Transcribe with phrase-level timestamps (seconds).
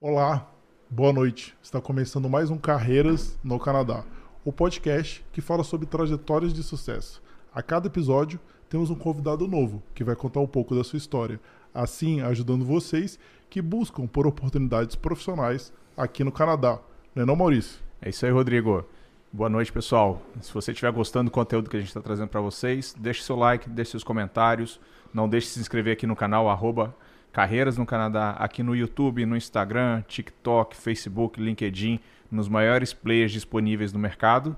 [0.00, 0.48] Olá,
[0.88, 1.56] boa noite.
[1.60, 4.04] Está começando mais um Carreiras no Canadá,
[4.44, 7.20] o podcast que fala sobre trajetórias de sucesso.
[7.52, 8.38] A cada episódio
[8.68, 11.40] temos um convidado novo que vai contar um pouco da sua história,
[11.74, 13.18] assim ajudando vocês
[13.50, 16.78] que buscam por oportunidades profissionais aqui no Canadá.
[17.12, 17.80] Não é não, Maurício?
[18.00, 18.86] É isso aí, Rodrigo.
[19.32, 20.22] Boa noite, pessoal.
[20.40, 23.34] Se você estiver gostando do conteúdo que a gente está trazendo para vocês, deixe seu
[23.34, 24.78] like, deixe seus comentários.
[25.12, 26.94] Não deixe de se inscrever aqui no canal, arroba
[27.38, 33.92] Carreiras no Canadá, aqui no YouTube, no Instagram, TikTok, Facebook, LinkedIn, nos maiores players disponíveis
[33.92, 34.56] no mercado.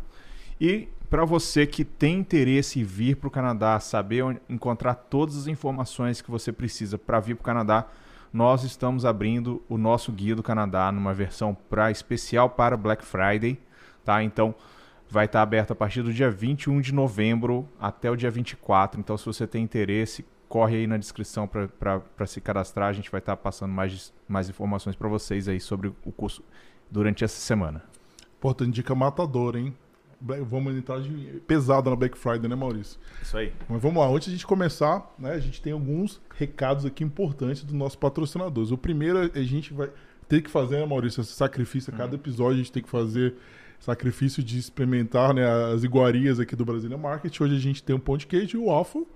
[0.58, 5.36] E para você que tem interesse em vir para o Canadá, saber onde encontrar todas
[5.36, 7.86] as informações que você precisa para vir para o Canadá,
[8.32, 13.60] nós estamos abrindo o nosso Guia do Canadá numa versão pra, especial para Black Friday.
[14.02, 14.24] Tá?
[14.24, 14.54] Então,
[15.06, 18.98] vai estar aberto a partir do dia 21 de novembro até o dia 24.
[18.98, 22.88] Então, se você tem interesse, corre aí na descrição para se cadastrar.
[22.88, 26.42] A gente vai estar tá passando mais, mais informações para vocês aí sobre o curso
[26.90, 27.84] durante essa semana.
[28.36, 29.72] Importante dica matadora, hein?
[30.20, 32.98] Vamos entrar de pesada na Black Friday, né, Maurício?
[33.22, 33.52] Isso aí.
[33.68, 37.04] Mas vamos lá, antes de a gente começar, né, a gente tem alguns recados aqui
[37.04, 38.72] importantes dos nossos patrocinadores.
[38.72, 39.88] O primeiro, é a gente vai
[40.28, 41.94] ter que fazer, né, Maurício, esse sacrifício.
[41.94, 42.18] A cada uhum.
[42.18, 43.36] episódio a gente tem que fazer
[43.78, 47.40] sacrifício de experimentar né, as iguarias aqui do Brasília Market.
[47.40, 49.06] Hoje a gente tem um pão de queijo e o waffle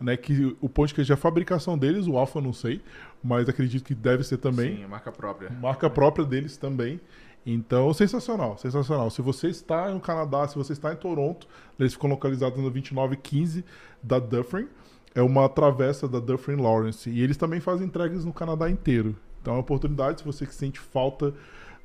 [0.00, 0.16] né?
[0.16, 2.80] Que o pão de queijo é a fabricação deles, o Alfa não sei,
[3.22, 4.76] mas acredito que deve ser também.
[4.76, 5.50] Sim, a marca própria.
[5.50, 7.00] Marca própria deles também.
[7.44, 9.08] Então, sensacional, sensacional.
[9.08, 11.46] Se você está no Canadá, se você está em Toronto,
[11.78, 13.64] eles ficam localizados no 2915
[14.02, 14.66] da Dufferin.
[15.14, 17.08] É uma travessa da Dufferin Lawrence.
[17.08, 19.16] E eles também fazem entregas no Canadá inteiro.
[19.40, 21.32] Então é uma oportunidade, se você que sente falta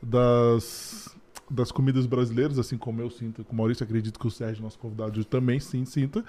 [0.02, 1.16] das,
[1.52, 4.80] das comidas brasileiras, assim como eu sinto, com o Maurício, acredito que o Sérgio, nosso
[4.80, 6.24] convidado, também sim sinta,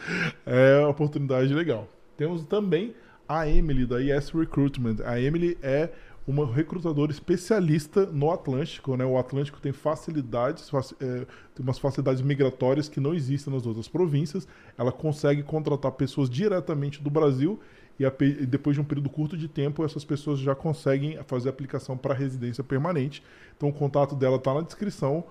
[0.45, 1.89] é uma oportunidade legal.
[2.17, 2.95] Temos também
[3.29, 4.97] a Emily, da Yes Recruitment.
[5.05, 5.91] A Emily é
[6.27, 9.05] uma recrutadora especialista no Atlântico, né?
[9.05, 10.71] O Atlântico tem facilidades,
[11.01, 14.47] é, tem umas facilidades migratórias que não existem nas outras províncias.
[14.77, 17.59] Ela consegue contratar pessoas diretamente do Brasil
[17.99, 21.49] e, a, e depois de um período curto de tempo, essas pessoas já conseguem fazer
[21.49, 23.23] a aplicação para residência permanente.
[23.57, 25.25] Então o contato dela está na descrição.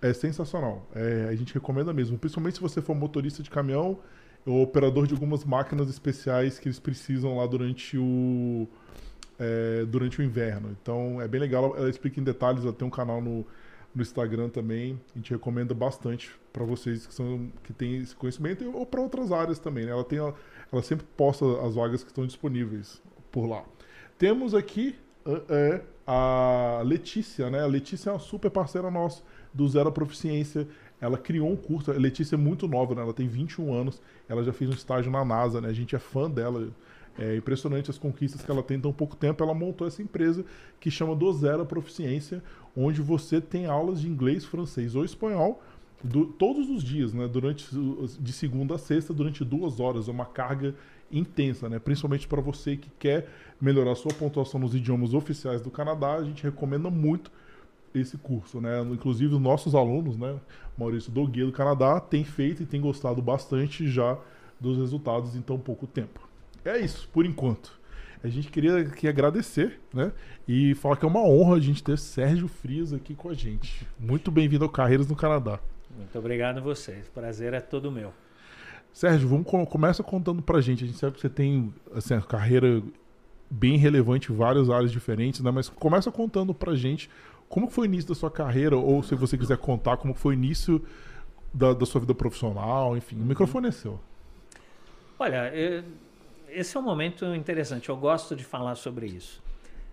[0.00, 0.86] É sensacional.
[0.94, 3.98] É, a gente recomenda mesmo, principalmente se você for motorista de caminhão
[4.46, 8.68] ou operador de algumas máquinas especiais que eles precisam lá durante o
[9.38, 10.76] é, durante o inverno.
[10.80, 11.74] Então é bem legal.
[11.76, 12.64] Ela explica em detalhes.
[12.64, 13.46] Ela tem um canal no,
[13.94, 15.00] no Instagram também.
[15.14, 19.32] A gente recomenda bastante para vocês que são que têm esse conhecimento ou para outras
[19.32, 19.84] áreas também.
[19.84, 19.92] Né?
[19.92, 20.18] Ela tem
[20.72, 23.64] ela sempre posta as vagas que estão disponíveis por lá.
[24.18, 24.96] Temos aqui
[25.48, 27.60] é, a Letícia, né?
[27.60, 30.66] A Letícia é uma super parceira nossa do Zero Proficiência.
[31.00, 31.90] Ela criou um curso.
[31.90, 33.02] A Letícia é muito nova, né?
[33.02, 34.00] Ela tem 21 anos.
[34.28, 35.68] Ela já fez um estágio na NASA, né?
[35.68, 36.68] A gente é fã dela.
[37.18, 39.42] É impressionante as conquistas que ela tem em tão pouco tempo.
[39.42, 40.44] Ela montou essa empresa
[40.80, 42.42] que chama Do Zero Proficiência,
[42.76, 45.60] onde você tem aulas de inglês, francês ou espanhol
[46.02, 47.26] do, todos os dias, né?
[47.26, 47.66] Durante
[48.20, 50.74] de segunda a sexta, durante duas horas, é uma carga
[51.10, 51.78] intensa, né?
[51.78, 53.28] Principalmente para você que quer
[53.60, 57.30] melhorar sua pontuação nos idiomas oficiais do Canadá, a gente recomenda muito
[57.94, 58.80] esse curso, né?
[58.82, 60.38] Inclusive os nossos alunos, né?
[60.76, 64.16] Maurício Doguia do Canadá tem feito e tem gostado bastante já
[64.60, 66.28] dos resultados em tão pouco tempo.
[66.64, 67.78] É isso, por enquanto.
[68.22, 70.12] A gente queria aqui agradecer, né?
[70.46, 73.86] E falar que é uma honra a gente ter Sérgio Frias aqui com a gente.
[73.98, 75.60] Muito bem-vindo ao Carreiras no Canadá.
[75.96, 77.06] Muito obrigado a vocês.
[77.06, 78.12] O prazer é todo meu.
[78.92, 80.84] Sérgio, vamos começa contando pra gente.
[80.84, 82.82] A gente sabe que você tem assim, uma carreira
[83.50, 85.50] bem relevante em várias áreas diferentes, né?
[85.50, 87.08] Mas começa contando pra gente
[87.48, 90.38] como foi o início da sua carreira, ou se você quiser contar como foi o
[90.38, 90.84] início
[91.52, 93.16] da, da sua vida profissional, enfim.
[93.16, 93.98] O microfone é seu.
[95.18, 95.50] Olha,
[96.48, 97.88] esse é um momento interessante.
[97.88, 99.42] Eu gosto de falar sobre isso.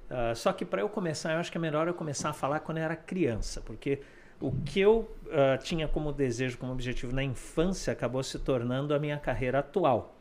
[0.09, 2.59] Uh, só que para eu começar, eu acho que é melhor eu começar a falar
[2.59, 4.01] quando eu era criança, porque
[4.39, 8.99] o que eu uh, tinha como desejo, como objetivo na infância, acabou se tornando a
[8.99, 10.15] minha carreira atual,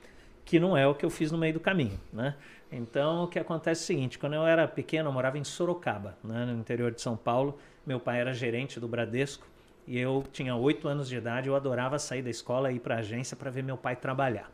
[0.44, 2.36] que não é o que eu fiz no meio do caminho, né?
[2.70, 6.16] Então, o que acontece é o seguinte, quando eu era pequeno, eu morava em Sorocaba,
[6.24, 9.46] né, no interior de São Paulo, meu pai era gerente do Bradesco,
[9.86, 12.96] e eu tinha oito anos de idade, eu adorava sair da escola e ir para
[12.96, 14.50] a agência para ver meu pai trabalhar.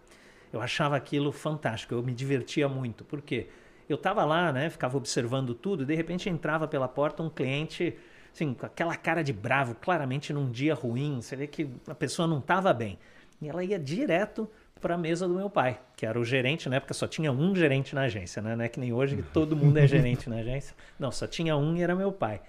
[0.52, 3.48] Eu achava aquilo fantástico, eu me divertia muito, por quê?
[3.88, 7.96] Eu estava lá, né, ficava observando tudo, e de repente entrava pela porta um cliente
[8.32, 12.26] assim, com aquela cara de bravo, claramente num dia ruim, você vê que a pessoa
[12.26, 12.98] não estava bem.
[13.40, 14.48] E ela ia direto
[14.80, 17.54] para a mesa do meu pai, que era o gerente, na época só tinha um
[17.54, 18.56] gerente na agência, né?
[18.56, 20.74] Não é que nem hoje que todo mundo é gerente na agência.
[20.98, 22.40] Não, só tinha um e era meu pai.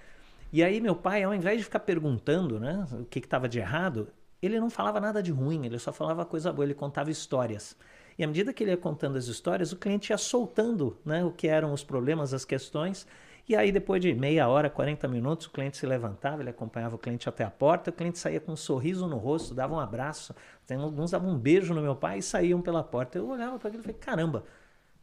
[0.52, 4.10] E aí meu pai, ao invés de ficar perguntando, né, o que estava de errado,
[4.42, 7.78] ele não falava nada de ruim, ele só falava coisa boa, ele contava histórias.
[8.18, 11.32] E à medida que ele ia contando as histórias, o cliente ia soltando né, o
[11.32, 13.08] que eram os problemas, as questões,
[13.52, 16.98] E aí, depois de meia hora, 40 minutos, o cliente se levantava, ele acompanhava o
[16.98, 20.34] cliente até a porta, o cliente saía com um sorriso no rosto, dava um abraço,
[20.70, 23.18] alguns davam um beijo no meu pai e saíam pela porta.
[23.18, 24.46] Eu olhava para aquilo e falei, caramba,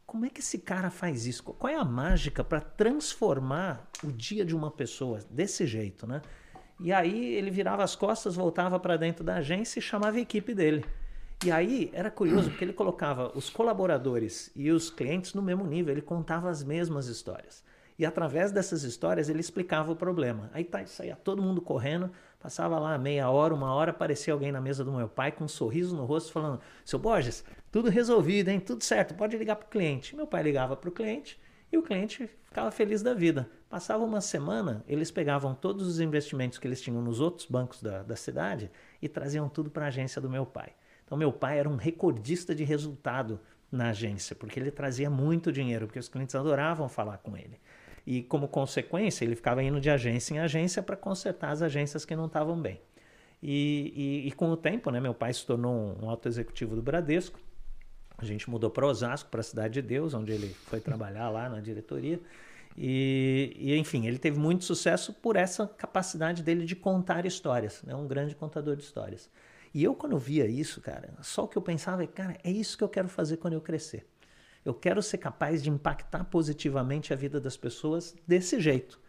[0.03, 1.43] como é que esse cara faz isso?
[1.43, 6.19] Qual é a mágica para transformar o dia de uma pessoa desse jeito, né?
[6.79, 10.55] E aí ele virava as costas, voltava para dentro da agência e chamava a equipe
[10.55, 10.83] dele.
[11.45, 15.93] E aí era curioso porque ele colocava os colaboradores e os clientes no mesmo nível,
[15.93, 17.68] ele contava as mesmas histórias.
[17.99, 20.49] E através dessas histórias ele explicava o problema.
[20.53, 22.09] Aí tá, saía todo mundo correndo,
[22.39, 25.49] passava lá meia hora, uma hora, aparecia alguém na mesa do meu pai com um
[25.49, 28.61] sorriso no rosto falando: Seu Borges, tudo resolvido, hein?
[28.61, 30.15] Tudo certo, pode ligar para o cliente.
[30.15, 31.37] Meu pai ligava para o cliente
[31.69, 33.49] e o cliente ficava feliz da vida.
[33.69, 38.01] Passava uma semana, eles pegavam todos os investimentos que eles tinham nos outros bancos da,
[38.01, 40.71] da cidade e traziam tudo para a agência do meu pai.
[41.03, 43.41] Então, meu pai era um recordista de resultado
[43.71, 47.59] na agência, porque ele trazia muito dinheiro, porque os clientes adoravam falar com ele.
[48.09, 52.15] E como consequência, ele ficava indo de agência em agência para consertar as agências que
[52.15, 52.81] não estavam bem.
[53.39, 56.75] E, e, e, com o tempo, né, meu pai se tornou um, um alto executivo
[56.75, 57.39] do Bradesco.
[58.17, 61.47] A gente mudou para Osasco, para a Cidade de Deus, onde ele foi trabalhar lá
[61.49, 62.19] na diretoria.
[62.75, 67.93] E, e, enfim, ele teve muito sucesso por essa capacidade dele de contar histórias, né?
[67.93, 69.29] um grande contador de histórias.
[69.71, 72.75] E eu, quando via isso, cara, só o que eu pensava é, cara, é isso
[72.75, 74.07] que eu quero fazer quando eu crescer.
[74.69, 78.99] Eu quero ser capaz de impactar positivamente a vida das pessoas desse jeito.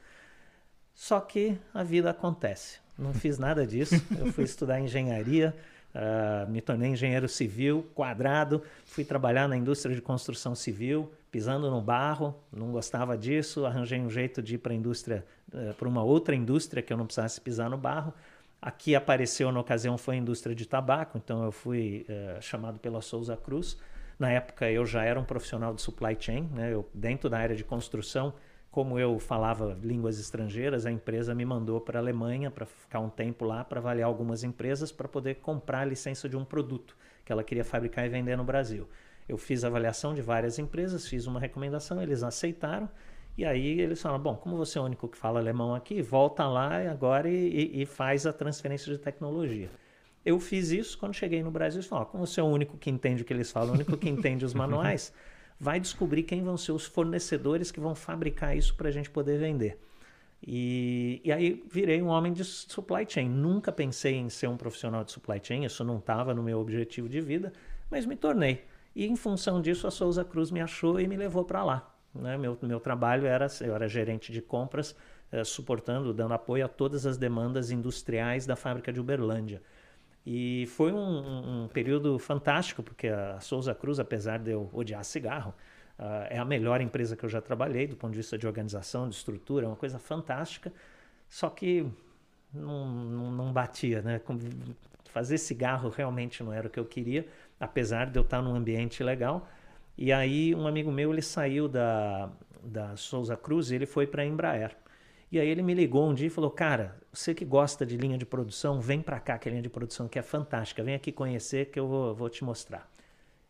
[0.94, 2.78] Só que a vida acontece.
[2.96, 3.94] Não fiz nada disso.
[4.18, 5.54] Eu fui estudar engenharia,
[5.94, 11.82] uh, me tornei engenheiro civil, quadrado, fui trabalhar na indústria de construção civil, pisando no
[11.82, 16.34] barro, não gostava disso, arranjei um jeito de ir para indústria, uh, para uma outra
[16.34, 18.14] indústria que eu não precisasse pisar no barro.
[18.62, 23.02] Aqui apareceu na ocasião foi a indústria de tabaco, então eu fui uh, chamado pela
[23.02, 23.76] Souza Cruz
[24.20, 26.74] na época eu já era um profissional de supply chain, né?
[26.74, 28.34] eu, dentro da área de construção,
[28.70, 33.08] como eu falava línguas estrangeiras, a empresa me mandou para a Alemanha para ficar um
[33.08, 36.94] tempo lá para avaliar algumas empresas para poder comprar a licença de um produto
[37.24, 38.86] que ela queria fabricar e vender no Brasil.
[39.26, 42.90] Eu fiz avaliação de várias empresas, fiz uma recomendação, eles aceitaram
[43.38, 46.46] e aí eles falaram: bom, como você é o único que fala alemão aqui, volta
[46.46, 49.70] lá agora e, e faz a transferência de tecnologia.
[50.24, 51.82] Eu fiz isso quando cheguei no Brasil.
[51.82, 54.08] Falei, como você é o único que entende o que eles falam, o único que
[54.08, 55.12] entende os manuais,
[55.58, 59.38] vai descobrir quem vão ser os fornecedores que vão fabricar isso para a gente poder
[59.38, 59.78] vender.
[60.46, 63.28] E, e, aí virei um homem de supply chain.
[63.28, 67.08] Nunca pensei em ser um profissional de supply chain, isso não estava no meu objetivo
[67.08, 67.52] de vida,
[67.90, 68.64] mas me tornei.
[68.94, 71.94] E em função disso, a Souza Cruz me achou e me levou para lá.
[72.14, 72.36] Né?
[72.36, 74.96] Meu, meu trabalho era, eu era gerente de compras,
[75.30, 79.62] eh, suportando, dando apoio a todas as demandas industriais da fábrica de Uberlândia.
[80.24, 85.54] E foi um, um, período fantástico, porque a Souza Cruz, apesar de eu odiar cigarro,
[85.98, 89.08] uh, é a melhor empresa que eu já trabalhei do ponto de vista de organização,
[89.08, 90.72] de estrutura, é uma coisa fantástica.
[91.28, 91.86] Só que
[92.52, 94.20] não, não, não batia, né?
[95.06, 97.26] Fazer cigarro realmente não era o que eu queria,
[97.58, 99.48] apesar de eu estar num ambiente legal.
[99.96, 102.30] E aí um amigo meu ele saiu da,
[102.62, 104.76] da Souza Cruz e ele foi para a Embraer.
[105.30, 108.18] E aí ele me ligou um dia e falou: Cara, você que gosta de linha
[108.18, 111.12] de produção, vem para cá, que a linha de produção que é fantástica, vem aqui
[111.12, 112.90] conhecer que eu vou, vou te mostrar.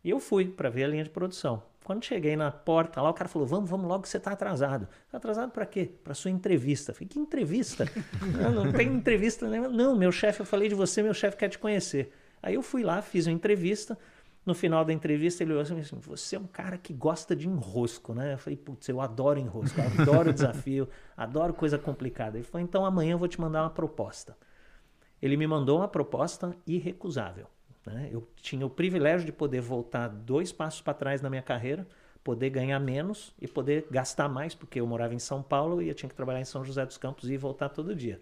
[0.04, 1.62] E eu fui para ver a linha de produção.
[1.82, 4.86] Quando cheguei na porta lá, o cara falou: Vamos, vamos logo, você está atrasado.
[5.06, 5.90] Está atrasado para quê?
[6.04, 6.90] Para sua entrevista.
[6.90, 7.90] Eu falei: Que entrevista?
[8.40, 9.70] não, não tem entrevista nenhuma.
[9.70, 12.12] Não, meu chefe, eu falei de você, meu chefe quer te conhecer.
[12.42, 13.98] Aí eu fui lá, fiz uma entrevista.
[14.44, 18.14] No final da entrevista, ele olhou assim: Você é um cara que gosta de enrosco,
[18.14, 18.34] né?
[18.34, 22.38] Eu falei: Putz, eu adoro enrosco, adoro desafio, adoro coisa complicada.
[22.38, 24.36] Ele falou: Então amanhã eu vou te mandar uma proposta.
[25.20, 27.46] Ele me mandou uma proposta irrecusável.
[27.86, 28.08] Né?
[28.10, 31.86] Eu tinha o privilégio de poder voltar dois passos para trás na minha carreira,
[32.24, 35.94] poder ganhar menos e poder gastar mais, porque eu morava em São Paulo e eu
[35.94, 38.20] tinha que trabalhar em São José dos Campos e voltar todo dia.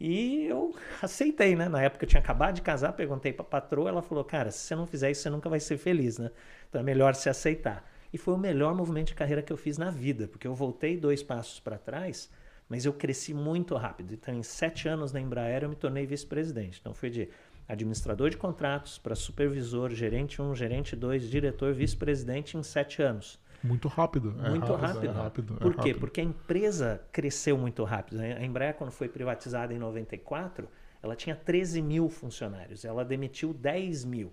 [0.00, 1.68] E eu aceitei, né?
[1.68, 4.58] Na época eu tinha acabado de casar, perguntei para a patroa, ela falou: "Cara, se
[4.58, 6.30] você não fizer isso, você nunca vai ser feliz, né?
[6.68, 7.84] Então é melhor se aceitar".
[8.12, 10.96] E foi o melhor movimento de carreira que eu fiz na vida, porque eu voltei
[10.96, 12.30] dois passos para trás,
[12.68, 14.14] mas eu cresci muito rápido.
[14.14, 16.78] Então, em sete anos na Embraer, eu me tornei vice-presidente.
[16.80, 17.28] Então, foi de
[17.68, 23.38] administrador de contratos para supervisor, gerente 1, gerente 2, diretor, vice-presidente em sete anos.
[23.62, 24.34] Muito rápido.
[24.44, 25.06] É muito rápido.
[25.06, 25.54] É rápido.
[25.54, 25.78] Por é quê?
[25.78, 26.00] Rápido.
[26.00, 28.20] Porque a empresa cresceu muito rápido.
[28.20, 30.68] A Embraer, quando foi privatizada em 94,
[31.02, 32.84] ela tinha 13 mil funcionários.
[32.84, 34.32] Ela demitiu 10 mil.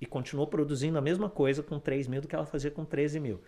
[0.00, 3.20] E continuou produzindo a mesma coisa com 3 mil do que ela fazia com 13
[3.20, 3.40] mil.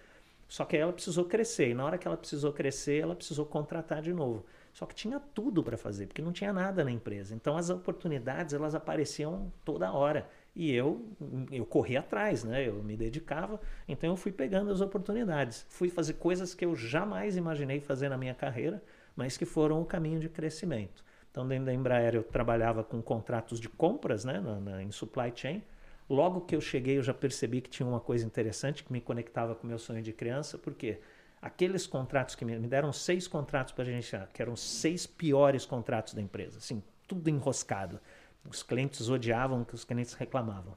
[0.49, 1.71] Só que ela precisou crescer.
[1.71, 4.45] E na hora que ela precisou crescer, ela precisou contratar de novo.
[4.73, 7.35] Só que tinha tudo para fazer, porque não tinha nada na empresa.
[7.35, 10.29] Então as oportunidades elas apareciam toda hora.
[10.57, 11.05] E eu,
[11.53, 12.67] eu corri atrás, né?
[12.67, 15.67] Eu me dedicava, então eu fui pegando as oportunidades.
[15.69, 18.83] Fui fazer coisas que eu jamais imaginei fazer na minha carreira,
[19.15, 21.05] mas que foram o caminho de crescimento.
[21.31, 24.41] Então, dentro da Embraer, eu trabalhava com contratos de compras, né?
[24.41, 25.63] Na, na, em supply chain.
[26.09, 29.55] Logo que eu cheguei, eu já percebi que tinha uma coisa interessante que me conectava
[29.55, 31.01] com o meu sonho de criança, porque
[31.43, 36.15] aqueles contratos que me, me deram seis contratos para gerenciar, que eram seis piores contratos
[36.15, 38.01] da empresa, assim, tudo enroscado
[38.51, 40.75] os clientes odiavam, que os clientes reclamavam.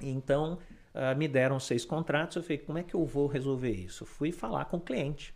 [0.00, 0.58] Então,
[0.94, 2.36] uh, me deram seis contratos.
[2.36, 4.04] Eu falei, como é que eu vou resolver isso?
[4.04, 5.34] Fui falar com o cliente.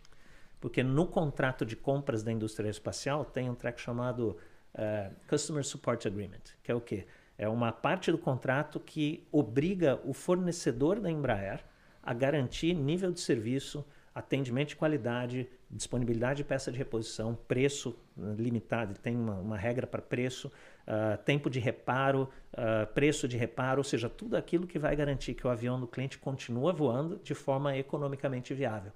[0.59, 4.37] Porque no contrato de compras da indústria espacial tem um track chamado
[4.73, 7.07] uh, Customer Support Agreement, que é o quê?
[7.37, 11.63] É uma parte do contrato que obriga o fornecedor da Embraer
[12.03, 18.95] a garantir nível de serviço, atendimento de qualidade, disponibilidade de peça de reposição, preço limitado,
[18.99, 20.51] tem uma, uma regra para preço,
[20.89, 25.35] uh, tempo de reparo, uh, preço de reparo, ou seja, tudo aquilo que vai garantir
[25.35, 28.91] que o avião do cliente continua voando de forma economicamente viável.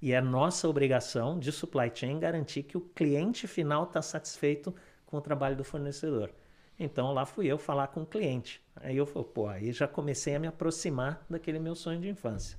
[0.00, 4.72] E é nossa obrigação de supply chain garantir que o cliente final está satisfeito
[5.06, 6.30] com o trabalho do fornecedor.
[6.78, 8.62] Então lá fui eu falar com o cliente.
[8.76, 12.56] Aí eu falei, pô, aí já comecei a me aproximar daquele meu sonho de infância.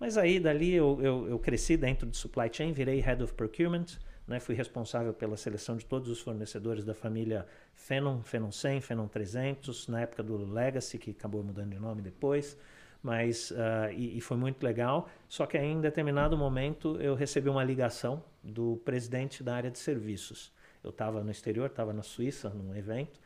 [0.00, 3.86] Mas aí dali eu, eu, eu cresci dentro de supply chain, virei head of procurement,
[4.26, 4.40] né?
[4.40, 9.88] Fui responsável pela seleção de todos os fornecedores da família Phenom, Phenom 100, Phenom 300,
[9.88, 12.56] na época do Legacy, que acabou mudando de nome depois.
[13.02, 15.08] Mas, uh, e, e, foi muito legal.
[15.28, 20.52] Só que em determinado momento eu recebi uma ligação do presidente da área de serviços.
[20.84, 23.20] Eu estava no exterior, estava na Suíça, num evento.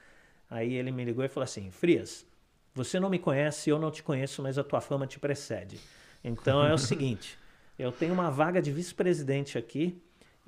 [0.49, 2.27] Aí ele me ligou e falou assim: Frias,
[2.75, 5.79] você não me conhece, eu não te conheço, mas a tua fama te precede.
[6.25, 7.39] Então é o seguinte:
[7.79, 10.03] eu tenho uma vaga de vice-presidente aqui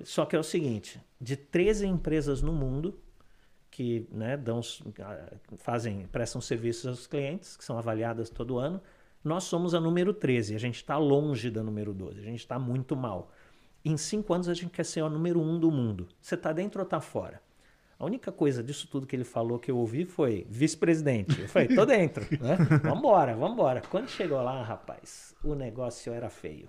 [0.04, 2.98] só que é o seguinte: de 13 empresas no mundo
[3.70, 4.60] que né, dão,
[5.58, 8.80] fazem, prestam serviços aos clientes, que são avaliadas todo ano,
[9.22, 10.54] nós somos a número 13.
[10.54, 12.18] A gente está longe da número 12.
[12.18, 13.30] A gente está muito mal.
[13.84, 16.08] Em cinco anos a gente quer ser o número um do mundo.
[16.20, 17.40] Você está dentro ou está fora?
[17.98, 21.40] A única coisa disso tudo que ele falou que eu ouvi foi vice-presidente.
[21.40, 22.56] Eu falei, tô dentro, né?
[22.82, 23.82] Vambora, vambora.
[23.90, 26.68] Quando chegou lá, rapaz, o negócio era feio.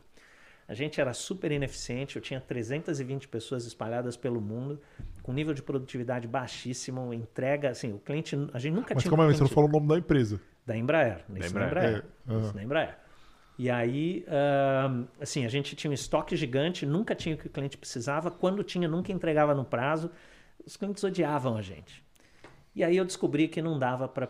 [0.69, 4.79] A gente era super ineficiente, eu tinha 320 pessoas espalhadas pelo mundo,
[5.23, 9.09] com nível de produtividade baixíssimo, entrega, assim, o cliente, a gente nunca Mas tinha...
[9.11, 10.39] Mas como é, você não falou o nome da empresa?
[10.67, 11.67] Da Embraer, da Embraer.
[11.67, 12.05] Embraer.
[12.27, 12.51] É, uhum.
[12.53, 12.97] da Embraer.
[13.57, 17.49] E aí, uh, assim, a gente tinha um estoque gigante, nunca tinha o que o
[17.49, 20.11] cliente precisava, quando tinha, nunca entregava no prazo.
[20.63, 22.03] Os clientes odiavam a gente.
[22.75, 24.29] E aí eu descobri que não dava para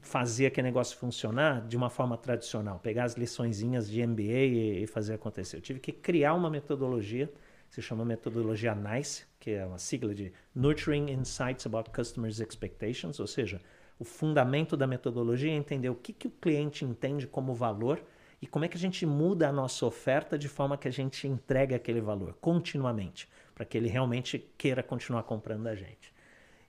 [0.00, 4.86] fazer aquele negócio funcionar de uma forma tradicional, pegar as liçõezinhas de MBA e, e
[4.86, 5.56] fazer acontecer.
[5.56, 7.32] Eu tive que criar uma metodologia,
[7.68, 13.26] se chama metodologia NICE, que é uma sigla de Nurturing Insights About Customers' Expectations, ou
[13.26, 13.60] seja,
[13.98, 18.02] o fundamento da metodologia é entender o que, que o cliente entende como valor
[18.40, 21.28] e como é que a gente muda a nossa oferta de forma que a gente
[21.28, 26.14] entregue aquele valor continuamente, para que ele realmente queira continuar comprando da gente.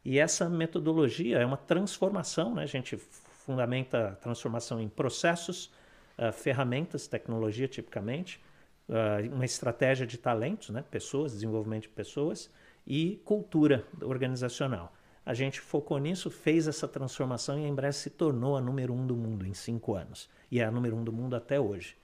[0.03, 2.63] E essa metodologia é uma transformação, né?
[2.63, 5.71] a gente fundamenta a transformação em processos,
[6.17, 8.41] uh, ferramentas, tecnologia tipicamente,
[8.89, 10.83] uh, uma estratégia de talentos, né?
[10.89, 12.49] pessoas, desenvolvimento de pessoas
[12.85, 14.91] e cultura organizacional.
[15.23, 19.05] A gente focou nisso, fez essa transformação e a Embraer se tornou a número um
[19.05, 20.27] do mundo em cinco anos.
[20.49, 21.95] E é a número um do mundo até hoje.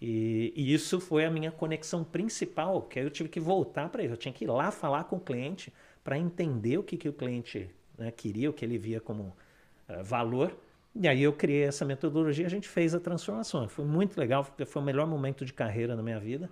[0.00, 4.12] E, e isso foi a minha conexão principal, que eu tive que voltar para isso.
[4.12, 5.72] Eu tinha que ir lá falar com o cliente,
[6.04, 7.68] para entender o que, que o cliente
[7.98, 9.34] né, queria, o que ele via como
[9.88, 10.54] uh, valor.
[10.94, 13.66] E aí eu criei essa metodologia, a gente fez a transformação.
[13.68, 16.48] Foi muito legal, foi o melhor momento de carreira na minha vida.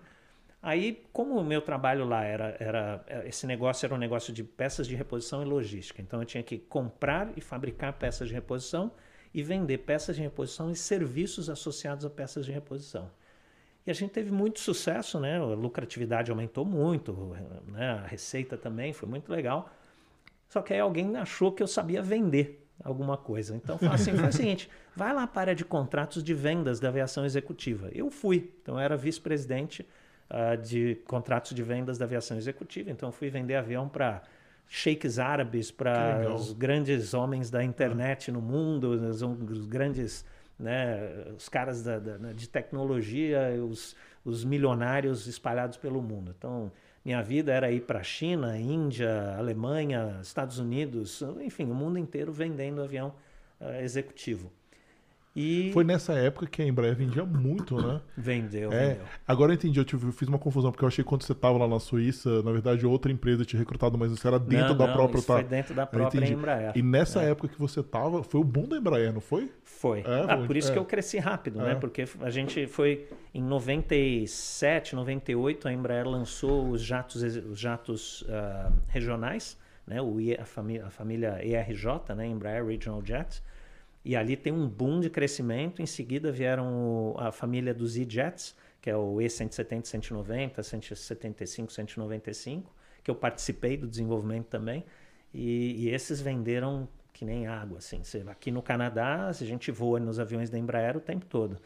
[0.63, 4.87] Aí, como o meu trabalho lá era, era esse negócio era um negócio de peças
[4.87, 8.93] de reposição e logística, então eu tinha que comprar e fabricar peças de reposição
[9.35, 13.11] e vender peças de reposição e serviços associados a peças de reposição.
[13.87, 15.39] E a gente teve muito sucesso, né?
[15.39, 17.37] A lucratividade aumentou muito,
[17.67, 18.01] né?
[18.05, 19.71] a receita também foi muito legal.
[20.49, 23.57] Só que aí alguém achou que eu sabia vender alguma coisa.
[23.57, 26.89] Então assim, foi o seguinte: vai lá para a área de contratos de vendas da
[26.89, 27.89] aviação executiva.
[27.93, 29.87] Eu fui, então eu era vice-presidente
[30.31, 32.91] uh, de contratos de vendas da aviação executiva.
[32.91, 34.23] Então eu fui vender avião para
[34.69, 40.25] sheiks árabes, para os grandes homens da internet no mundo, os, os grandes
[40.63, 46.35] né, os caras da, da, né, de tecnologia, os, os milionários espalhados pelo mundo.
[46.37, 46.71] Então,
[47.05, 52.33] minha vida era ir para a China, Índia, Alemanha, Estados Unidos, enfim, o mundo inteiro
[52.33, 53.13] vendendo avião
[53.61, 54.53] uh, executivo.
[55.35, 58.03] E Foi nessa época que a Embraer vendia muito, né?
[58.15, 59.05] vendeu, É, vendeu.
[59.27, 61.33] agora eu entendi, eu, tive- eu fiz uma confusão, porque eu achei que quando você
[61.33, 64.77] estava lá na Suíça, na verdade outra empresa tinha recrutado, mas isso era dentro Não,
[64.77, 65.19] da não, própria.
[65.19, 65.35] isso tá?
[65.37, 66.29] foi dentro da própria.
[66.31, 66.73] Embraer.
[66.77, 67.31] E nessa É.
[67.31, 69.51] época que você estava, foi o boom da Embraer, não foi?
[69.65, 70.01] Foi.
[70.01, 70.73] É, ah, foi- por isso é.
[70.75, 71.65] que eu cresci rápido, É.
[71.65, 71.75] né?
[71.77, 78.71] Porque a gente foi em 97, 98, a Embraer lançou os jatos, os jatos ah,
[78.89, 80.01] regionais, né?
[80.03, 82.27] O, a, família, a família ERJ, né?
[82.27, 83.43] Embraer Regional Jets.
[84.05, 85.81] E ali tem um boom de crescimento.
[85.81, 93.11] Em seguida vieram a família dos E-Jets, que é o E170, 190, 175, 195, que
[93.11, 94.85] eu participei do desenvolvimento também.
[95.33, 98.03] E, e esses venderam que nem água, assim.
[98.29, 101.59] Aqui no Canadá, a gente voa nos aviões da Embraer o tempo todo.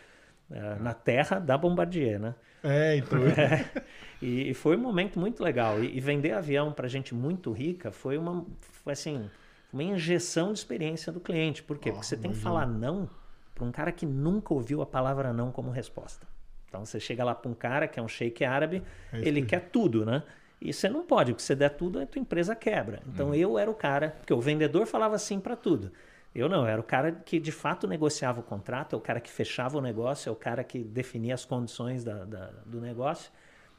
[0.51, 2.35] Eh, na terra da Bombardier, né?
[2.63, 3.19] É, então.
[4.23, 5.85] E, e foi um momento muito legal.
[5.85, 9.29] E, e vender avião para gente muito rica foi uma, foi assim,
[9.73, 11.63] uma injeção de experiência do cliente.
[11.63, 11.91] Por quê?
[11.91, 13.09] Ah, Porque você tem que falar não
[13.55, 16.27] para um cara que nunca ouviu a palavra não como resposta.
[16.69, 18.83] Então você chega lá para um cara que é um sheik árabe,
[19.13, 20.23] É ele que- quer tudo, né?
[20.61, 23.03] E você não pode, porque se você der tudo, a tua empresa quebra.
[23.07, 23.35] Então Uhum.
[23.35, 25.93] eu era o cara, porque o vendedor falava sim para tudo.
[26.35, 29.21] Eu não, eu era o cara que de fato negociava o contrato, é o cara
[29.21, 33.31] que fechava o negócio, é o cara que definia as condições da- da- do negócio.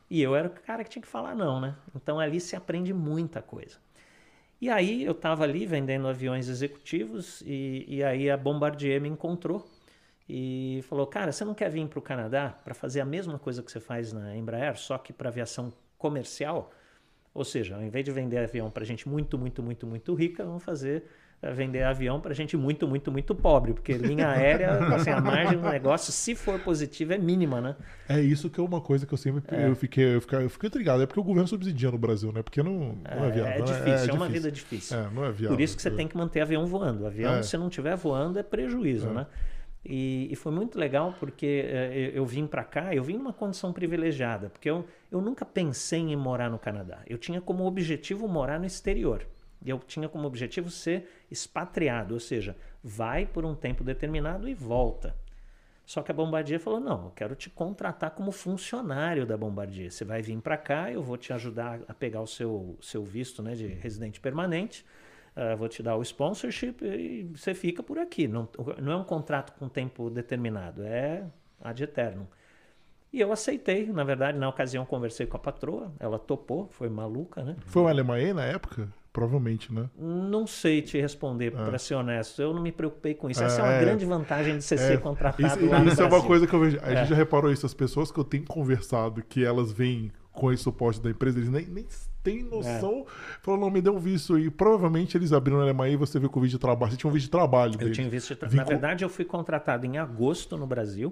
[0.10, 1.76] E eu era o cara que tinha que falar não, né?
[1.96, 3.78] Então ali se aprende muita coisa.
[4.60, 9.68] E aí eu estava ali vendendo aviões executivos e, e aí a Bombardier me encontrou
[10.28, 13.62] e falou, cara, você não quer vir para o Canadá para fazer a mesma coisa
[13.62, 16.72] que você faz na Embraer, só que para aviação comercial?
[17.34, 20.64] Ou seja, ao invés de vender avião para gente muito, muito, muito, muito rica, vamos
[20.64, 21.06] fazer
[21.54, 25.70] vender avião para gente muito, muito, muito pobre, porque linha aérea, assim, a margem do
[25.70, 27.76] negócio, se for positiva, é mínima, né?
[28.10, 30.68] É isso que é uma coisa que eu sempre eu fiquei, eu fiquei, eu fiquei
[30.68, 31.04] intrigado.
[31.04, 32.42] É porque o governo subsidia no Brasil, né?
[32.42, 33.54] Porque não, não é viável.
[33.54, 33.66] é né?
[33.66, 34.98] difícil, é, uma vida difícil.
[34.98, 35.56] É, não é viável.
[35.56, 37.06] Por isso que você tem que manter avião voando.
[37.06, 37.44] Avião, É.
[37.44, 39.14] se não estiver voando, é prejuízo, É.
[39.14, 39.28] né?
[39.86, 43.32] E, e foi muito legal porque eh, eu, eu vim para cá, eu vim numa
[43.32, 47.00] condição privilegiada, porque eu, eu nunca pensei em morar no Canadá.
[47.08, 49.26] Eu tinha como objetivo morar no exterior.
[49.64, 54.54] E eu tinha como objetivo ser expatriado, ou seja, vai por um tempo determinado e
[54.54, 55.16] volta.
[55.86, 59.90] Só que a Bombardier falou: não, eu quero te contratar como funcionário da Bombardier.
[59.90, 63.42] Você vai vir para cá, eu vou te ajudar a pegar o seu, seu visto
[63.42, 64.86] né, de residente permanente,
[65.34, 68.28] ah, vou te dar o sponsorship e você fica por aqui.
[68.28, 68.50] Não,
[68.82, 71.24] não é um contrato com tempo determinado, é
[71.62, 72.28] ad eternum.
[73.14, 77.44] E eu aceitei, na verdade, na ocasião conversei com a patroa, ela topou, foi maluca,
[77.44, 77.56] né?
[77.68, 78.90] Foi um Alemanha na época?
[79.18, 79.90] Provavelmente, né?
[79.98, 82.40] Não sei te responder, para ser honesto.
[82.40, 83.44] Eu não me preocupei com isso.
[83.44, 83.80] Essa é uma é.
[83.82, 86.78] grande vantagem de você ser contratado Isso, lá isso é uma coisa que eu vejo.
[86.84, 86.98] A É.
[86.98, 87.66] gente já reparou isso.
[87.66, 91.50] As pessoas que eu tenho conversado, que elas vêm com esse suporte da empresa, eles
[91.50, 91.88] nem, nem
[92.22, 93.08] têm noção.
[93.08, 93.12] É.
[93.42, 94.38] Falaram, não, me dê um visto.
[94.38, 96.92] E provavelmente eles abriram na Alemanha e você viu com o vídeo de trabalho.
[96.92, 97.96] Você tinha um vídeo de trabalho Eu deles.
[97.98, 98.28] tinha visto.
[98.30, 101.12] de tra- Vim Na verdade, eu fui contratado em agosto no Brasil,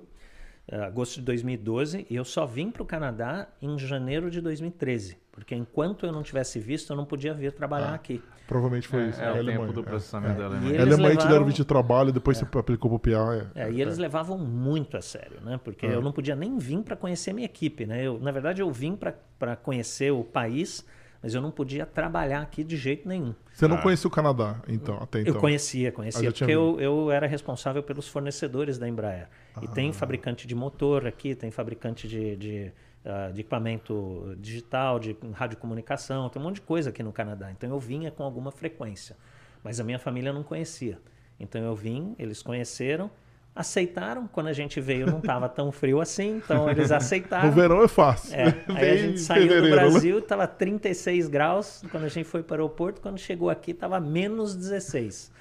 [0.72, 5.18] agosto de 2012, e eu só vim para o Canadá em janeiro de 2013.
[5.32, 8.22] Porque enquanto eu não tivesse visto, eu não podia vir trabalhar Ah, aqui.
[8.48, 9.22] Provavelmente foi É, isso.
[9.22, 9.84] é a o Alemanha, tempo do é.
[9.84, 10.72] processamento da E Alemanha.
[10.72, 13.50] A eles Alemanha te deram vídeo de trabalho, depois você aplicou pro PA.
[13.56, 13.64] É.
[13.66, 15.60] É, e eles levavam muito a sério, né?
[15.64, 15.94] Porque É.
[15.96, 18.06] eu não podia nem vir para conhecer minha equipe, né?
[18.06, 20.86] Eu, na verdade, eu vim para conhecer o país,
[21.26, 23.34] mas eu não podia trabalhar aqui de jeito nenhum.
[23.52, 23.82] Você não Ah.
[23.82, 25.34] conhecia o Canadá, então, até então.
[25.34, 29.28] Eu conhecia, Ah, conhecia, porque eu, eu era responsável pelos fornecedores da Embraer.
[29.60, 29.70] E Ah.
[29.70, 32.72] tem fabricante de motor aqui, tem fabricante de, de,
[33.04, 37.52] ah, de equipamento digital, de radiocomunicação, tem um monte de coisa aqui no Canadá.
[37.52, 39.18] Então eu vinha com alguma frequência,
[39.64, 41.00] mas a minha família não conhecia.
[41.40, 43.10] Então eu vim, eles conheceram,
[43.56, 44.28] aceitaram.
[44.28, 47.48] Quando a gente veio não estava tão frio assim, então eles aceitaram.
[47.48, 48.36] No verão é fácil.
[48.36, 49.70] É, aí a gente saiu do né?
[49.70, 51.84] Brasil, estava 36 graus.
[51.90, 55.32] Quando a gente foi para o aeroporto, quando chegou aqui, estava menos 16.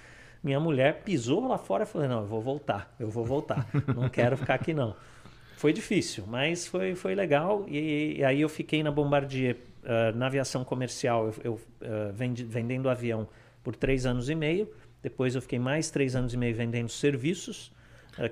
[0.43, 3.67] Minha mulher pisou lá fora e falou: Não, eu vou voltar, eu vou voltar.
[3.95, 4.95] Não quero ficar aqui, não.
[5.57, 7.65] Foi difícil, mas foi, foi legal.
[7.67, 12.45] E, e aí eu fiquei na Bombardier, ah, na aviação comercial, eu, eu, ah, vendi-
[12.45, 13.27] vendendo avião
[13.63, 14.69] por três anos e meio.
[15.03, 17.73] Depois eu fiquei mais três anos e meio vendendo serviços.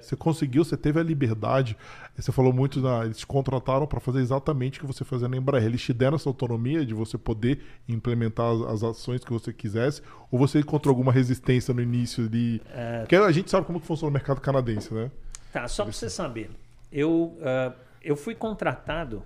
[0.00, 1.76] Você conseguiu, você teve a liberdade.
[2.16, 5.36] Você falou muito, na, eles te contrataram para fazer exatamente o que você fazia na
[5.36, 5.64] Embraer.
[5.64, 10.02] Eles te deram essa autonomia de você poder implementar as, as ações que você quisesse?
[10.30, 12.60] Ou você encontrou alguma resistência no início de.
[12.72, 13.00] É.
[13.00, 15.10] Porque a gente sabe como que funciona o mercado canadense, né?
[15.52, 16.50] Tá, só para você saber.
[16.90, 19.22] Eu, ah, eu fui contratado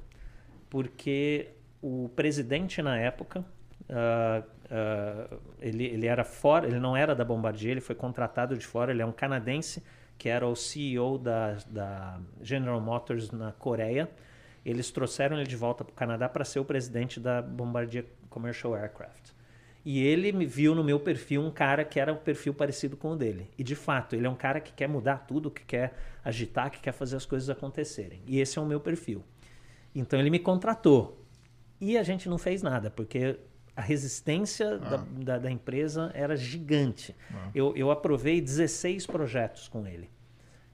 [0.71, 1.49] porque
[1.83, 3.45] o presidente na época,
[3.89, 8.67] ah, ah, ele, ele era fora, ele não era da Bombardier, ele foi contratado de
[8.67, 9.83] fora, ele é um canadense
[10.19, 14.09] que era o CEO da, da General Motors na Coreia.
[14.65, 18.75] Eles trouxeram ele de volta para o Canadá para ser o presidente da Bombardier Commercial
[18.75, 19.31] Aircraft.
[19.85, 23.13] E ele me viu no meu perfil um cara que era um perfil parecido com
[23.13, 23.49] o dele.
[23.57, 26.81] E de fato, ele é um cara que quer mudar tudo, que quer agitar, que
[26.81, 28.21] quer fazer as coisas acontecerem.
[28.27, 29.23] E esse é o meu perfil.
[29.95, 31.25] Então ele me contratou.
[31.81, 33.39] E a gente não fez nada, porque
[33.77, 34.79] a resistência ah.
[34.79, 37.15] da, da, da, empresa era gigante.
[37.31, 37.51] Ah.
[37.55, 40.11] Eu, eu aprovei 16 projetos com ele.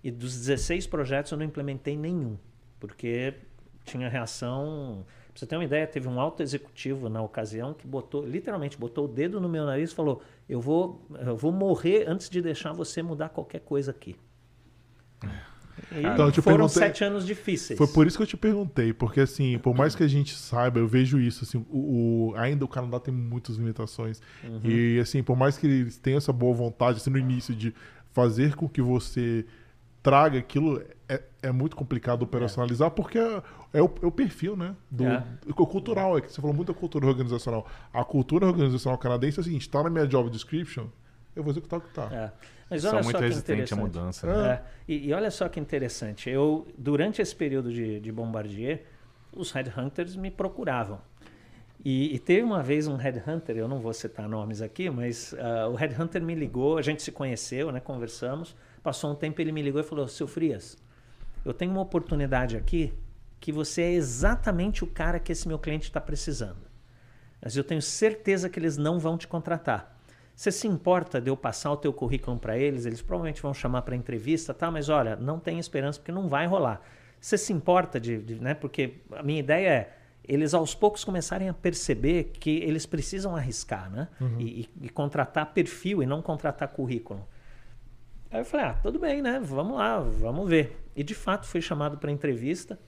[0.03, 2.37] E dos 16 projetos eu não implementei nenhum,
[2.81, 3.35] porque
[3.85, 8.23] tinha reação Pra você ter uma ideia, teve um alto executivo na ocasião que botou,
[8.23, 12.29] literalmente, botou o dedo no meu nariz e falou: Eu vou, eu vou morrer antes
[12.29, 14.15] de deixar você mudar qualquer coisa aqui.
[15.23, 15.27] E
[15.91, 17.79] então, foram sete anos difíceis.
[17.79, 20.79] Foi por isso que eu te perguntei, porque assim, por mais que a gente saiba,
[20.79, 24.21] eu vejo isso, assim, o, o ainda o Canadá tem muitas limitações.
[24.45, 24.61] Uhum.
[24.65, 27.75] E assim, por mais que eles tenham essa boa vontade, assim, no início, de
[28.13, 29.45] fazer com que você
[30.03, 32.91] traga aquilo, é, é muito complicado operacionalizar, é.
[32.91, 34.75] porque é, é, o, é, o, perfil, né?
[34.91, 35.25] Do, é.
[35.57, 37.67] O cultural, é que você falou muito da cultura organizacional.
[37.93, 40.87] A cultura organizacional canadense é o seguinte: está na minha job description,
[41.37, 42.05] eu vou executar o que está.
[42.13, 42.33] É.
[42.73, 44.27] Mas olha São muito resistentes à mudança.
[44.27, 44.53] Né?
[44.55, 44.63] É.
[44.89, 46.31] E, e, olha só que interessante.
[46.31, 48.85] Eu, durante esse período de, de Bombardier,
[49.31, 50.99] os headhunters me procuravam.
[51.85, 55.69] E, e, teve uma vez um headhunter, eu não vou citar nomes aqui, mas uh,
[55.71, 58.57] o headhunter me ligou, a gente se conheceu, né, conversamos.
[58.83, 60.79] Passou um tempo, ele me ligou e falou: Seu Frias,
[61.45, 62.95] eu tenho uma oportunidade aqui
[63.39, 66.63] que você é exatamente o cara que esse meu cliente está precisando.
[67.43, 69.99] Mas eu tenho certeza que eles não vão te contratar.
[70.35, 72.87] Você se importa de eu passar o teu currículo para eles?
[72.87, 74.71] Eles provavelmente vão chamar para entrevista, tá?
[74.71, 76.83] Mas olha, não tem esperança porque não vai rolar.
[77.21, 78.55] Você se importa de, de, né?
[78.55, 83.91] Porque a minha ideia é eles aos poucos começarem a perceber que eles precisam arriscar,
[83.91, 84.09] né?
[84.21, 84.41] Uhum.
[84.41, 87.27] E, e, contratar perfil e não contratar currículo.
[88.31, 89.41] Aí eu falei, ah, tudo bem, né?
[89.43, 90.81] Vamos lá, vamos ver.
[90.97, 92.79] E de fato fui chamado para entrevista.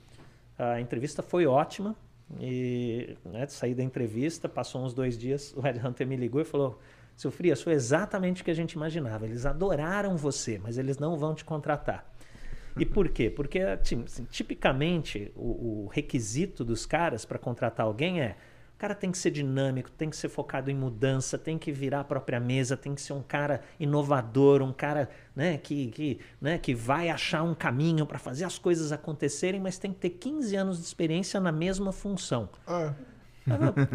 [0.58, 1.96] A entrevista foi ótima.
[2.40, 6.44] E né, saí da entrevista, passou uns dois dias, o Red Hunter me ligou e
[6.44, 6.80] falou:
[7.16, 9.24] Seu Frias, foi exatamente o que a gente imaginava.
[9.24, 12.12] Eles adoraram você, mas eles não vão te contratar.
[12.76, 13.30] E por quê?
[13.30, 18.36] Porque, assim, tipicamente, o, o requisito dos caras para contratar alguém é
[18.74, 22.00] o cara tem que ser dinâmico, tem que ser focado em mudança, tem que virar
[22.00, 26.58] a própria mesa, tem que ser um cara inovador, um cara né, que, que, né,
[26.58, 30.56] que vai achar um caminho para fazer as coisas acontecerem, mas tem que ter 15
[30.56, 32.48] anos de experiência na mesma função.
[32.66, 32.92] É.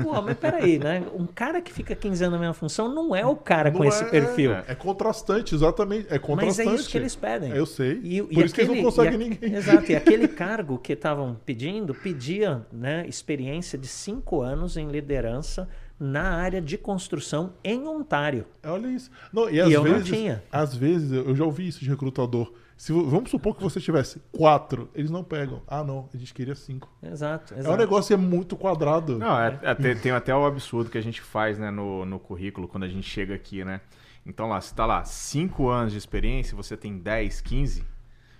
[0.03, 1.03] Pô, mas peraí, né?
[1.15, 3.83] Um cara que fica 15 anos na mesma função não é o cara não com
[3.83, 4.53] é, esse perfil.
[4.53, 6.07] É, é, contrastante, exatamente.
[6.09, 6.67] É contrastante.
[6.67, 7.51] Mas é isso que eles pedem.
[7.51, 7.99] Eu sei.
[8.03, 9.53] E, Por e isso aquele, que eles não conseguem ninguém.
[9.55, 9.91] Exato.
[9.91, 15.67] E aquele cargo que estavam pedindo, pedia né, experiência de 5 anos em liderança
[15.99, 18.45] na área de construção em Ontário.
[18.63, 19.11] Olha isso.
[19.33, 20.43] Não, e, e eu vezes, não tinha.
[20.51, 24.89] Às vezes, eu já ouvi isso de recrutador se, vamos supor que você tivesse quatro,
[24.95, 25.61] eles não pegam.
[25.67, 26.89] Ah, não, a gente queria cinco.
[27.03, 27.69] Exato, exato.
[27.69, 29.19] É um negócio é muito quadrado.
[29.19, 32.17] Não, é, é, tem, tem, até o absurdo que a gente faz né, no, no
[32.17, 33.81] currículo quando a gente chega aqui, né?
[34.25, 37.83] Então lá, se tá lá cinco anos de experiência, você tem 10, 15,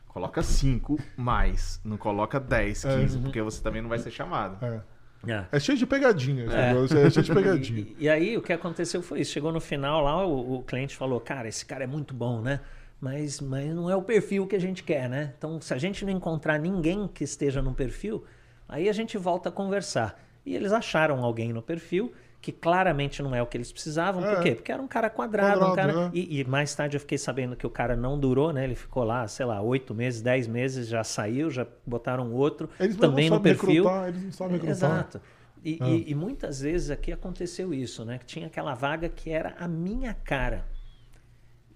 [0.08, 1.82] coloca cinco mais.
[1.84, 3.22] Não coloca 10, 15, é.
[3.22, 4.66] porque você também não vai ser chamado.
[4.66, 4.82] É.
[5.28, 5.46] É.
[5.52, 5.60] é.
[5.60, 6.46] cheio de pegadinha.
[6.46, 6.72] É.
[6.72, 7.88] é cheio de pegadinha.
[8.00, 9.34] E, e, aí o que aconteceu foi isso.
[9.34, 12.62] Chegou no final lá, o, o, cliente falou: Cara, esse cara é muito bom, né?
[13.00, 15.34] Mas, mas não é o perfil que a gente quer, né?
[15.38, 18.24] Então, se a gente não encontrar ninguém que esteja no perfil,
[18.68, 20.22] aí a gente volta a conversar.
[20.46, 24.26] E eles acharam alguém no perfil que claramente não é o que eles precisavam.
[24.26, 24.36] É.
[24.36, 24.56] Por quê?
[24.56, 26.12] Porque era um cara quadrado, quadrado um cara.
[26.14, 26.18] É.
[26.18, 28.64] E, e, mais tarde eu fiquei sabendo que o cara não durou, né?
[28.64, 32.70] Ele ficou lá, sei lá, oito meses, dez meses, já saiu, já botaram outro.
[32.80, 33.84] Eles também no perfil.
[33.84, 34.76] Recrutar, eles não sabem recrutar.
[34.76, 35.22] Exato.
[35.64, 35.88] E, é.
[35.88, 38.18] e, e muitas vezes aqui aconteceu isso, né?
[38.18, 40.66] Que tinha aquela vaga que era a minha cara.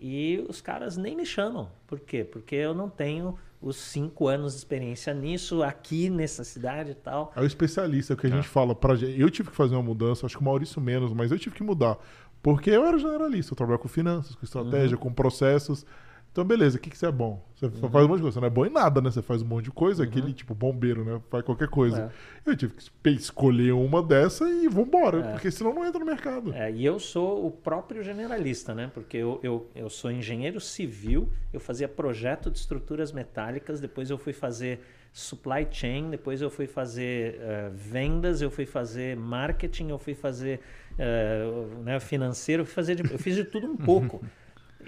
[0.05, 1.69] E os caras nem me chamam.
[1.87, 2.25] Por quê?
[2.25, 7.31] Porque eu não tenho os cinco anos de experiência nisso, aqui nessa cidade e tal.
[7.33, 8.49] É o especialista que a gente é.
[8.49, 8.75] fala.
[8.75, 11.55] Pra, eu tive que fazer uma mudança, acho que o Maurício menos, mas eu tive
[11.55, 11.97] que mudar.
[12.41, 15.03] Porque eu era generalista, eu trabalhava com finanças, com estratégia, uhum.
[15.03, 15.85] com processos.
[16.33, 17.47] Então, beleza, o que, que você é bom?
[17.55, 17.91] Você uhum.
[17.91, 18.31] faz um monte de coisa.
[18.31, 19.11] Você não é bom em nada, né?
[19.11, 20.09] Você faz um monte de coisa, uhum.
[20.09, 21.21] aquele tipo bombeiro, né?
[21.29, 22.11] Faz qualquer coisa.
[22.45, 22.49] É.
[22.49, 25.31] Eu tive que escolher uma dessa e vambora, é.
[25.31, 26.51] porque senão não entra no mercado.
[26.51, 28.89] É, e eu sou o próprio generalista, né?
[28.91, 34.17] Porque eu, eu, eu sou engenheiro civil, eu fazia projeto de estruturas metálicas, depois eu
[34.17, 34.79] fui fazer
[35.11, 40.61] supply chain, depois eu fui fazer uh, vendas, eu fui fazer marketing, eu fui fazer
[40.93, 44.25] uh, né, financeiro, eu, fui fazer de, eu fiz de tudo um pouco.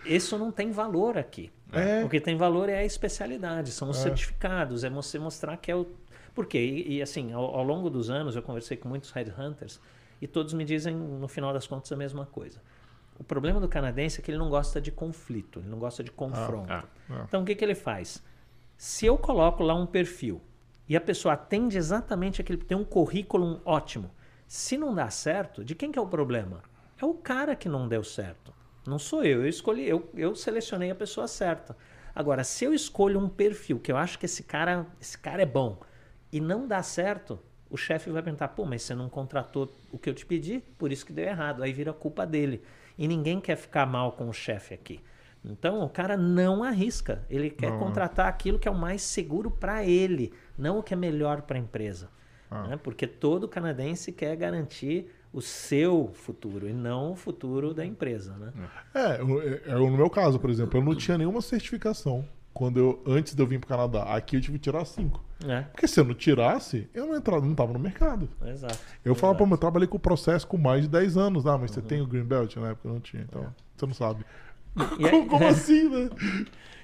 [0.06, 1.52] Isso não tem valor aqui.
[1.72, 2.04] É.
[2.04, 4.04] O que tem valor é a especialidade, são os é.
[4.04, 5.86] certificados, é você mostrar que é o.
[6.34, 6.60] Por quê?
[6.60, 9.80] E, e assim, ao, ao, longo dos anos eu conversei com muitos headhunters
[10.22, 12.62] e todos me dizem, no final das contas, a mesma coisa.
[13.18, 16.12] O problema do canadense é que ele não gosta de conflito, ele não gosta de
[16.12, 16.72] confronto.
[16.72, 18.22] Ah, ah, então o que, que ele faz?
[18.78, 20.42] Se eu coloco lá um perfil
[20.88, 22.60] e a pessoa atende exatamente aquele.
[22.60, 24.12] tem um currículo ótimo.
[24.48, 26.62] Se não dá certo, de quem que é o problema?
[27.02, 28.54] É o cara que não deu certo.
[28.88, 29.42] Não sou eu.
[29.42, 31.76] Eu escolhi, eu, eu selecionei a pessoa certa.
[32.14, 35.46] Agora, se eu escolho um perfil que eu acho que esse cara, esse cara é
[35.46, 35.80] bom
[36.32, 40.10] e não dá certo, o chefe vai perguntar: pô, mas você não contratou o que
[40.10, 41.62] eu te pedi, por isso que deu errado.
[41.64, 42.62] Aí vira culpa dele.
[42.98, 45.02] E ninguém quer ficar mal com o chefe aqui.
[45.44, 47.24] Então o cara não arrisca.
[47.30, 47.80] Ele quer Não.
[47.80, 51.58] contratar aquilo que é o mais seguro para ele, não o que é melhor para
[51.58, 52.10] a empresa.
[52.50, 52.68] Ah.
[52.68, 52.78] né?
[52.78, 58.34] Porque todo canadense quer garantir o seu futuro e não o futuro da empresa.
[58.38, 58.54] Né?
[58.94, 63.04] É, eu- é, no meu caso, por exemplo, eu não tinha nenhuma certificação quando eu
[63.06, 64.04] antes de eu vir pro Canadá.
[64.04, 65.22] Aqui eu tive que tirar cinco.
[65.46, 68.30] É, Porque se eu não tirasse, eu não entrava, não tava no mercado.
[68.46, 68.80] exato.
[69.04, 69.50] Eu falava, pô, exato.
[69.50, 71.46] mas eu trabalhei com o processo com mais de 10 anos.
[71.46, 71.76] Ah, mas Uhum.
[71.76, 72.56] você tem o Green Belt?
[72.56, 74.26] Na época eu não tinha, então você não sabe.
[74.98, 76.10] E aí- como como assim, né?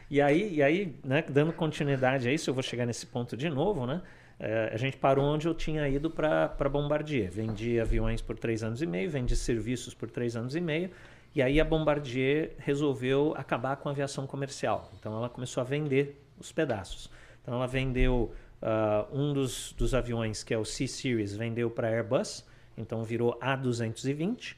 [0.09, 3.49] E aí, e aí né, dando continuidade a isso, eu vou chegar nesse ponto de
[3.49, 4.01] novo, né?
[4.43, 7.29] É, a gente parou onde eu tinha ido para Bombardier.
[7.31, 10.89] Vendi aviões por três anos e meio, vendi serviços por três anos e meio.
[11.35, 14.89] E aí a Bombardier resolveu acabar com a aviação comercial.
[14.99, 17.07] Então ela começou a vender os pedaços.
[17.39, 21.91] Então ela vendeu ah, um dos, dos aviões, que é o C-Series, vendeu para a
[21.91, 22.43] Airbus.
[22.75, 24.55] Então virou A220.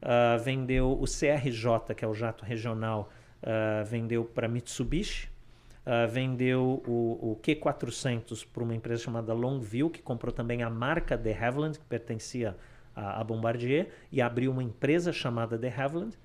[0.00, 3.10] Ah, vendeu o CRJ, que é o jato regional,
[3.42, 5.33] ah, vendeu para Mitsubishi.
[5.86, 11.16] Ah, vendeu o, o Q400 para uma empresa chamada Longview, que comprou também a marca
[11.16, 12.56] de Havilland, que pertencia
[12.96, 16.16] à, à Bombardier, e abriu uma empresa chamada de Havilland.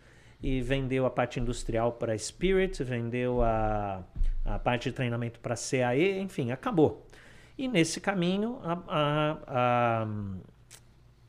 [0.42, 4.02] E vendeu a parte industrial para Spirit, vendeu a,
[4.46, 7.06] a parte de treinamento para CAE, enfim, acabou.
[7.58, 10.08] E nesse caminho, a, a,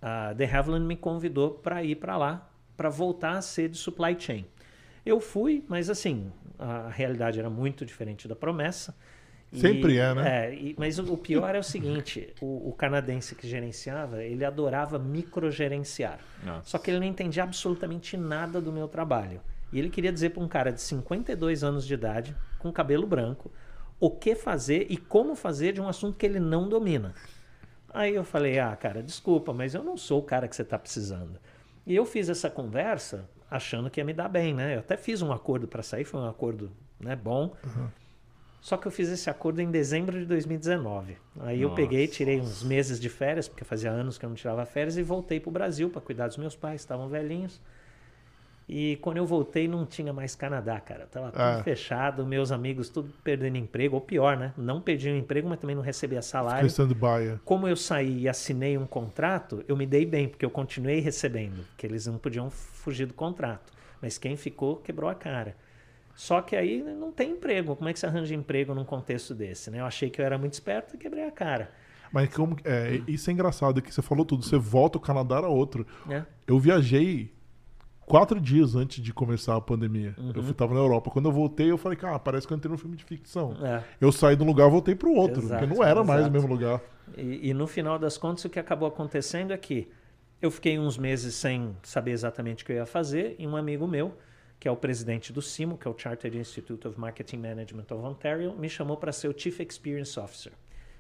[0.01, 3.77] a, a De Havilland me convidou para ir para lá, para voltar a ser de
[3.77, 4.47] supply chain.
[5.05, 8.95] Eu fui, mas assim, a realidade era muito diferente da promessa.
[9.53, 10.47] E- Sempre é, né?
[10.47, 14.45] É, e- mas o, o pior é o seguinte: o, o canadense que gerenciava, ele
[14.45, 16.21] adorava microgerenciar.
[16.45, 16.69] Nossa.
[16.71, 19.41] Só que ele não entendia absolutamente nada do meu trabalho.
[19.73, 23.51] E ele queria dizer para um cara de 52 anos de idade, com cabelo branco,
[23.99, 27.15] o que fazer e como fazer de um assunto que ele não domina.
[27.93, 30.79] Aí eu falei, ah, cara, desculpa, mas eu não sou o cara que você está
[30.79, 31.39] precisando.
[31.87, 34.77] E eu fiz essa conversa achando que ia me dar bem, né?
[34.77, 37.55] Eu até fiz um acordo para sair, foi um acordo né, bom.
[38.61, 41.17] Só que eu fiz esse acordo em dezembro de 2019.
[41.41, 41.81] Aí eu Nossa.
[41.81, 45.03] peguei, tirei uns meses de férias, porque fazia anos que eu não tirava férias, e
[45.03, 47.61] voltei para o Brasil para cuidar dos meus pais, estavam velhinhos.
[48.73, 51.05] E quando eu voltei, não tinha mais Canadá, cara.
[51.05, 51.61] Tava tudo Ah.
[51.65, 54.55] fechado, meus amigos tudo perdendo emprego, ou pior, né?
[54.57, 56.61] Não perdi o emprego, mas também não recebia salário.
[57.35, 57.39] É.
[57.45, 61.65] Como eu saí e assinei um contrato, eu me dei bem, porque eu continuei recebendo,
[61.71, 63.73] porque eles não podiam fugir do contrato.
[64.01, 65.57] Mas quem ficou quebrou a cara.
[66.15, 67.75] Só que aí não tem emprego.
[67.75, 69.69] Como é que você arranja emprego num contexto desse?
[69.69, 69.81] Né?
[69.81, 71.73] Eu achei que eu era muito esperto e quebrei a cara.
[72.13, 74.45] Mas como, é, isso é engraçado, que você falou tudo.
[74.45, 75.85] Você volta, o Canadá era outro.
[76.07, 76.25] Né?
[76.47, 77.33] Eu viajei
[78.11, 80.15] quatro dias antes de começar a pandemia.
[80.19, 80.33] Uhum.
[80.35, 81.11] Eu fui, tava na Europa.
[81.11, 83.55] Quando eu voltei, eu falei, cara, parece que eu entrei num filme de ficção.
[83.63, 83.85] É.
[84.01, 85.41] Eu saí de um lugar e voltei pro outro.
[85.41, 86.33] Exato, porque não era mais o exato.
[86.33, 86.81] mesmo lugar.
[87.17, 89.89] E, e no final das contas, o que acabou acontecendo é que
[90.43, 93.87] eu fiquei uns meses sem saber exatamente o que eu ia fazer, e um amigo
[93.87, 94.17] meu,
[94.59, 98.05] que é o presidente do CIMO, que é o Chartered Institute of Marketing Management of
[98.05, 100.53] Ontario, me chamou para ser o Chief Experience Officer.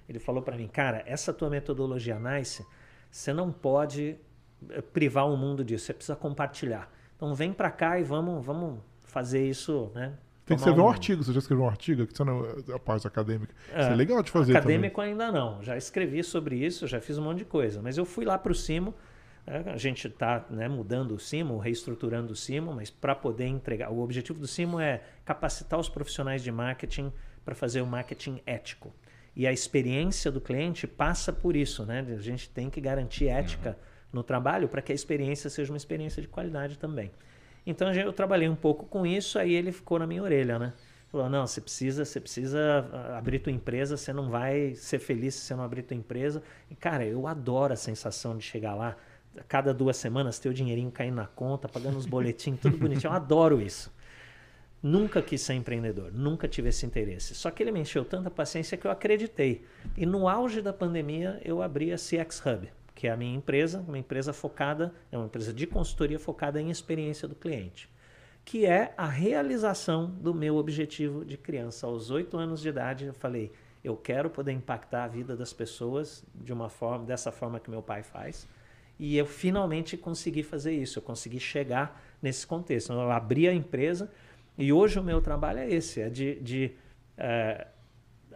[0.08, 2.64] Ele falou para mim, cara, essa tua metodologia NICE,
[3.10, 4.16] você não pode
[4.68, 6.90] eh, privar o mundo disso, você precisa compartilhar.
[7.20, 10.14] Então vem para cá e vamos, vamos fazer isso, né?
[10.46, 11.22] Tem que escrever um artigo.
[11.22, 12.06] Você já escreveu um artigo?
[12.06, 13.54] Que você não é a parte acadêmica.
[13.74, 13.83] É.
[13.83, 15.62] Isso é legal de fazer Acadêmico ainda não.
[15.62, 17.83] Já escrevi sobre isso, já fiz um monte de coisa.
[17.83, 18.94] Mas eu fui lá para o Cimo.
[19.46, 23.92] né, A gente está mudando o Cimo, reestruturando o Cimo, mas para poder entregar.
[23.92, 27.12] O objetivo do Cimo é capacitar os profissionais de marketing
[27.44, 28.94] para fazer o marketing ético.
[29.37, 32.00] E a experiência do cliente passa por isso, né?
[32.00, 33.76] A gente tem que garantir ética
[34.12, 37.10] no trabalho para que a experiência seja uma experiência de qualidade também.
[37.66, 40.72] Então eu trabalhei um pouco com isso, aí ele ficou na minha orelha, né?
[41.10, 45.34] Falou, não, você precisa, você precisa ah, abrir tua empresa, você não vai ser feliz
[45.34, 46.40] se você não abrir tua empresa.
[46.70, 48.96] E, cara, eu adoro a sensação de chegar lá,
[49.36, 53.10] a cada duas semanas ter o dinheirinho caindo na conta, pagando os boletins, tudo bonitinho.
[53.10, 53.92] Eu adoro isso.
[54.80, 57.34] Nunca quis ser empreendedor, nunca tive esse interesse.
[57.34, 59.64] Só que ele me encheu tanta paciência que eu acreditei.
[59.96, 63.82] E no auge da pandemia, eu abri a CX Hub, que é a minha empresa,
[63.88, 67.88] uma empresa focada, é uma empresa de consultoria focada em experiência do cliente,
[68.44, 71.86] que é a realização do meu objetivo de criança.
[71.86, 73.50] Aos oito anos de idade, eu falei,
[73.82, 77.80] eu quero poder impactar a vida das pessoas de uma forma, dessa forma que meu
[77.80, 78.46] pai faz.
[78.98, 82.92] E eu finalmente consegui fazer isso, eu consegui chegar nesse contexto.
[82.92, 84.10] Então, Eu abri a empresa
[84.58, 86.72] e hoje o meu trabalho é esse, é de, de
[87.16, 87.66] eh,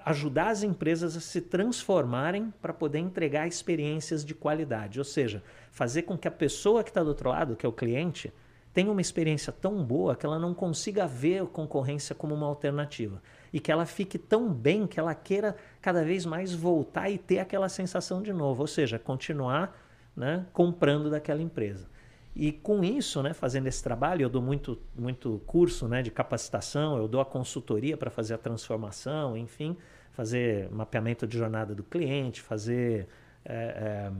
[0.04, 4.98] ajudar as empresas a se transformarem para poder entregar experiências de qualidade.
[4.98, 7.72] Ou seja, fazer com que a pessoa que está do outro lado, que é o
[7.72, 8.32] cliente,
[8.74, 13.22] tenha uma experiência tão boa que ela não consiga ver a concorrência como uma alternativa.
[13.52, 17.38] E que ela fique tão bem que ela queira cada vez mais voltar e ter
[17.38, 18.62] aquela sensação de novo.
[18.62, 19.80] Ou seja, continuar
[20.14, 21.88] né, comprando daquela empresa.
[22.36, 26.98] E com isso, né, fazendo esse trabalho, eu dou muito, muito curso né, de capacitação,
[26.98, 29.76] eu dou a consultoria para fazer a transformação, enfim,
[30.14, 33.06] fazer mapeamento de jornada do cliente, fazer
[33.44, 34.10] é,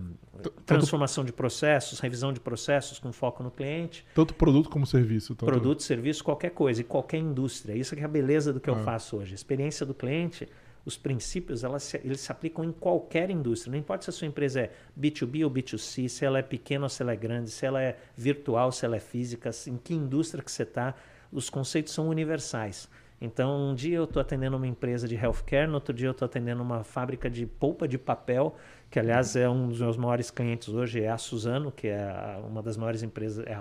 [0.42, 4.04] é, transformação de processos, revisão de processos com foco no cliente.
[4.14, 5.35] Tanto produto como serviço.
[5.35, 5.46] Tanto...
[5.46, 7.74] Produto, serviço, qualquer coisa, e qualquer indústria.
[7.74, 9.33] Isso é, é a beleza do que eu faço hoje.
[9.33, 10.46] A experiência do cliente
[10.85, 13.70] os princípios elas se, eles se aplicam em qualquer indústria.
[13.72, 16.88] Não importa se a sua empresa é B2B ou B2C, se ela é pequena ou
[16.88, 20.42] se ela é grande, se ela é virtual, se ela é física, em que indústria
[20.42, 20.94] que você está,
[21.33, 22.88] os conceitos são universais.
[23.20, 26.27] Então, um dia eu estou atendendo uma empresa de healthcare, no outro dia eu estou
[26.27, 28.55] atendendo uma fábrica de polpa de papel,
[28.90, 32.62] que aliás é um dos meus maiores clientes hoje, é a Suzano, que é uma
[32.62, 33.57] das maiores empresas, é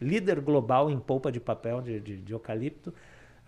[0.00, 2.92] líder global em polpa de papel de, de, de eucalipto.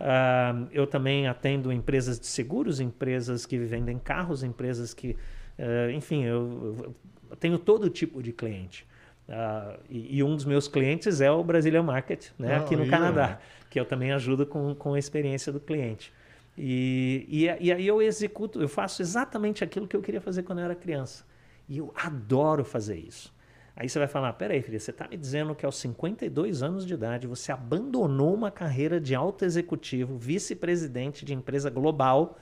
[0.01, 5.15] Uh, eu também atendo empresas de seguros, empresas que vendem carros, empresas que.
[5.59, 6.95] Uh, enfim, eu,
[7.29, 8.87] eu, tenho todo tipo de cliente.
[9.29, 13.39] Uh, e, e, um dos meus clientes é o Brasília Market, né, aqui no Canadá,
[13.71, 16.13] que eu também ajudo com, com a experiência do cliente.
[16.57, 20.59] E, e, e aí eu executo, eu faço exatamente aquilo que eu queria fazer quando
[20.59, 21.25] eu era criança.
[21.69, 23.33] E eu adoro fazer isso.
[23.73, 26.93] Aí você vai falar: peraí, filha, você está me dizendo que aos 52 anos de
[26.93, 32.37] idade você abandonou uma carreira de alto executivo, vice-presidente de empresa global,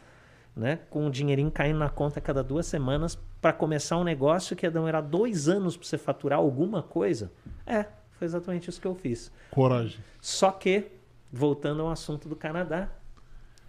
[0.56, 4.56] né, com o dinheirinho caindo na conta a cada duas semanas, para começar um negócio
[4.56, 7.32] que ia demorar dois anos para você faturar alguma coisa?
[7.68, 9.32] É, foi exatamente isso que eu fiz.
[9.52, 10.00] Coragem.
[10.20, 10.88] Só que,
[11.32, 12.90] voltando ao assunto do Canadá,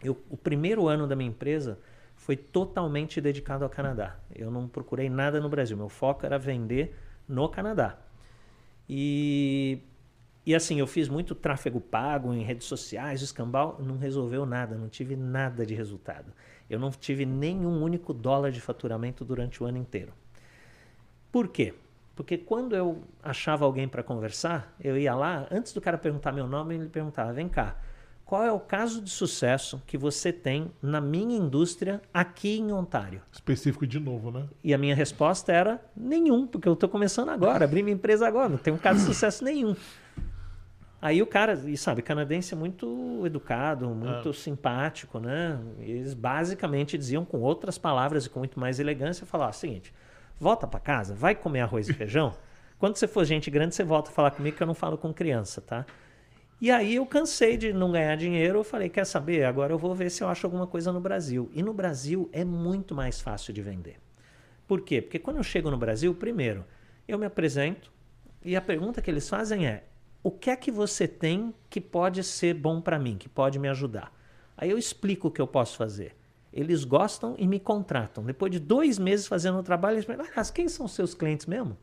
[0.02, 1.78] eu, o primeiro ano da minha empresa
[2.16, 4.18] foi totalmente dedicado ao Canadá.
[4.34, 5.76] Eu não procurei nada no Brasil.
[5.76, 6.94] Meu foco era vender
[7.28, 7.98] no Canadá.
[8.88, 9.80] E,
[10.44, 14.88] e assim, eu fiz muito tráfego pago em redes sociais, escambau, não resolveu nada, não
[14.88, 16.32] tive nada de resultado.
[16.68, 20.12] Eu não tive nenhum único dólar de faturamento durante o ano inteiro.
[21.32, 21.74] Por quê?
[22.20, 26.46] Porque quando eu achava alguém para conversar, eu ia lá, antes do cara perguntar meu
[26.46, 27.76] nome, ele perguntava: vem cá,
[28.26, 33.22] qual é o caso de sucesso que você tem na minha indústria aqui em Ontário?
[33.32, 34.46] Específico de novo, né?
[34.62, 38.50] E a minha resposta era nenhum, porque eu estou começando agora, abri minha empresa agora,
[38.50, 39.74] não tem um caso de sucesso nenhum.
[41.00, 44.32] Aí o cara, e sabe, canadense é muito educado, muito é.
[44.34, 45.58] simpático, né?
[45.78, 49.90] Eles basicamente diziam com outras palavras e com muito mais elegância, falar o seguinte,
[50.40, 52.34] volta para casa, vai comer arroz e feijão.
[52.78, 55.12] Quando você for gente grande, você volta a falar comigo que eu não falo com
[55.12, 55.84] criança, tá?
[56.60, 59.44] E aí eu cansei de não ganhar dinheiro, eu falei, quer saber?
[59.44, 61.50] Agora eu vou ver se eu acho alguma coisa no Brasil.
[61.54, 63.98] E no Brasil é muito mais fácil de vender.
[64.66, 65.02] Por quê?
[65.02, 66.64] Porque quando eu chego no Brasil, primeiro,
[67.06, 67.92] eu me apresento
[68.42, 69.84] e a pergunta que eles fazem é:
[70.22, 73.68] o que é que você tem que pode ser bom para mim, que pode me
[73.68, 74.12] ajudar?
[74.56, 76.14] Aí eu explico o que eu posso fazer.
[76.52, 78.24] Eles gostam e me contratam.
[78.24, 81.76] Depois de dois meses fazendo o trabalho, eles perguntam: ah, quem são seus clientes mesmo?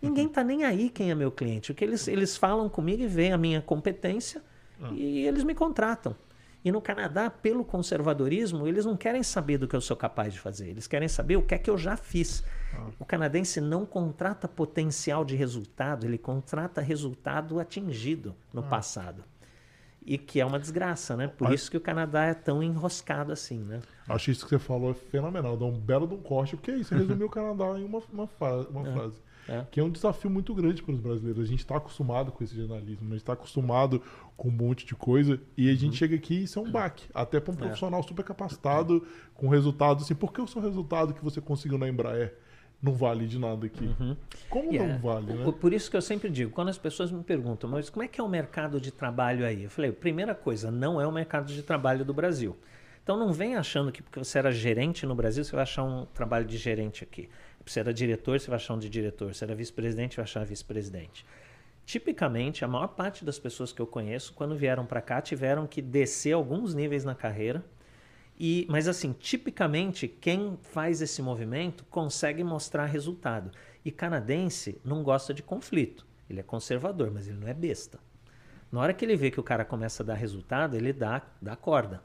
[0.00, 1.72] Ninguém está nem aí quem é meu cliente.
[1.72, 4.42] O que eles, eles falam comigo e veem a minha competência
[4.80, 4.90] ah.
[4.92, 6.16] e eles me contratam.
[6.62, 10.38] E no Canadá, pelo conservadorismo, eles não querem saber do que eu sou capaz de
[10.38, 10.68] fazer.
[10.68, 12.44] Eles querem saber o que é que eu já fiz.
[12.74, 12.88] Ah.
[12.98, 18.64] O canadense não contrata potencial de resultado, ele contrata resultado atingido no ah.
[18.64, 19.24] passado.
[20.04, 21.28] E que é uma desgraça, né?
[21.28, 23.80] Por isso que o Canadá é tão enroscado assim, né?
[24.08, 25.56] Acho isso que você falou é fenomenal.
[25.56, 26.94] Dá um belo de um corte, porque é isso.
[26.96, 28.28] Resumiu o Canadá em uma, uma,
[28.70, 28.92] uma é.
[28.92, 29.22] frase.
[29.48, 29.66] É.
[29.70, 31.44] Que é um desafio muito grande para os brasileiros.
[31.44, 34.02] A gente está acostumado com esse jornalismo, a gente está acostumado
[34.36, 35.92] com um monte de coisa e a gente uhum.
[35.92, 37.06] chega aqui e isso é um baque.
[37.12, 37.58] Até para um é.
[37.58, 38.02] profissional é.
[38.02, 40.14] super capacitado, com resultados assim.
[40.14, 42.36] Por que o seu resultado que você conseguiu na Embraer
[42.82, 43.84] não vale de nada aqui?
[43.84, 44.16] Uhum.
[44.48, 44.94] Como yeah.
[44.94, 45.52] não vale, né?
[45.52, 48.20] Por isso que eu sempre digo, quando as pessoas me perguntam, mas como é que
[48.20, 49.64] é o mercado de trabalho aí?
[49.64, 52.56] Eu falei, primeira coisa, não é o mercado de trabalho do Brasil.
[53.02, 56.06] Então não vem achando que porque você era gerente no Brasil, você vai achar um
[56.06, 57.28] trabalho de gerente aqui.
[57.66, 59.34] Se era diretor, você vai achar um de diretor.
[59.34, 61.24] Se era vice-presidente, vai achar vice-presidente.
[61.84, 65.82] Tipicamente, a maior parte das pessoas que eu conheço, quando vieram para cá, tiveram que
[65.82, 67.64] descer alguns níveis na carreira.
[68.42, 73.50] E, mas assim, tipicamente, quem faz esse movimento consegue mostrar resultado.
[73.84, 76.06] E canadense não gosta de conflito.
[76.28, 78.00] Ele é conservador, mas ele não é besta.
[78.72, 81.54] Na hora que ele vê que o cara começa a dar resultado, ele dá, dá
[81.54, 82.02] corda.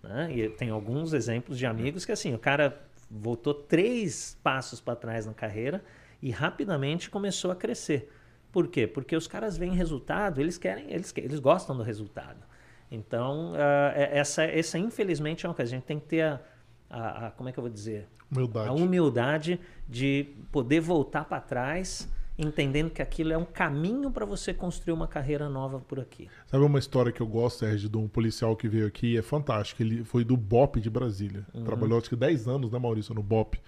[0.00, 0.32] Né?
[0.36, 5.26] E tem alguns exemplos de amigos que assim, o cara voltou três passos para trás
[5.26, 5.84] na carreira
[6.22, 8.12] e rapidamente começou a crescer.
[8.52, 8.86] Por quê?
[8.86, 12.46] Porque os caras veem resultado, eles querem, eles, eles gostam do resultado.
[12.90, 15.70] Então, uh, essa, essa infelizmente é uma coisa.
[15.70, 16.40] A gente tem que ter a,
[16.88, 18.08] a, a como é que eu vou dizer?
[18.30, 18.68] Humildade.
[18.68, 24.52] A humildade de poder voltar para trás, entendendo que aquilo é um caminho para você
[24.52, 26.28] construir uma carreira nova por aqui.
[26.46, 29.16] Sabe uma história que eu gosto, Sérgio, de um policial que veio aqui?
[29.16, 29.82] É fantástico.
[29.82, 31.46] Ele foi do BOP de Brasília.
[31.64, 33.58] Trabalhou acho que 10 anos, né, Maurício, no BOP.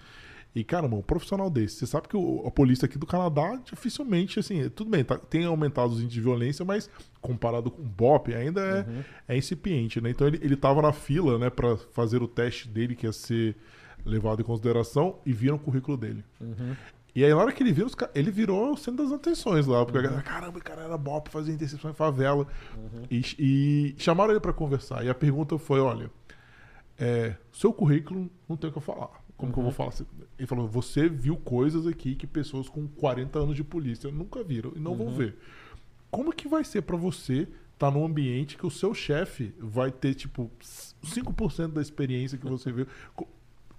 [0.55, 4.39] E, cara, um profissional desse, você sabe que o, a polícia aqui do Canadá, dificilmente,
[4.39, 6.89] assim, tudo bem, tá- tem aumentado os índices de violência, mas
[7.21, 8.59] comparado com o BOP, ainda
[9.27, 10.09] é, é incipiente, né?
[10.09, 13.55] Então ele, ele tava na fila, né, pra fazer o teste dele, que ia ser
[14.03, 16.23] levado em consideração, e viram o currículo dele.
[17.15, 19.97] E aí, na hora que ele ca- ele virou o centro das atenções lá, porque
[19.99, 22.47] a galera, caramba, o cara era BOP, fazia intercepção em favela.
[23.11, 25.03] E, e chamaram ele pra conversar.
[25.05, 26.09] E a pergunta foi: olha,
[26.97, 29.09] é, seu currículo não tem o que eu falar.
[29.39, 29.93] Como que eu vou falar?
[30.37, 34.73] Ele falou: você viu coisas aqui que pessoas com 40 anos de polícia nunca viram
[34.75, 35.35] e não vão ver.
[36.11, 40.13] Como que vai ser pra você estar num ambiente que o seu chefe vai ter,
[40.13, 40.51] tipo,
[41.03, 42.85] 5% da experiência que você viu?
[43.15, 43.27] Co-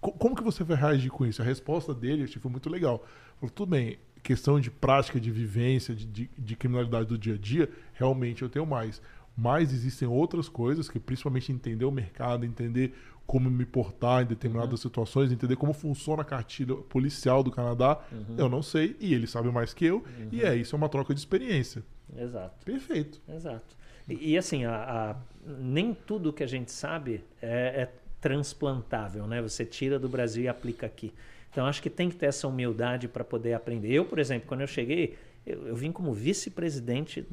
[0.01, 1.43] co- Como que você vai reagir com isso?
[1.43, 3.05] A resposta dele achei, foi muito legal.
[3.39, 7.39] Falou, tudo bem, questão de prática, de vivência, de, de, de criminalidade do dia a
[7.39, 9.03] dia, realmente eu tenho mais.
[9.37, 12.95] Mas existem outras coisas que, principalmente, entender o mercado, entender
[13.31, 18.01] como me portar em determinadas situações, entender como funciona a cartilha policial do Canadá,
[18.37, 20.03] eu não sei, e ele sabe mais que eu,
[20.33, 21.85] e é isso, é uma troca de experiência.
[22.19, 22.65] Exato.
[22.65, 23.21] Perfeito.
[23.29, 23.77] Exato.
[24.09, 25.17] E, e, assim, a, a-
[25.61, 29.41] nem tudo que a gente sabe é, é transplantável, né?
[29.41, 31.13] Você tira do Brasil e aplica aqui.
[31.53, 33.93] Então, acho que tem que ter essa humildade para poder aprender.
[33.93, 35.17] Eu, por exemplo, quando eu cheguei,
[35.47, 37.25] eu, eu vim como vice-presidente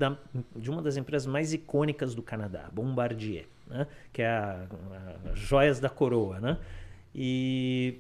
[0.56, 3.88] de uma das empresas mais icônicas do Canadá, Bombardier, né?
[4.12, 4.68] Que é a,
[5.32, 6.58] a Joias da Coroa, né?
[7.14, 8.00] E,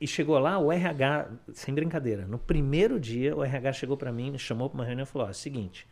[0.00, 4.30] e chegou lá, o RH, sem brincadeira, no primeiro dia, o RH chegou para mim,
[4.30, 5.86] me chamou para uma reunião e falou: ó, é seguinte,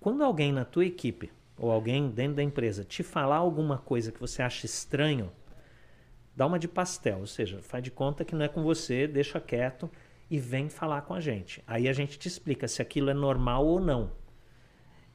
[0.00, 4.20] quando alguém na tua equipe ou alguém dentro da empresa te falar alguma coisa que
[4.20, 5.30] você acha estranho,
[6.36, 9.40] dá uma de pastel, ou seja, faz de conta que não é com você, deixa
[9.40, 9.90] quieto
[10.30, 11.62] e vem falar com a gente.
[11.66, 14.12] Aí a gente te explica se aquilo é normal ou não.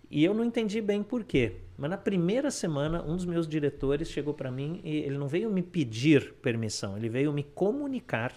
[0.10, 1.62] E eu não entendi bem por quê.
[1.78, 5.50] Mas na primeira semana, um dos meus diretores chegou para mim e ele não veio
[5.50, 8.34] me pedir permissão, ele veio me comunicar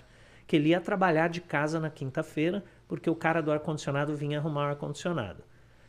[0.46, 4.66] que ele ia trabalhar de casa na quinta-feira, porque o cara do ar-condicionado vinha arrumar
[4.66, 5.42] o ar-condicionado.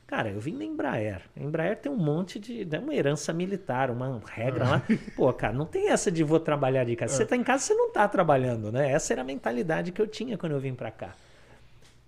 [0.07, 1.21] Cara, eu vim da Embraer.
[1.35, 2.65] A Embraer tem um monte de.
[2.71, 4.83] É uma herança militar, uma regra lá.
[5.17, 7.13] Pô, cara, não tem essa de vou trabalhar de casa.
[7.13, 8.89] Você tá em casa, você não tá trabalhando, né?
[8.89, 11.13] Essa era a mentalidade que eu tinha quando eu vim para cá.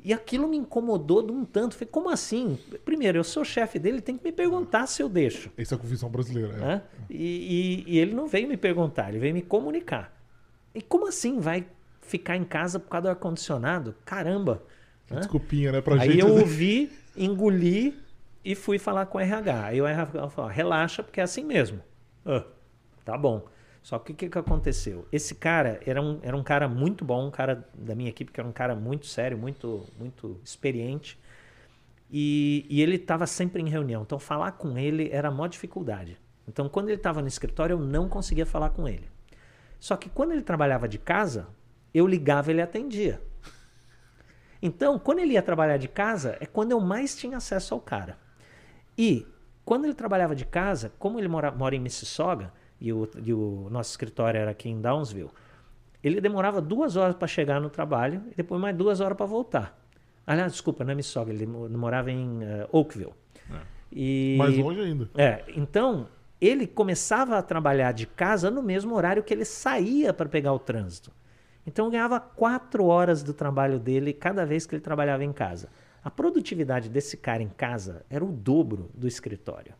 [0.04, 1.76] E aquilo me incomodou de um tanto.
[1.76, 2.58] Falei, como assim?
[2.86, 5.52] Primeiro, eu sou chefe dele, tem que me perguntar se eu deixo.
[5.58, 6.54] Essa é a confissão brasileira.
[6.54, 6.58] é.
[6.58, 6.82] né?
[7.10, 10.18] E, e- e ele não veio me perguntar, ele veio me comunicar.
[10.74, 11.66] E como assim vai
[12.02, 13.94] ficar em casa por causa do ar-condicionado?
[14.06, 14.64] Caramba!
[15.10, 15.18] né?
[15.20, 16.20] Desculpinha, né, pra Aí gente.
[16.22, 17.98] eu ouvi, engoli
[18.46, 19.66] e fui falar com o RH.
[19.66, 21.82] Aí o RH falou: relaxa, porque é assim mesmo.
[22.26, 22.46] Ah,
[23.04, 23.44] tá bom.
[23.82, 25.08] Só que o que, que aconteceu?
[25.12, 28.40] Esse cara era um, era um cara muito bom, um cara da minha equipe, que
[28.40, 31.18] era um cara muito sério, muito, muito experiente.
[32.12, 34.02] E, e ele estava sempre em reunião.
[34.02, 36.18] Então, falar com ele era a maior dificuldade.
[36.48, 39.08] Então, quando ele estava no escritório, eu não conseguia falar com ele.
[39.80, 41.48] Só que quando ele trabalhava de casa,
[41.94, 43.22] eu ligava e ele atendia.
[44.62, 48.18] Então, quando ele ia trabalhar de casa, é quando eu mais tinha acesso ao cara.
[48.98, 49.26] E
[49.64, 53.68] quando ele trabalhava de casa, como ele mora, mora em Mississauga, e o, e o
[53.70, 55.30] nosso escritório era aqui em Downsville,
[56.04, 59.78] ele demorava duas horas para chegar no trabalho e depois mais duas horas para voltar.
[60.26, 63.14] Aliás, desculpa, não é Mississauga, ele mo- morava em eh, Oakville.
[63.92, 65.10] E, Mais longe ainda.
[65.18, 66.08] é, então
[66.40, 70.60] ele começava a trabalhar de casa no mesmo horário que ele saía para pegar o
[70.60, 71.12] trânsito.
[71.66, 75.70] Então ganhava quatro horas do trabalho dele cada vez que ele trabalhava em casa.
[76.04, 79.74] A produtividade desse cara em casa era o dobro do escritório.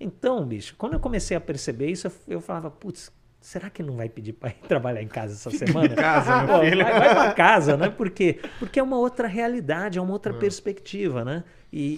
[0.00, 3.96] Então, bicho, quando eu comecei a perceber isso, eu, eu falava, putz, será que não
[3.96, 5.94] vai pedir para ir trabalhar em casa essa semana?
[5.94, 6.58] casa, Pô.
[6.58, 7.90] Vai, vai para casa, né?
[7.90, 8.38] Por quê?
[8.58, 11.44] Porque é uma outra realidade, é uma outra perspectiva, né?
[11.72, 11.94] E,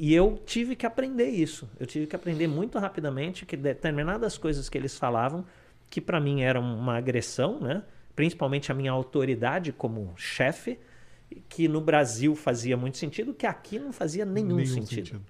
[0.00, 1.68] e- e eu tive que aprender isso.
[1.78, 5.44] Eu tive que aprender muito rapidamente que determinadas coisas que eles falavam,
[5.90, 7.82] que para mim eram uma agressão, né?
[8.16, 10.78] Principalmente a minha autoridade como chefe,
[11.48, 15.06] que no Brasil fazia muito sentido, que aqui não fazia nenhum, Nenhum sentido.
[15.06, 15.22] sentido.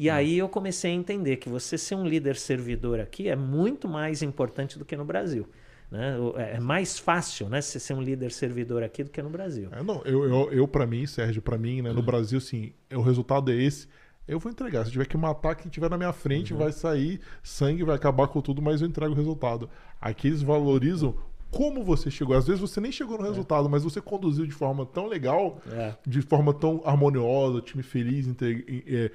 [0.00, 3.88] E aí eu comecei a entender que você ser um líder servidor aqui é muito
[3.88, 5.44] mais importante do que no Brasil.
[5.90, 6.16] Né?
[6.18, 9.68] O- É mais fácil né, você ser um líder servidor aqui do que no Brasil.
[9.72, 11.84] É, não, eu, eu, eu para mim, Sérgio, pra mim, Hum.
[11.84, 13.88] né, no Brasil, assim, é, o resultado é esse.
[14.28, 14.84] Eu vou entregar.
[14.84, 16.60] Se tiver que matar quem tiver na minha frente, Uhum.
[16.60, 19.68] vai sair sangue, vai acabar com tudo, mas eu entrego o resultado.
[20.00, 21.16] Aqui eles valorizam
[21.50, 22.36] como você chegou.
[22.36, 25.94] Às vezes você nem chegou no resultado, mas você conduziu de forma tão legal, É.
[26.06, 29.10] de forma tão harmoniosa, time feliz, inte- é,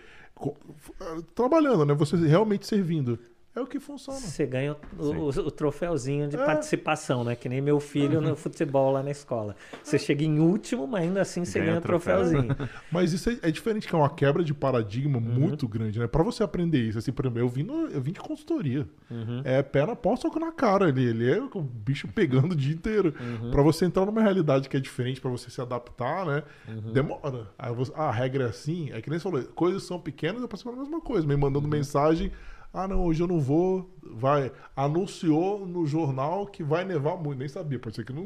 [1.36, 1.94] trabalhando, né?
[1.94, 3.20] Você realmente servindo.
[3.56, 4.20] É o que funciona.
[4.20, 6.46] Você ganha o, o, o troféuzinho de É.
[6.46, 7.36] participação, né?
[7.36, 9.56] Que nem meu filho no futebol lá na escola.
[9.84, 12.18] Você chega em último, mas ainda assim você Ganha ganha o troféu.
[12.18, 12.56] troféuzinho.
[12.92, 15.24] Mas isso é, é diferente, que é uma quebra de paradigma Uhum.
[15.24, 16.08] muito grande, né?
[16.08, 18.88] Pra você aprender isso, assim, por exemplo, eu vim, no- eu vim de consultoria.
[19.10, 19.42] Uhum.
[19.44, 21.04] É pé na pau, soco na cara ali.
[21.06, 23.14] Ele é o bicho pegando o dia inteiro.
[23.20, 23.52] Uhum.
[23.52, 26.44] Pra você entrar numa realidade que é diferente, pra você se adaptar, né?
[26.68, 26.92] Uhum.
[26.94, 27.48] Demora.
[27.58, 28.90] Aí você, ah, a regra é assim.
[28.92, 31.40] É que nem você falou, coisas são pequenas, eu passo a mesma coisa, me Uhum.
[31.40, 32.32] mandando mensagem.
[32.74, 33.96] Ah, não, hoje eu não vou.
[34.02, 34.52] Vai.
[34.76, 37.38] Anunciou no jornal que vai nevar muito.
[37.38, 38.24] Nem sabia, pode ser que não.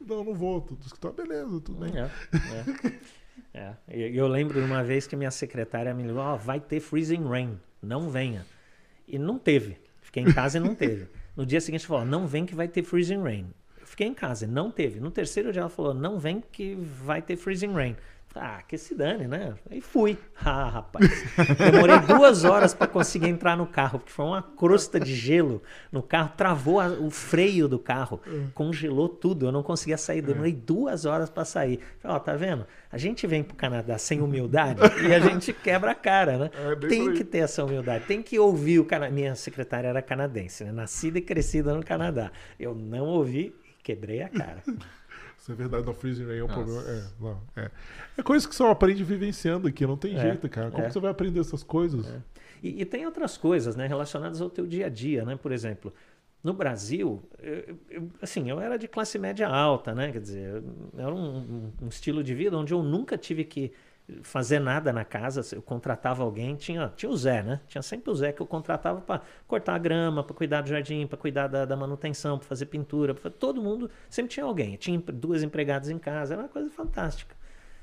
[0.00, 0.62] Não, não vou.
[0.62, 1.92] Tudo ah, beleza, tudo bem.
[1.98, 2.92] É, é.
[3.56, 3.74] É.
[3.88, 7.58] Eu lembro de uma vez que minha secretária me ligou, ó, vai ter freezing rain,
[7.82, 8.44] não venha.
[9.08, 9.78] E não teve.
[10.02, 11.08] Fiquei em casa e não teve.
[11.34, 13.46] No dia seguinte falou, não vem que vai ter freezing rain.
[13.78, 15.00] Eu fiquei em casa e não teve.
[15.00, 17.96] No terceiro dia ela falou, não vem que vai ter freezing rain.
[18.38, 19.54] Ah, que se dane, né?
[19.70, 20.16] Aí fui.
[20.44, 21.24] Ah, rapaz.
[21.58, 26.02] Demorei duas horas para conseguir entrar no carro, porque foi uma crosta de gelo no
[26.02, 28.20] carro, travou a- o freio do carro,
[28.54, 29.46] congelou tudo.
[29.46, 30.20] Eu não conseguia sair.
[30.20, 31.80] Demorei duas horas para sair.
[32.00, 32.66] Falei, ó, tá vendo?
[32.92, 36.50] A gente vem pro Canadá sem humildade e a gente quebra a cara, né?
[36.54, 39.08] É, tem que ter essa humildade, tem que ouvir o Cana...
[39.10, 40.70] Minha secretária era canadense, né?
[40.72, 42.30] Nascida e crescida no Canadá.
[42.60, 44.62] Eu não ouvi e quebrei a cara.
[45.46, 46.60] Isso é verdade, no Freezing Rain é um Nossa.
[46.60, 46.90] problema.
[46.90, 47.70] É, não, é.
[48.18, 50.72] é coisa que só aprende vivenciando aqui, não tem É, jeito, cara.
[50.72, 50.90] Como é.
[50.90, 52.04] você vai aprender essas coisas?
[52.60, 55.36] E, e tem outras coisas, né, relacionadas ao teu dia a dia, né?
[55.36, 55.94] Por exemplo,
[56.42, 60.10] no Brasil, eu- eu- assim, eu era de classe média alta, né?
[60.10, 60.64] Quer dizer,
[60.98, 63.70] era um, um- um estilo de vida onde eu nunca tive que
[64.22, 65.42] fazer nada na casa.
[65.54, 67.60] Eu contratava alguém, tinha, tinha o Zé, né?
[67.66, 71.06] Tinha sempre o Zé que eu contratava para cortar a grama, para cuidar do jardim,
[71.06, 73.14] para cuidar da, da manutenção, para fazer pintura.
[73.14, 74.76] pra- todo mundo sempre tinha alguém.
[74.76, 77.34] Tinha duas empregadas em casa, era uma coisa fantástica.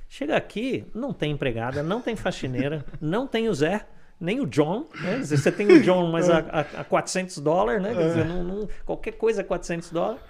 [0.07, 3.85] Chega aqui, não tem empregada, não tem faxineira, não tem o Zé,
[4.19, 4.87] nem o John.
[5.01, 5.11] Né?
[5.15, 7.93] Quer dizer, Você tem o John, mas a, a, a 400 dólares, né?
[7.93, 10.21] Quer dizer, não- não- qualquer coisa é 400 dólares.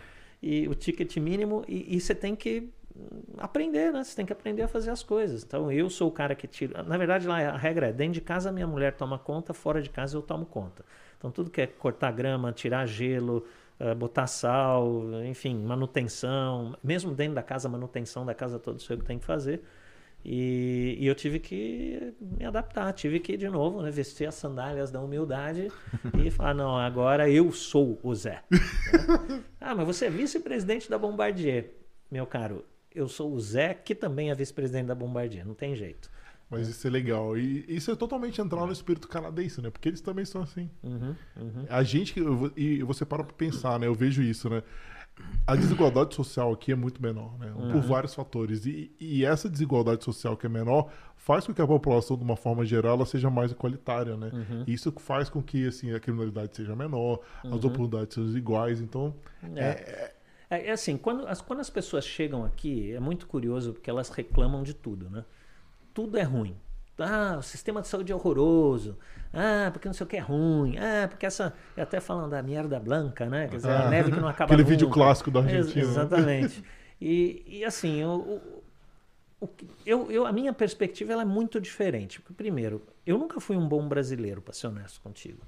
[0.41, 2.69] E o ticket mínimo, e, e você tem que
[3.37, 4.03] aprender, né?
[4.03, 5.43] Você tem que aprender a fazer as coisas.
[5.43, 6.83] Então, eu sou o cara que tira.
[6.83, 9.89] Na verdade, lá a regra é: dentro de casa minha mulher toma conta, fora de
[9.89, 10.85] casa eu tomo conta.
[11.17, 13.45] Então, tudo que é cortar grama, tirar gelo,
[13.79, 18.99] eh, botar sal, enfim, manutenção, mesmo dentro da casa, manutenção da casa toda sou eu
[18.99, 19.61] que tenho que fazer.
[20.25, 24.89] E, e eu tive que me adaptar, tive que, de novo, né, vestir as sandálias
[24.89, 25.69] da humildade
[26.17, 28.43] e falar: não, agora eu sou o Zé.
[29.65, 31.71] Ah, mas você é vice-presidente da Bombardier.
[32.11, 32.65] Meu caro,
[32.95, 36.09] eu sou o Zé, que também é vice-presidente da Bombardier, não tem jeito.
[36.49, 37.35] Mas isso é legal.
[37.37, 39.71] E isso é totalmente entrar no espírito canadense, né?
[39.71, 40.69] Porque eles também são assim.
[40.83, 41.65] Uhum, uhum.
[41.67, 42.13] A gente,
[42.55, 43.87] e você para pra pensar, né?
[43.87, 44.61] Eu vejo isso, né?
[45.45, 47.51] A desigualdade social aqui é muito menor, né?
[47.71, 48.65] Por vários fatores.
[48.65, 52.35] E, e essa desigualdade social que é menor faz com que a população, de uma
[52.35, 54.31] forma geral, ela seja mais igualitária, né?
[54.67, 58.81] E Isso faz com que, assim, a criminalidade seja menor, as oportunidades sejam iguais.
[58.81, 59.13] Então,
[59.55, 59.63] É.
[59.63, 60.13] É,
[60.57, 64.63] é assim, quando as, quando as pessoas chegam aqui, é muito curioso porque elas reclamam
[64.63, 65.23] de tudo, né?
[65.93, 66.55] Tudo é ruim.
[66.99, 68.97] Ah, o sistema de saúde é horroroso.
[69.33, 70.77] Ah, porque não sei o que é ruim.
[70.77, 71.53] Ah, porque essa.
[71.75, 73.47] Eu até falando da merda branca, né?
[73.47, 74.69] Quer dizer, a Ah, neve que não acaba aquele nunca.
[74.71, 75.85] vídeo clássico da Ex- Argentina.
[75.85, 75.91] né?
[75.91, 76.63] Exatamente.
[77.05, 78.01] E, e assim,
[79.57, 82.21] que- eu, eu, a minha perspectiva ela é muito diferente.
[82.21, 85.39] Porque, primeiro, eu nunca fui um bom brasileiro, para ser honesto contigo.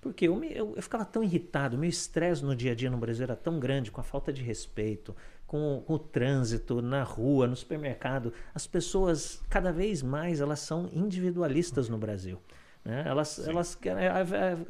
[0.00, 2.96] Porque eu, me- eu, eu ficava tão irritado, meu estresse no dia a dia no
[2.96, 5.14] Brasil era tão grande, com a falta de respeito,
[5.46, 8.32] com, o trânsito na rua, no supermercado.
[8.54, 12.38] As pessoas, cada vez mais, elas são individualistas no Brasil.
[12.82, 13.04] né?
[13.06, 13.78] Elas, elas.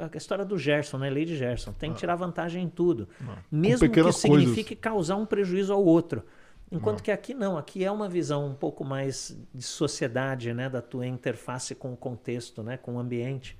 [0.00, 1.08] A, a- história do Gerson, né?
[1.08, 1.72] Lei de Gerson.
[1.74, 3.08] Tem que tirar vantagem em tudo.
[3.52, 4.48] Mesmo que pequenas isso coisas.
[4.48, 6.24] signifique causar um prejuízo ao outro.
[6.72, 10.80] Enquanto que aqui não, aqui é uma visão um pouco mais de sociedade, né, da
[10.82, 13.56] tua interface com o contexto, né, com o ambiente.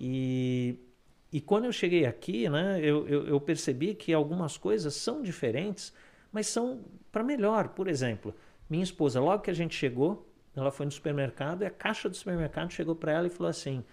[0.00, 0.76] E,
[1.32, 5.92] e quando eu cheguei aqui, né, eu, eu, eu percebi que algumas coisas são diferentes,
[6.32, 6.80] mas são
[7.12, 7.68] para melhor.
[7.68, 8.34] Por exemplo,
[8.68, 10.26] minha esposa, logo que a gente chegou,
[10.56, 13.84] ela foi no supermercado e a caixa do supermercado chegou para ela e falou assim: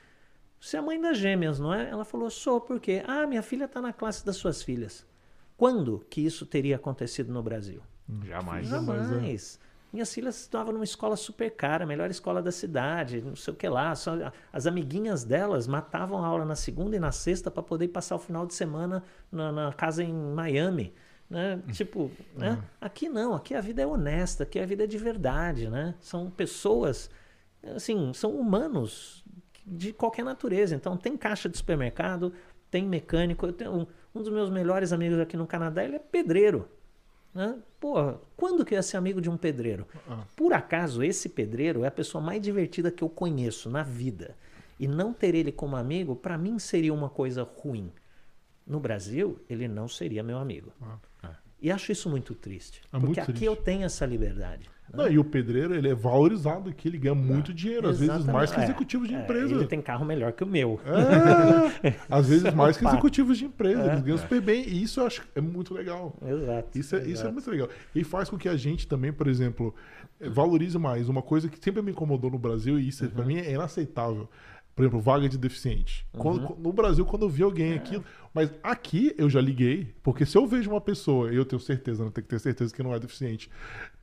[0.59, 1.89] Você é a mãe das gêmeas, não é?
[1.89, 3.03] Ela falou: Sou, por quê?
[3.05, 5.05] Ah, minha filha está na classe das suas filhas.
[5.57, 7.81] Quando que isso teria acontecido no Brasil?
[8.23, 8.67] Jamais.
[8.67, 9.25] Jamais, é.
[9.95, 13.55] Minhas filhas estavam numa escola super cara, a melhor escola da cidade, não sei o
[13.55, 13.95] que lá.
[13.95, 18.17] Só- as amiguinhas delas matavam a aula na segunda e na sexta para poder passar
[18.17, 20.93] o final de semana na, na casa em Miami.
[21.29, 21.61] Né?
[21.71, 22.61] Tipo, né?
[22.81, 25.69] aqui não, aqui a vida é honesta, aqui a vida é de verdade.
[25.69, 25.95] Né?
[26.01, 27.09] São pessoas,
[27.73, 29.23] assim, são humanos
[29.65, 30.75] de qualquer natureza.
[30.75, 32.33] Então, tem caixa de supermercado,
[32.69, 33.45] tem mecânico.
[33.45, 36.67] Eu tenho um, um dos meus melhores amigos aqui no Canadá, ele é pedreiro.
[37.35, 37.59] Né?
[37.81, 39.85] Pô, quando que eu ia ser amigo de um pedreiro?
[40.07, 40.23] Ah.
[40.37, 44.37] Por acaso, esse pedreiro é a pessoa mais divertida que eu conheço na vida.
[44.79, 47.91] E não ter ele como amigo, para mim, seria uma coisa ruim.
[48.65, 50.71] No Brasil, ele não seria meu amigo.
[51.21, 52.81] Ah, E acho isso muito triste.
[52.85, 53.45] É porque muito aqui triste.
[53.45, 54.69] eu tenho essa liberdade.
[54.93, 58.51] Não, e o pedreiro, ele é valorizado aqui, ele ganha muito dinheiro, às vezes mais
[58.51, 59.53] que É, executivos de é, empresa.
[59.53, 60.79] Ele tem carro melhor que o meu.
[61.83, 63.87] É, às vezes mais que executivos de empresa, É.
[63.91, 66.15] eles ganham super bem, e isso eu acho que é muito legal.
[66.25, 66.77] Exato.
[66.79, 67.33] Isso é, isso é exato.
[67.33, 67.67] muito legal.
[67.93, 69.73] E faz com que a gente também, por exemplo,
[70.21, 73.09] valorize mais uma coisa que sempre me incomodou no Brasil, e isso Uhum.
[73.11, 74.29] pra mim é inaceitável.
[74.75, 76.05] Por exemplo, vaga de deficiente.
[76.13, 76.19] Uhum.
[76.19, 77.75] Quando- no Brasil, quando eu vi alguém É.
[77.75, 78.03] aquilo.
[78.33, 82.11] Mas aqui eu já liguei, porque se eu vejo uma pessoa, eu tenho certeza, não
[82.11, 83.49] tenho que ter certeza que não é deficiente,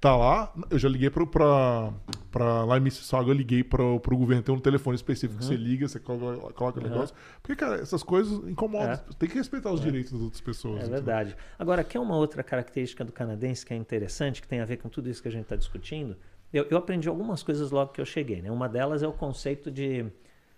[0.00, 1.92] tá lá, eu já liguei pro, pra,
[2.30, 2.64] pra.
[2.64, 5.86] Lá em Mississauga, eu liguei pro, pro governo, tem um telefone específico que você liga,
[5.86, 6.88] você coloca, coloca o Uhum.
[6.88, 7.14] negócio.
[7.42, 8.92] Porque, cara, essas coisas incomodam.
[8.92, 8.96] É.
[9.18, 10.76] Tem que respeitar os direitos das outras pessoas.
[10.76, 10.94] É entendeu?
[11.02, 11.36] verdade.
[11.58, 14.88] Agora, quer uma outra característica do canadense que é interessante, que tem a ver com
[14.88, 16.16] tudo isso que a gente está discutindo?
[16.50, 18.40] Eu, eu aprendi algumas coisas logo que eu cheguei.
[18.40, 18.50] Né?
[18.50, 20.06] Uma delas é o conceito de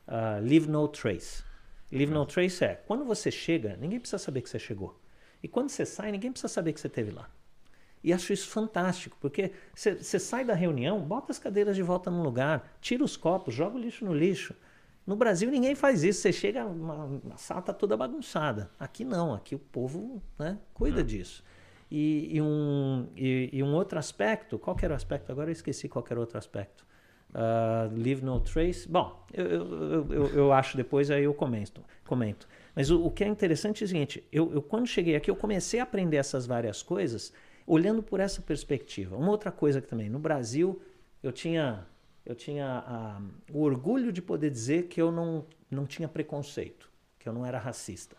[0.06, 1.42] ah, leave no trace.
[1.90, 5.00] Leave no trace é, quando você chega, ninguém precisa saber que você chegou.
[5.42, 7.28] E quando você sai, ninguém precisa saber que você esteve lá.
[8.02, 12.22] E acho isso fantástico, porque você sai da reunião, bota as cadeiras de volta no
[12.22, 14.54] lugar, tira os copos, joga o lixo no lixo.
[15.06, 16.20] No Brasil ninguém faz isso.
[16.20, 18.70] Você chega, uma, a sala está toda bagunçada.
[18.78, 21.42] Aqui não, aqui o povo né, cuida disso.
[21.90, 25.30] E, e um, e, e um outro aspecto, qual era o aspecto?
[25.30, 26.84] Agora eu esqueci qual era o outro aspecto.
[27.34, 28.88] Ah, leave no trace.
[28.88, 31.82] Bom, eu, eu, eu, eu- acho depois, aí eu comento.
[32.06, 32.46] comento.
[32.76, 35.80] Mas o, o que é interessante é o seguinte: eu, quando cheguei aqui, eu comecei
[35.80, 37.32] a aprender essas várias coisas
[37.66, 39.16] olhando por essa perspectiva.
[39.16, 40.80] Uma outra coisa que também, no Brasil,
[41.22, 41.86] eu tinha,
[42.24, 43.20] eu tinha ah,
[43.52, 47.58] o orgulho de poder dizer que eu não, não tinha preconceito, que eu não era
[47.58, 48.16] racista.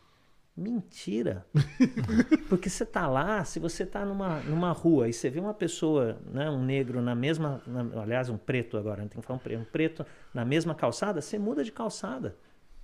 [0.56, 1.46] Mentira!
[2.48, 6.18] Porque você tá lá, se você tá numa, numa rua e você vê uma pessoa,
[6.32, 9.42] né, um negro na mesma, na- aliás, um preto agora, não tem que falar um
[9.42, 12.38] preto, um preto na mesma calçada, você muda de calçada.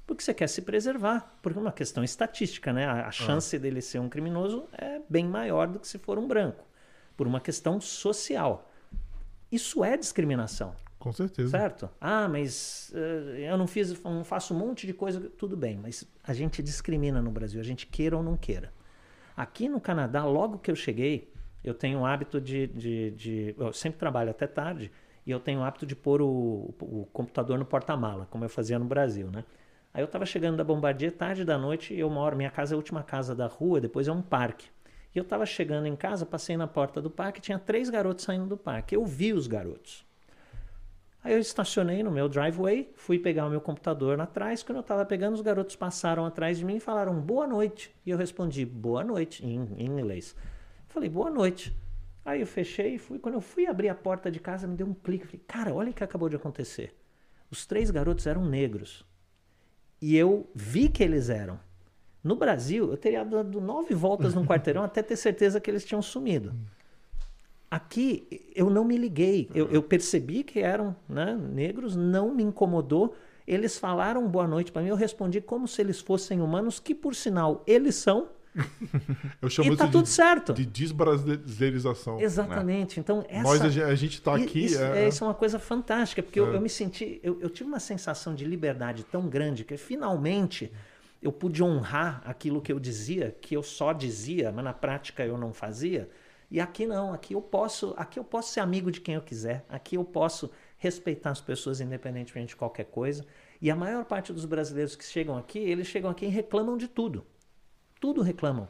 [0.06, 1.38] Porque você quer se preservar.
[1.42, 2.86] Porque é uma questão estatística, né?
[2.86, 6.28] A, a chance dele ser um criminoso é bem maior do que se for um
[6.28, 6.66] branco.
[7.16, 8.70] Por uma questão social.
[9.50, 10.76] Isso é discriminação.
[11.02, 11.50] Com certeza.
[11.50, 11.90] Certo?
[12.00, 15.20] Ah, mas eh, eu não fiz, não faço um monte de coisa.
[15.36, 18.72] Tudo bem, mas a gente discrimina no Brasil, a gente queira ou não queira.
[19.36, 21.34] Aqui no Canadá, logo que eu cheguei,
[21.64, 22.68] eu tenho o hábito de.
[22.68, 24.92] de, de- eu sempre trabalho até tarde
[25.26, 28.78] e eu tenho o hábito de pôr o, o computador no porta-mala, como eu fazia
[28.78, 29.44] no Brasil, né?
[29.92, 32.76] Aí eu estava chegando da Bombardier tarde da noite e eu moro, minha casa é
[32.76, 34.68] a última casa da rua, depois é um parque.
[35.16, 38.46] E eu estava chegando em casa, passei na porta do parque, tinha três garotos saindo
[38.46, 38.96] do parque.
[38.96, 40.06] Eu vi os garotos.
[41.24, 44.64] Aí eu estacionei no meu driveway, fui pegar o meu computador atrás.
[44.64, 47.96] Quando eu estava pegando, os garotos passaram atrás de mim e falaram boa noite.
[48.04, 50.36] E eu respondi boa noite em, em inglês.
[50.88, 51.76] Falei boa noite.
[52.26, 53.20] Aí eu fechei e fui.
[53.20, 55.26] Quando eu fui abrir a porta de casa, me deu um clique.
[55.26, 56.96] Falei, cara, olha o que acabou de acontecer.
[57.52, 59.06] Os três garotos eram negros.
[60.02, 61.60] E eu vi que eles eram.
[62.24, 66.02] No Brasil, eu teria dado nove voltas no quarteirão até ter certeza que eles tinham
[66.02, 66.54] sumido.
[67.72, 69.50] Aqui eu não me liguei.
[69.56, 73.16] Eu, eu percebi que eram né, negros, não me incomodou.
[73.48, 74.90] Eles falaram boa noite para mim.
[74.90, 78.28] Eu respondi como se eles fossem humanos, que por sinal eles são.
[79.42, 80.54] Eu chamo E tá isso tudo de, certo.
[80.54, 82.20] de desbrasileirização.
[82.20, 83.00] Exatamente.
[83.00, 84.66] Então, essa, Nós, a gente, tá I- aqui.
[84.66, 86.56] Isso é, é, isso é uma coisa fantástica, porque eu, É.
[86.58, 87.22] eu me senti.
[87.24, 90.70] Eu, eu tive uma sensação de liberdade tão grande que finalmente
[91.22, 95.38] eu pude honrar aquilo que eu dizia, que eu só dizia, mas na prática eu
[95.38, 96.10] não fazia.
[96.52, 99.66] E aqui não, aqui eu posso, aqui eu posso ser amigo de quem eu quiser,
[99.70, 103.26] aqui eu posso respeitar as pessoas independentemente de qualquer coisa.
[103.62, 106.90] E a maior parte dos brasileiros que chegam aqui, eles chegam aqui e reclamam de
[106.90, 107.26] tudo.
[108.02, 108.68] Tudo reclamam.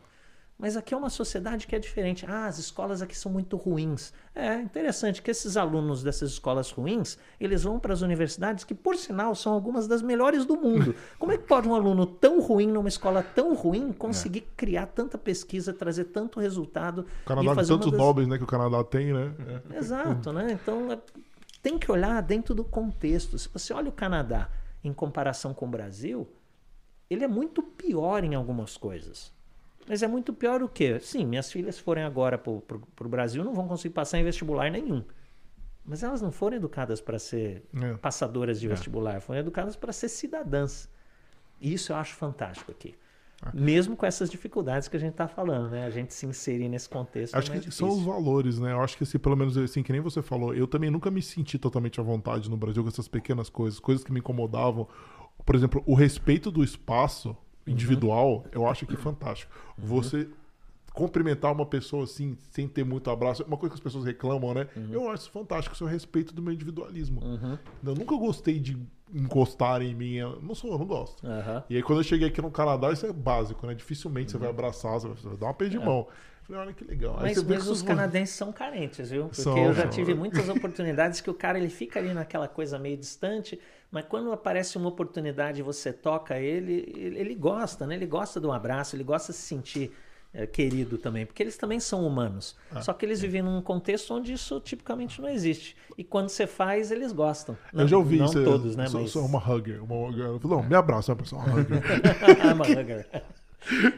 [0.62, 2.24] Mas aqui é uma sociedade que é diferente.
[2.30, 4.14] Ah, as escolas aqui são muito ruins.
[4.36, 8.96] É interessante que esses alunos dessas escolas ruins, eles vão para as universidades que, por
[8.96, 10.94] sinal, são algumas das melhores do mundo.
[11.18, 15.18] Como é que pode um aluno tão ruim numa escola tão ruim conseguir criar tanta
[15.18, 19.12] pesquisa, trazer tanto resultado O Canadá uma tantos das- nobres né, que o Canadá tem,
[19.12, 19.34] né?
[19.72, 19.78] É.
[19.80, 20.52] Exato, né?
[20.52, 21.00] Então é-
[21.64, 23.36] tem que olhar dentro do contexto.
[23.40, 24.48] Se você olha o Canadá
[24.84, 26.28] em comparação com o Brasil,
[27.10, 29.32] ele é muito pior em algumas coisas.
[29.88, 31.00] Mas é muito pior o quê?
[31.00, 35.04] Sim, minhas filhas forem agora para o Brasil, não vão conseguir passar em vestibular nenhum.
[35.84, 37.94] Mas elas não foram educadas para ser É.
[37.96, 40.88] passadoras de vestibular, foram educadas para ser cidadãs.
[41.60, 42.96] E isso eu acho fantástico aqui.
[43.56, 45.84] Mesmo com essas dificuldades que a gente está falando, né?
[45.84, 47.34] A gente se inserir nesse contexto.
[47.34, 48.72] Acho é mais que são os valores, né?
[48.72, 51.24] Eu acho que, assim, pelo menos, assim, que nem você falou, eu também nunca me
[51.24, 54.88] senti totalmente à vontade no Brasil com essas pequenas coisas, coisas que me incomodavam.
[55.44, 57.36] Por exemplo, o respeito do espaço
[57.68, 59.52] individual, eu acho que é fantástico.
[59.78, 60.28] Você
[60.94, 64.54] cumprimentar uma pessoa assim, sem ter muito abraço, é uma coisa que as pessoas reclamam,
[64.54, 64.68] né?
[64.92, 67.24] Eu acho fantástico, isso é o respeito do meu individualismo.
[67.24, 67.58] Uhum.
[67.84, 68.78] Eu nunca gostei de
[69.14, 70.14] encostarem em mim.
[70.16, 71.26] Eu não sou, eu não gosto.
[71.70, 73.74] E aí quando eu cheguei aqui no Canadá, isso é básico, né?
[73.74, 76.00] Dificilmente você vai abraçar, você vai dar uma pé de mão.
[76.00, 76.08] Eu
[76.52, 77.16] Falei, olha que legal.
[77.18, 79.24] Aí Mas, que os canadenses são carentes, viu?
[79.24, 79.92] Porque São, eu já são.
[79.92, 84.32] tive muitas oportunidades que o cara ele fica ali naquela coisa meio distante, mas quando
[84.34, 87.96] aparece uma oportunidade e você toca ele, ele, gosta, né?
[87.96, 89.94] Ele gosta de um abraço, ele gosta de se sentir
[90.34, 92.58] eh, querido também, porque eles também são humanos.
[92.70, 95.78] Ah, Só que eles vivem num contexto onde isso tipicamente não existe.
[95.98, 97.58] E quando você faz, eles gostam.
[97.74, 98.44] Eu já ouvi não isso.
[98.44, 98.88] todos, né?
[98.88, 99.12] Sou, Mas...
[99.12, 99.82] sou uma hugger.
[99.84, 100.48] Uma, hugger.
[100.50, 101.78] Não, me abraça, uma pessoa, uma hugger.
[102.44, 103.08] I'm a hugger.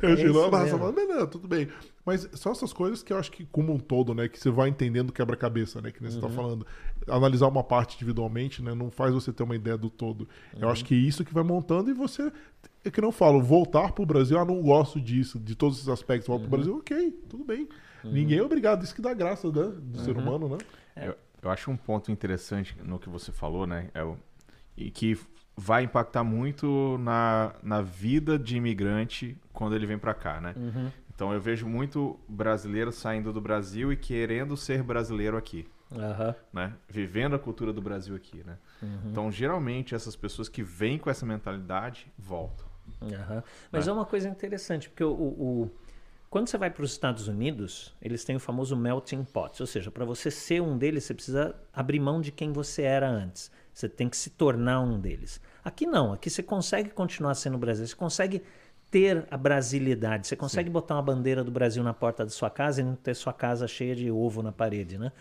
[0.01, 0.79] Eu achei, isso não, abraça, mesmo.
[0.85, 1.69] mas beleza, tudo bem.
[2.05, 4.67] Mas são essas coisas que eu acho que, como um todo, né, que você vai
[4.69, 6.23] entendendo o quebra-cabeça, né, que nem você Uhum.
[6.23, 6.67] tá falando.
[7.07, 10.27] Analisar uma parte individualmente, né, não faz você ter uma ideia do todo.
[10.57, 10.69] Eu Uhum.
[10.73, 12.31] acho que é isso que vai montando e você,
[12.83, 15.89] é que eu não falo, voltar pro Brasil, ah, não gosto disso, de todos esses
[15.89, 16.49] aspectos, volto Uhum.
[16.49, 17.67] pro Brasil, ok, tudo bem.
[18.03, 20.23] Ninguém é obrigado, isso que dá graça, né, do ser Uhum.
[20.23, 20.57] humano, né?
[21.07, 23.89] Eu, eu acho um ponto interessante no que você falou, né?
[23.93, 24.17] É o,
[24.75, 25.17] e que
[25.55, 30.53] vai impactar muito na, na vida de imigrante quando ele vem para cá, né?
[30.57, 30.91] Uhum.
[31.15, 36.35] Então eu vejo muito brasileiro saindo do Brasil e querendo ser brasileiro aqui, Aham.
[36.51, 36.73] né?
[36.89, 38.57] Vivendo a cultura do Brasil aqui, né?
[39.11, 42.65] Então geralmente essas pessoas que vêm com essa mentalidade voltam.
[43.71, 43.91] Mas é.
[43.91, 45.71] uma coisa interessante, porque o, o- o-
[46.29, 49.91] quando você vai para os Estados Unidos, eles têm o famoso melting pot, ou seja,
[49.91, 53.51] para você ser um deles, você precisa abrir mão de quem você era antes.
[53.73, 55.41] Você tem que se tornar um deles.
[55.63, 58.43] Aqui não, aqui você consegue continuar sendo brasileiro, você consegue
[58.91, 62.81] ter a brasilidade, você consegue botar uma bandeira do Brasil na porta da sua casa
[62.81, 65.11] e não ter sua casa cheia de ovo na parede, né?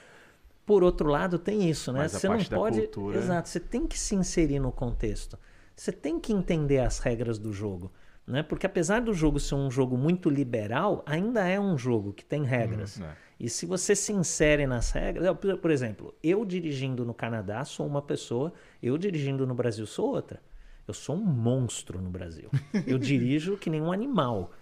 [0.66, 2.00] Por outro lado, tem isso, né?
[2.00, 2.80] Mas Você não pode.
[2.82, 5.38] cultura- Exato, você tem que se inserir no contexto.
[5.74, 7.90] Você tem que entender as regras do jogo.
[8.26, 8.42] Né?
[8.42, 12.44] Porque apesar do jogo ser um jogo muito liberal, ainda é um jogo que tem
[12.44, 12.98] regras.
[12.98, 13.16] Uhum, é.
[13.40, 15.36] E se você se insere nas regras.
[15.60, 20.40] por exemplo, eu dirigindo no Canadá sou uma pessoa, eu dirigindo no Brasil sou outra.
[20.86, 22.48] Eu sou um monstro no Brasil.
[22.86, 24.52] Eu dirijo que nem um animal.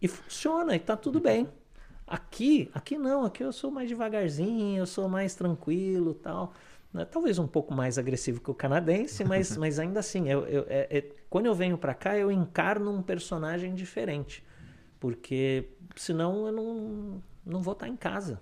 [0.00, 1.48] E funciona, e tá tudo bem.
[2.06, 6.52] Aqui, aqui não, aqui eu sou mais devagarzinho, eu sou mais tranquilo tal.
[6.92, 7.04] Né?
[7.04, 10.88] Talvez um pouco mais agressivo que o canadense, mas, mas ainda assim, eu, eu- é-
[10.98, 14.44] é- quando eu venho pra cá, eu encarno um personagem diferente.
[14.98, 18.40] Porque senão eu não, não vou estar em casa.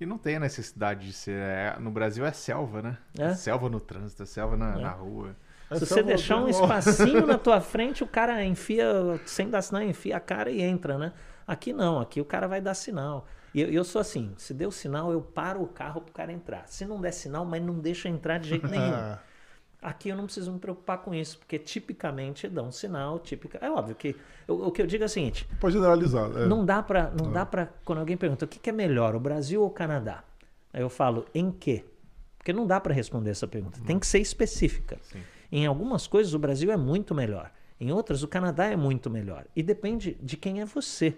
[0.00, 1.36] E não tem a necessidade de ser.
[1.38, 2.98] é- no Brasil é selva, né?
[3.18, 3.34] É.
[3.34, 5.36] selva no trânsito, é selva na, na rua.
[5.70, 8.86] É Se só você deixar um espacinho na tua frente, o cara enfia,
[9.26, 11.12] sem dar sinal, enfia a cara e entra, né?
[11.46, 13.26] Aqui não, aqui o cara vai dar sinal.
[13.54, 16.66] E eu, eu sou assim, se deu sinal, eu paro o carro pro cara entrar.
[16.66, 18.92] Se não der sinal, mas não deixa entrar de jeito nenhum.
[18.92, 19.18] Ah,
[19.80, 23.58] Aqui eu não preciso me preocupar com isso, porque tipicamente dão sinal, típica.
[23.60, 24.16] É óbvio que
[24.48, 26.30] eu- o que eu digo é o seguinte: pode generalizar.
[26.38, 26.46] é.
[26.46, 29.20] não dá pra, não dá para quando alguém pergunta o que, que é melhor, o
[29.20, 30.24] Brasil ou o Canadá?
[30.72, 31.84] Aí eu falo em quê?
[32.38, 33.78] Porque não dá pra responder essa pergunta.
[33.86, 34.96] Tem que ser específica.
[35.02, 35.20] Sim.
[35.52, 37.50] Em algumas coisas o Brasil é muito melhor.
[37.78, 39.44] Em outras o Canadá é muito melhor.
[39.54, 41.14] E depende de quem é você.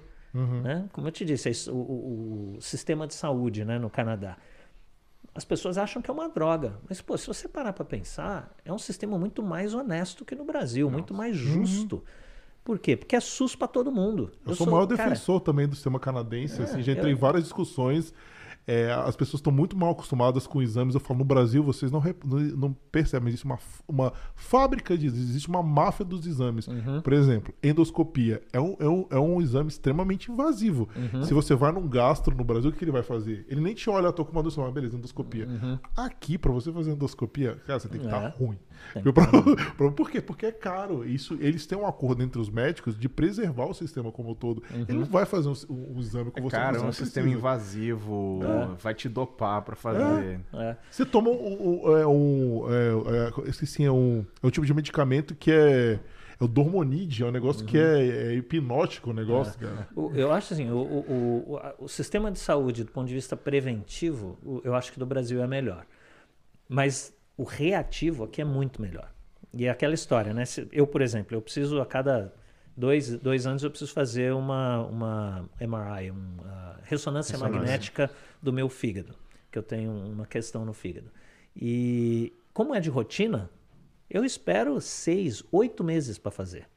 [0.63, 0.89] Né?
[0.93, 4.37] Como eu te disse, esse- o, o- o sistema de saúde né, no Canadá.
[5.35, 6.79] As pessoas acham que é uma droga.
[6.89, 10.45] Mas, pô, se você parar para pensar, é um sistema muito mais honesto que no
[10.45, 12.03] Brasil, muito mais justo.
[12.65, 12.97] Por quê?
[12.97, 14.33] Porque é SUS para todo mundo.
[14.47, 16.61] Eu, sou o maior cara, defensor também do sistema canadense.
[16.61, 18.13] É, assim, já entrei eu- em várias discussões.
[18.67, 20.95] É, as pessoas estão muito mal acostumadas com exames.
[20.95, 25.29] Eu falo, no Brasil vocês não, não, não percebem, existe uma, uma fábrica de exames,
[25.31, 26.67] existe uma máfia dos exames.
[26.67, 27.01] Uhum.
[27.01, 30.89] Por exemplo, endoscopia é um, é, um, é um exame extremamente invasivo.
[30.97, 31.23] Uhum.
[31.23, 33.47] Se você vai num gastro no Brasil, o que ele vai fazer?
[33.49, 35.47] Ele nem te olha, tô com uma dor, ah, beleza, endoscopia.
[35.97, 38.27] Aqui, pra você fazer endoscopia, cara, você tem que estar Uhum.
[38.27, 38.31] É.
[38.31, 38.59] ruim.
[39.97, 40.21] Por quê?
[40.21, 41.05] Porque é caro.
[41.09, 44.63] Isso, eles têm um acordo entre os médicos de preservar o sistema como um todo.
[44.89, 46.57] Ele não vai fazer um, um- um exame com É, você.
[46.57, 47.39] cara, é um sistema precisa.
[47.39, 48.41] invasivo,
[48.79, 50.41] vai te dopar pra fazer.
[50.55, 50.77] É.
[50.91, 51.83] Você toma um.
[51.87, 55.99] um, é, um é, é, esqueci, é um, é um tipo de medicamento que é.
[56.39, 59.89] É o Dormonide, é um negócio que é, é hipnótico o negócio, cara.
[59.97, 61.49] O- Eu acho assim, o, o,
[61.79, 65.43] o, o- sistema de saúde, do ponto de vista preventivo, eu acho que do Brasil
[65.43, 65.87] é melhor.
[66.69, 69.13] Mas o reativo aqui é muito melhor.
[69.53, 70.45] E é aquela história, né?
[70.73, 72.33] Eu, por exemplo, eu preciso a cada
[72.77, 77.39] dois, dois anos eu preciso fazer uma, uma MRI, uma ressonância, Ressonância.
[77.39, 78.11] magnética
[78.43, 79.15] do meu fígado,
[79.51, 81.11] que eu tenho uma questão no fígado.
[81.55, 83.51] E como é de rotina,
[84.11, 86.69] eu espero seis, oito meses para fazer.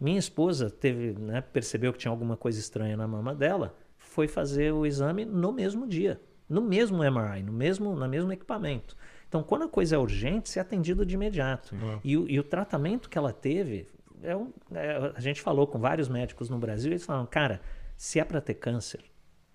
[0.00, 4.72] Minha esposa teve, né, percebeu que tinha alguma coisa estranha na mama dela, foi fazer
[4.72, 8.96] o exame no mesmo dia, no mesmo MRI, no mesmo, no mesmo equipamento.
[9.28, 11.74] Então, quando a coisa é urgente, você é atendido de imediato.
[12.02, 13.86] E, o- e o tratamento que ela teve,
[14.22, 17.60] é um- é, a gente falou com vários médicos no Brasil, eles falaram, cara,
[17.96, 19.00] se é para ter câncer,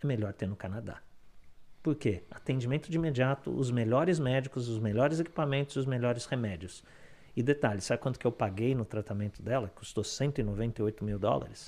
[0.02, 1.02] é melhor ter no Canadá.
[1.82, 2.24] Por quê?
[2.32, 6.84] Atendimento de imediato, os melhores médicos, os melhores equipamentos, os melhores remédios.
[7.36, 9.68] E detalhe, sabe quanto que eu paguei no tratamento dela?
[9.76, 11.68] Custou 198 mil dólares.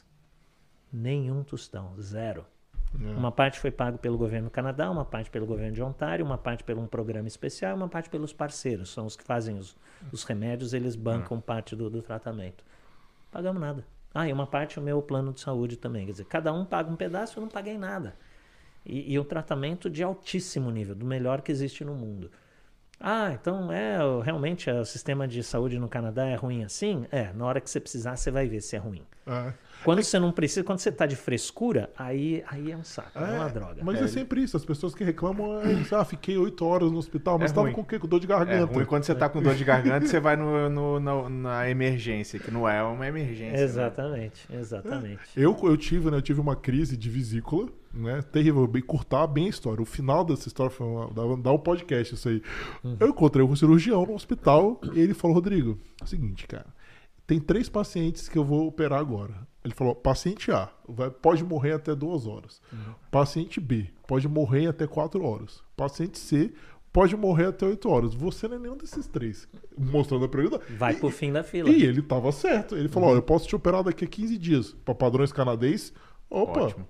[0.94, 2.46] Nenhum tostão, zero.
[3.02, 3.18] É.
[3.18, 6.38] Uma parte foi pago pelo governo do Canadá, uma parte pelo governo de Ontário, uma
[6.38, 8.90] parte pelo um programa especial, uma parte pelos parceiros.
[8.92, 9.76] São os que fazem os,
[10.12, 12.64] os remédios, eles bancam parte do, do tratamento.
[13.32, 13.86] Pagamos nada.
[14.14, 16.06] Ah, e uma parte é o meu plano de saúde também.
[16.06, 18.16] Quer dizer, cada um paga um pedaço, eu não paguei nada.
[18.86, 22.32] E, e um tratamento de altíssimo nível, do melhor que existe no mundo.
[23.00, 27.06] Ah, então é realmente o sistema de saúde no Canadá é ruim assim?
[27.12, 29.04] É, na hora que você precisar, você vai ver se é ruim.
[29.28, 29.54] É.
[29.84, 33.22] Quando você não precisa, quando você tá de frescura, aí, aí é um saco, é,
[33.38, 33.84] uma droga.
[33.84, 34.58] Mas é, sempre isso.
[34.58, 35.66] As pessoas que reclamam é.
[35.92, 37.74] Ah, fiquei oito horas no hospital, mas É tava ruim.
[37.76, 38.00] com o quê?
[38.00, 38.74] Com dor de É garganta.
[38.74, 42.40] ruim quando você tá com dor de garganta, você vai no, no- na, na emergência,
[42.40, 43.58] que não é uma emergência.
[43.58, 43.64] né?
[43.64, 45.20] Exatamente, exatamente.
[45.36, 46.18] Eu, eu tive, né?
[46.18, 48.22] Eu tive uma crise de vesícula, né?
[48.32, 49.82] Terrível, bem curtar bem a história.
[49.82, 52.42] O final dessa história foi uma, dá, dá um podcast isso aí.
[53.00, 56.66] Eu encontrei um cirurgião no hospital e ele falou, Rodrigo, é o seguinte, cara,
[57.28, 59.48] tem três pacientes que eu vou operar agora.
[59.64, 62.62] Ele falou, paciente A vai, pode morrer até duas horas.
[63.10, 65.64] Paciente B pode morrer até quatro horas.
[65.76, 66.54] Paciente C
[66.94, 68.14] pode morrer até oito horas.
[68.14, 69.48] Você não é nenhum desses três.
[69.78, 70.64] Mostrando a prioridade.
[70.78, 71.70] Vai E- pro fim da fila.
[71.70, 72.76] e ele tava certo.
[72.76, 74.74] Ele falou: Ó, eu posso te operar daqui a 15 dias.
[74.86, 75.92] Para padrões canadenses.
[76.30, 76.88] Opa, Ótimo.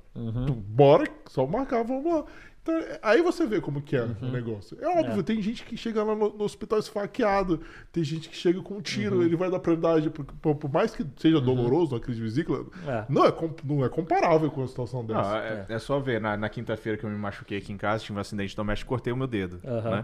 [0.67, 2.25] bora, só marcar, vamos lá.
[2.67, 4.15] Então, é- aí você vê como que é Uhum.
[4.23, 4.75] o negócio.
[4.81, 7.61] É óbvio, tem gente que chega lá no, no hospital esfaqueado,
[7.91, 9.21] tem gente que chega com um tiro, Uhum.
[9.21, 10.09] ele vai dar prioridade.
[10.09, 13.05] Por, por- por mais que seja doloroso a crise de vesícula, É.
[13.07, 15.37] não, é, não é comparável com a situação Não, dessa.
[15.37, 18.17] é, é só ver, na, na quinta-feira que eu me machuquei aqui em casa, tive
[18.17, 20.03] um acidente doméstico, cortei o meu dedo, né?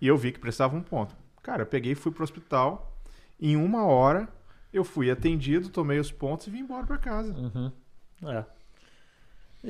[0.00, 1.14] E eu vi que precisava um ponto.
[1.42, 2.96] Cara, eu peguei e fui pro hospital,
[3.38, 4.28] em uma hora
[4.72, 7.34] eu fui atendido, tomei os pontos e vim embora pra casa.
[7.34, 7.70] Uhum.
[8.30, 8.44] É.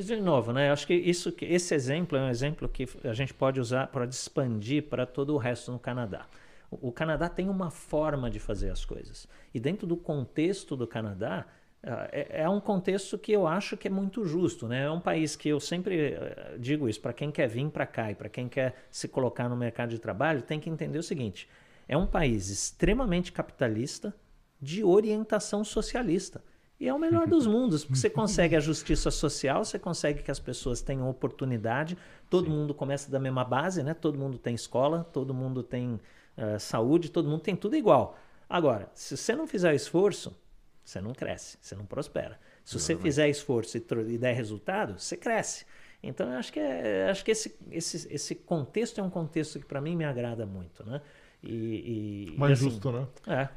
[0.05, 0.71] De novo, né?
[0.71, 4.85] Acho que isso, esse exemplo é um exemplo que a gente pode usar para expandir
[4.85, 6.27] para todo o resto no Canadá.
[6.71, 9.27] O, o Canadá tem uma forma de fazer as coisas.
[9.53, 11.47] E dentro do contexto do Canadá,
[11.83, 14.85] ah, é, é um contexto que eu acho que é muito justo, né?
[14.85, 18.11] É um país que eu sempre eh, digo isso para quem quer vir para cá
[18.13, 21.49] e para quem quer se colocar no mercado de trabalho, tem que entender o seguinte:
[21.89, 24.15] é um país extremamente capitalista
[24.61, 26.43] de orientação socialista.
[26.81, 30.31] E é o melhor dos mundos, porque você consegue a justiça social, você consegue que
[30.31, 31.97] as pessoas tenham oportunidade,
[32.31, 33.95] todo mundo começa da mesma base, né?
[33.95, 36.01] Todo mundo tem escola, todo mundo tem
[36.37, 38.17] eh, saúde, todo mundo tem tudo igual.
[38.49, 40.37] Agora, se você não fizer esforço,
[40.85, 42.39] você não cresce, você não prospera.
[42.65, 45.67] Se você fizer esforço e, e der resultado, você cresce.
[46.03, 49.67] Então, eu acho que, é, acho que esse, esse, esse contexto é um contexto que
[49.67, 51.03] para mim me agrada muito, né?
[51.43, 53.07] E, e- Mais e, assim, justo, né?
[53.27, 53.49] É,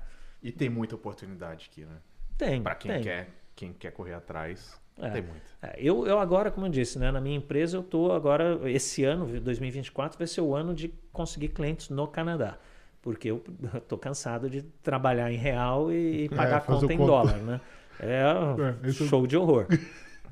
[0.43, 1.97] E tem muita oportunidade aqui, né?
[2.45, 2.61] Tem.
[2.63, 3.01] Pra quem tem.
[3.03, 5.09] quer, quem quer correr atrás, É.
[5.09, 5.41] tem muito.
[5.61, 9.03] É, eu, eu agora, como eu disse, né, na minha empresa, eu estou agora, esse
[9.03, 12.57] ano, 2024, vai ser o ano de conseguir clientes no Canadá.
[13.01, 13.43] Porque eu
[13.77, 17.11] estou cansado de trabalhar em real e, e pagar a fazer conta em conta.
[17.11, 17.61] dólar, né?
[17.99, 18.23] É,
[18.87, 19.67] É, show de horror.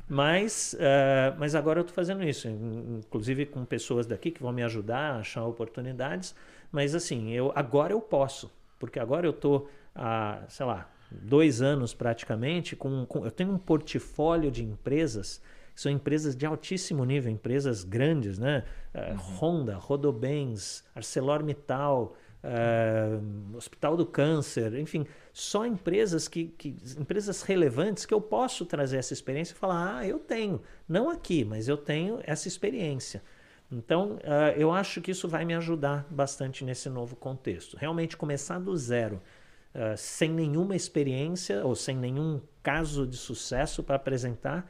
[0.08, 4.52] Mas, eh, mas agora eu estou fazendo isso, in- inclusive com pessoas daqui que vão
[4.52, 6.34] me ajudar a achar oportunidades.
[6.72, 11.94] Mas assim, eu agora eu posso, porque agora eu estou há, sei lá, dois anos
[11.94, 15.42] praticamente, com, com- eu tenho um portfólio de empresas
[15.74, 18.66] que são empresas de altíssimo nível, empresas grandes, né?
[18.94, 23.18] Eh, Honda, Rodobens, ArcelorMittal, eh,
[23.56, 29.14] Hospital do Câncer, enfim, só empresas que, que empresas relevantes que eu posso trazer essa
[29.14, 33.22] experiência e falar, ah, eu tenho, não aqui, mas eu tenho essa experiência.
[33.72, 37.78] Então, ah, eu acho que isso vai me ajudar bastante nesse novo contexto.
[37.78, 39.22] Realmente começar do zero,
[39.82, 44.70] ah, sem nenhuma experiência ou sem nenhum caso de sucesso para apresentar,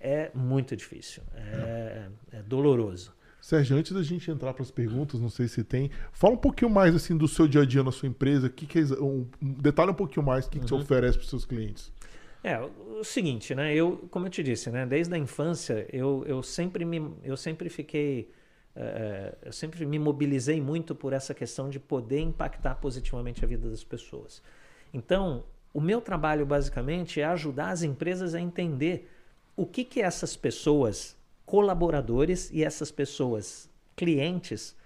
[0.00, 3.12] é muito difícil, é, é doloroso.
[3.42, 6.70] Sérgio, antes da gente entrar para as perguntas, não sei se tem, fala um pouquinho
[6.70, 9.90] mais assim do seu dia a dia na sua empresa, que que é, um, detalhe
[9.90, 11.92] um pouquinho mais o que, que você oferece para os seus clientes.
[12.42, 13.74] É, o, o seguinte, né?
[13.74, 14.86] Eu, como eu te disse, né?
[14.86, 18.30] Desde a infância, eu, eu sempre me, eu sempre fiquei,
[18.80, 23.68] eh, eu sempre me mobilizei muito por essa questão de poder impactar positivamente a vida
[23.68, 24.40] das pessoas.
[24.94, 25.42] Então,
[25.74, 29.10] o meu trabalho basicamente é ajudar as empresas a entender
[29.56, 34.76] o que que essas pessoas, colaboradores e essas pessoas, clientes,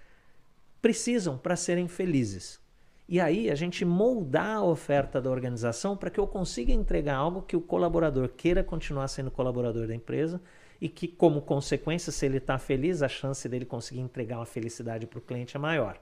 [0.81, 2.59] precisam para serem felizes.
[3.07, 7.43] E aí a gente moldar a oferta da organização para que eu consiga entregar algo
[7.43, 10.41] que o colaborador queira continuar sendo colaborador da empresa
[10.81, 15.07] e que, como consequência, se ele está feliz, a chance dele conseguir entregar uma felicidade
[15.07, 15.99] para o cliente é maior.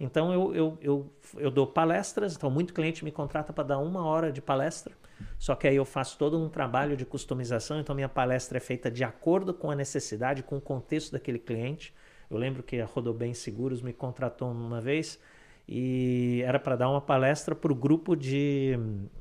[0.00, 4.04] Então eu, eu, eu, eu dou palestras, então muito cliente me contrata para dar uma
[4.04, 4.94] hora de palestra,
[5.38, 8.90] só que aí eu faço todo um trabalho de customização, então minha palestra é feita
[8.90, 11.94] de acordo com a necessidade, com o contexto daquele cliente.
[12.30, 15.20] Eu lembro que a Rodobem Seguros me contratou uma vez
[15.68, 18.72] e era para dar uma palestra para o grupo de.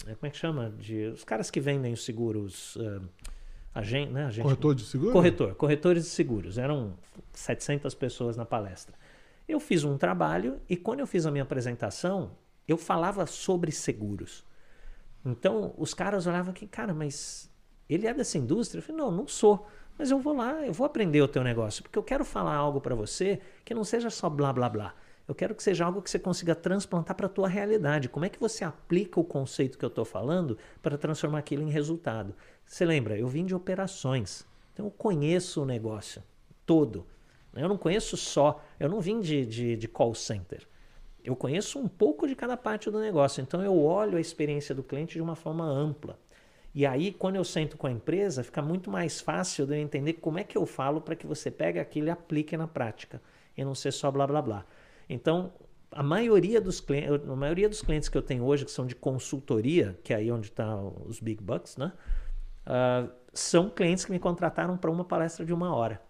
[0.03, 0.69] Como é que chama?
[0.71, 2.75] De, os caras que vendem os seguros.
[2.77, 3.01] Uh,
[3.73, 4.25] agente, né?
[4.25, 5.13] agente, corretor de seguros?
[5.13, 6.57] Corretor, corretores de seguros.
[6.57, 6.93] Eram
[7.33, 8.95] 700 pessoas na palestra.
[9.47, 12.31] Eu fiz um trabalho e quando eu fiz a minha apresentação,
[12.67, 14.45] eu falava sobre seguros.
[15.25, 17.49] Então os caras olhavam que, cara, mas
[17.89, 18.79] ele é dessa indústria?
[18.79, 19.67] Eu falei, não, não sou.
[19.97, 22.79] Mas eu vou lá, eu vou aprender o teu negócio, porque eu quero falar algo
[22.81, 24.95] para você que não seja só blá blá blá.
[25.27, 28.09] Eu quero que seja algo que você consiga transplantar para a tua realidade.
[28.09, 31.69] Como é que você aplica o conceito que eu estou falando para transformar aquilo em
[31.69, 32.35] resultado?
[32.65, 33.17] Você lembra?
[33.17, 36.23] Eu vim de operações, então eu conheço o negócio
[36.65, 37.05] todo.
[37.53, 40.67] Eu não conheço só, eu não vim de, de, de call center.
[41.23, 44.81] Eu conheço um pouco de cada parte do negócio, então eu olho a experiência do
[44.81, 46.17] cliente de uma forma ampla.
[46.73, 50.13] E aí, quando eu sento com a empresa, fica muito mais fácil de eu entender
[50.13, 53.21] como é que eu falo para que você pegue aquilo e aplique na prática,
[53.57, 54.65] e não ser só blá blá blá.
[55.09, 55.51] Então,
[55.91, 58.95] a maioria dos clientes, a maioria dos clientes que eu tenho hoje, que são de
[58.95, 61.91] consultoria, que é aí onde estão tá os big bucks, né?
[62.65, 66.01] Uh, são clientes que me contrataram para uma palestra de uma hora.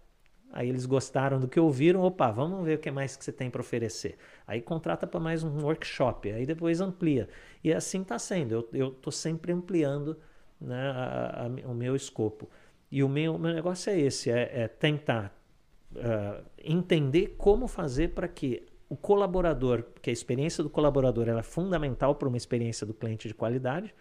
[0.52, 3.48] Aí eles gostaram do que ouviram, opa, vamos ver o que mais que você tem
[3.48, 4.18] para oferecer.
[4.46, 7.28] Aí contrata para mais um workshop, aí depois amplia.
[7.64, 10.18] E assim está sendo, eu estou sempre ampliando
[10.60, 12.50] né, a, a, o meu escopo.
[12.90, 15.34] E o meu, meu negócio é esse, é, é tentar
[15.96, 22.14] uh, entender como fazer para que o colaborador, porque a experiência do colaborador é fundamental
[22.14, 23.94] para uma experiência do cliente de qualidade,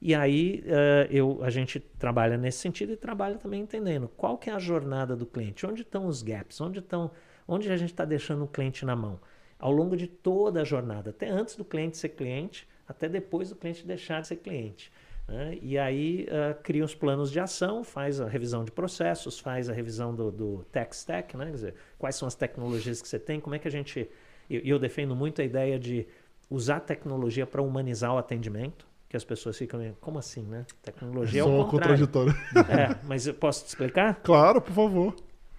[0.00, 4.48] e aí uh, eu, a gente trabalha nesse sentido e trabalha também entendendo qual que
[4.48, 7.10] é a jornada do cliente, onde estão os gaps, onde, estão,
[7.46, 9.20] onde a gente está deixando o cliente na mão,
[9.58, 13.56] ao longo de toda a jornada, até antes do cliente ser cliente, até depois do
[13.56, 14.90] cliente deixar de ser cliente.
[15.28, 15.58] Né?
[15.62, 19.72] E aí uh, cria os planos de ação, faz a revisão de processos, faz a
[19.72, 21.46] revisão do, do tech stack, né?
[21.46, 24.10] Quer dizer, quais são as tecnologias que você tem, como é que a gente.
[24.48, 26.04] E eu, eu, defendo muito a ideia de
[26.50, 30.64] usar tecnologia para humanizar o atendimento, que as pessoas ficam, como assim, né?
[30.80, 32.08] Tecnologia é o contrário.
[32.70, 34.14] É, mas eu posso te explicar?
[34.22, 35.16] Claro, por favor.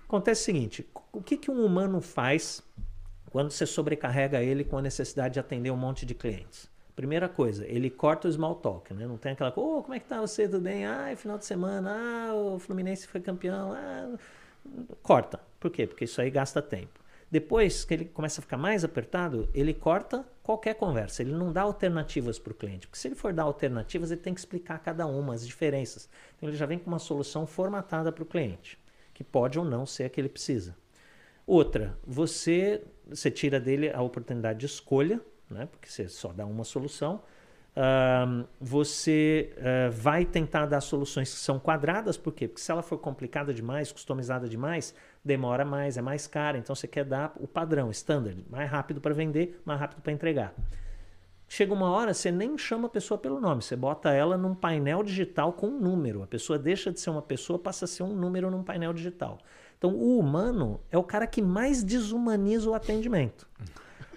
[0.07, 2.63] Acontece o seguinte, o que, que um humano faz
[3.29, 6.71] quando você sobrecarrega ele com a necessidade de atender um monte de clientes?
[6.95, 9.05] Primeira coisa, ele corta o small talk, né?
[9.05, 10.85] Não tem aquela coisa, oh, como é que tá você, tudo bem?
[10.85, 14.17] Ah, é final de semana, ah, o Fluminense foi campeão, ah...
[15.03, 15.41] Corta.
[15.59, 15.85] Por quê?
[15.85, 17.00] Porque isso aí gasta tempo.
[17.31, 21.21] Depois que ele começa a ficar mais apertado, ele corta qualquer conversa.
[21.21, 22.87] Ele não dá alternativas para o cliente.
[22.87, 26.09] Porque se ele for dar alternativas, ele tem que explicar cada uma, as diferenças.
[26.35, 28.77] Então ele já vem com uma solução formatada para o cliente,
[29.13, 30.75] que pode ou não ser a que ele precisa.
[31.47, 35.21] Outra, você, você tira dele a oportunidade de escolha
[35.51, 35.67] né?
[35.69, 37.21] porque você só dá uma solução.
[37.71, 42.45] Uh, você uh, vai tentar dar soluções que são quadradas, por quê?
[42.47, 44.93] Porque se ela for complicada demais, customizada demais,
[45.23, 46.57] demora mais, é mais cara.
[46.57, 50.53] Então você quer dar o padrão, standard, mais rápido para vender, mais rápido para entregar.
[51.47, 55.03] Chega uma hora, você nem chama a pessoa pelo nome, você bota ela num painel
[55.03, 56.23] digital com um número.
[56.23, 59.37] A pessoa deixa de ser uma pessoa, passa a ser um número num painel digital.
[59.77, 63.47] Então o humano é o cara que mais desumaniza o atendimento.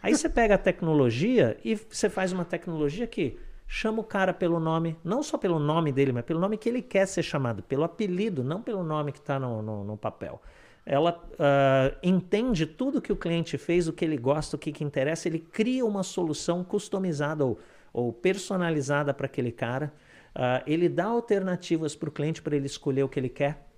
[0.05, 4.61] Aí você pega a tecnologia e você faz uma tecnologia que chama o cara pelo
[4.61, 7.85] nome, não só pelo nome dele, mas pelo nome que ele quer ser chamado, pelo
[7.85, 10.43] apelido, não pelo nome que está no, no, no, papel.
[10.85, 14.85] Ela uh, entende tudo que o cliente fez, o que ele gosta, o que, que
[14.85, 17.59] interessa, ele cria uma solução customizada ou,
[17.91, 19.91] ou personalizada para aquele cara.
[20.37, 23.74] Uh, ele dá alternativas para o cliente para ele escolher o que ele quer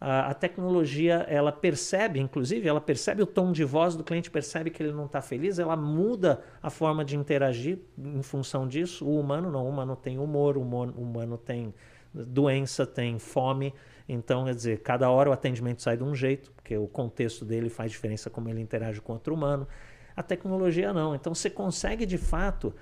[0.00, 4.82] a, tecnologia ela percebe, inclusive, ela percebe o tom de voz do cliente, percebe que
[4.82, 9.06] ele não está feliz, ela muda a forma de interagir em função disso.
[9.06, 11.74] O humano não, o humano tem humor, o humano tem
[12.14, 13.74] doença, tem fome.
[14.08, 17.68] Então, quer dizer, cada hora o atendimento sai de um jeito, porque o contexto dele
[17.68, 19.68] faz diferença como ele interage com outro humano.
[20.16, 21.14] A tecnologia não.
[21.14, 22.74] Então, você consegue de fato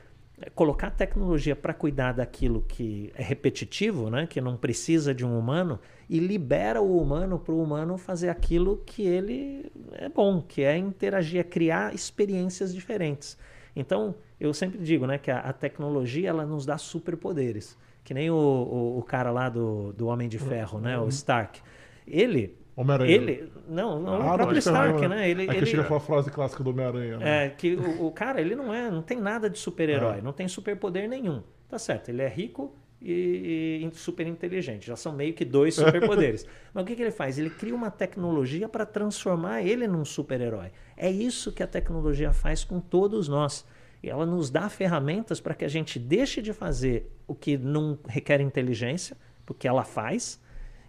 [0.54, 5.78] colocar tecnologia para cuidar daquilo que é repetitivo, né, que não precisa de um humano,
[6.08, 10.76] e libera o humano para o humano fazer aquilo que ele é bom, que é
[10.76, 13.36] interagir, é criar experiências diferentes.
[13.74, 17.76] Então, eu sempre digo né, que a, a tecnologia ela nos dá superpoderes.
[18.04, 21.08] Que nem o, o, o, cara lá do, do Homem de Ferro, né, o uhum.
[21.08, 21.60] Stark.
[22.06, 23.12] Ele Homem-Aranha.
[23.12, 25.28] Ele, não, não ah, o próprio Stark, né?
[25.28, 27.18] Ele, Aqui ele, chega a frase clássica do Homem-Aranha.
[27.18, 27.46] Né?
[27.46, 30.22] É, que o, o, cara, ele não é, não tem nada de super-herói, é.
[30.22, 31.42] não tem superpoder nenhum.
[31.68, 32.72] Tá certo, ele é rico
[33.02, 34.86] e, e super inteligente.
[34.86, 36.46] Já são meio que dois superpoderes.
[36.72, 37.36] Mas o que, que ele faz?
[37.36, 40.70] Ele cria uma tecnologia para transformar ele num super-herói.
[40.96, 43.66] É isso que a tecnologia faz com todos nós.
[44.00, 47.98] E ela nos dá ferramentas para que a gente deixe de fazer o que não
[48.06, 50.40] requer inteligência, porque ela faz,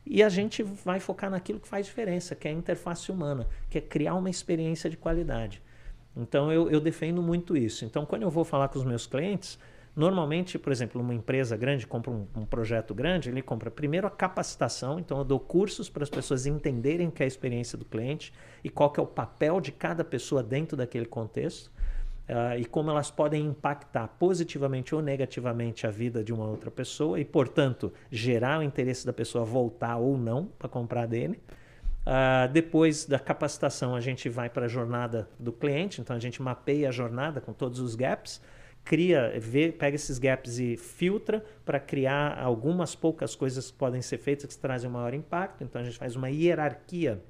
[0.09, 3.77] e a gente vai focar naquilo que faz diferença, que é a interface humana, que
[3.77, 5.61] é criar uma experiência de qualidade.
[6.17, 7.85] Então eu, eu defendo muito isso.
[7.85, 9.59] Então quando eu vou falar com os meus clientes,
[9.95, 14.09] Normalmente, por exemplo, uma empresa grande compra um, um, projeto grande, ele compra primeiro a
[14.09, 18.31] capacitação, então eu dou cursos para as pessoas entenderem que é a experiência do cliente
[18.63, 21.69] e qual que é o papel de cada pessoa dentro daquele contexto
[22.29, 27.19] uh, e como elas podem impactar positivamente ou negativamente a vida de uma outra pessoa
[27.19, 31.41] e, portanto, gerar o interesse da pessoa voltar ou não para comprar dele.
[32.01, 36.41] Uh, depois da capacitação, a gente vai para a jornada do cliente, então a gente
[36.41, 38.41] mapeia a jornada com todos os gaps
[38.83, 44.17] cria, vê, pega esses gaps e filtra para criar algumas poucas coisas que podem ser
[44.17, 45.63] feitas que trazem maior impacto.
[45.63, 47.21] Então a gente faz uma hierarquia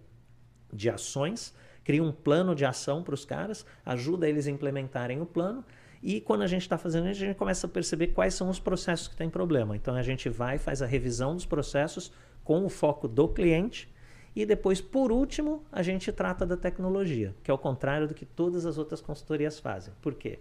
[0.72, 1.54] de ações,
[1.84, 5.64] cria um plano de ação para os caras, ajuda eles a implementarem o plano.
[6.02, 8.60] E quando a gente está fazendo isso, a gente começa a perceber quais são os
[8.60, 9.76] processos que têm problema.
[9.76, 12.12] Então a gente vai e faz a revisão dos processos
[12.44, 13.94] com o foco do cliente.
[14.36, 18.26] E depois, por último, a gente trata da tecnologia, que é o contrário do que
[18.26, 19.94] todas as outras consultorias fazem.
[20.02, 20.40] Por quê?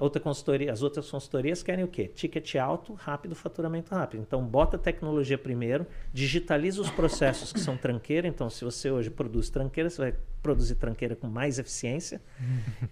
[0.00, 2.08] Outra consultoria, as outras consultorias querem o quê?
[2.08, 4.20] Ticket alto, rápido, faturamento rápido.
[4.20, 8.26] Então, bota tecnologia primeiro, digitaliza os processos que são tranqueira.
[8.26, 12.20] Então, se você hoje produz tranqueira, você vai produzir tranqueira com mais eficiência.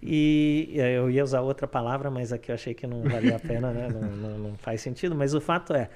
[0.01, 3.71] e eu ia usar outra palavra, mas aqui eu achei que não valia a pena,
[3.71, 3.89] né?
[3.89, 5.15] não, não, não faz sentido.
[5.15, 5.89] Mas o fato é,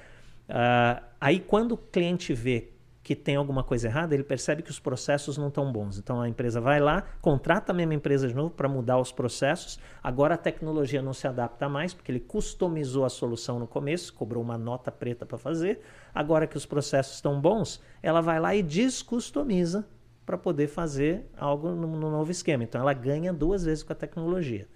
[0.48, 2.73] uh, aí quando o cliente vê
[3.04, 5.98] que tem alguma coisa errada, ele percebe que os processos não estão bons.
[5.98, 9.78] Então a empresa vai lá, contrata a mesma empresa de novo para mudar os processos.
[10.02, 14.42] Agora a tecnologia não se adapta mais, porque ele customizou a solução no começo, cobrou
[14.42, 15.82] uma nota preta para fazer.
[16.14, 19.86] Agora que os processos estão bons, ela vai lá e descustomiza
[20.24, 22.64] para poder fazer algo no, no, novo esquema.
[22.64, 24.66] Então ela ganha duas vezes com a tecnologia.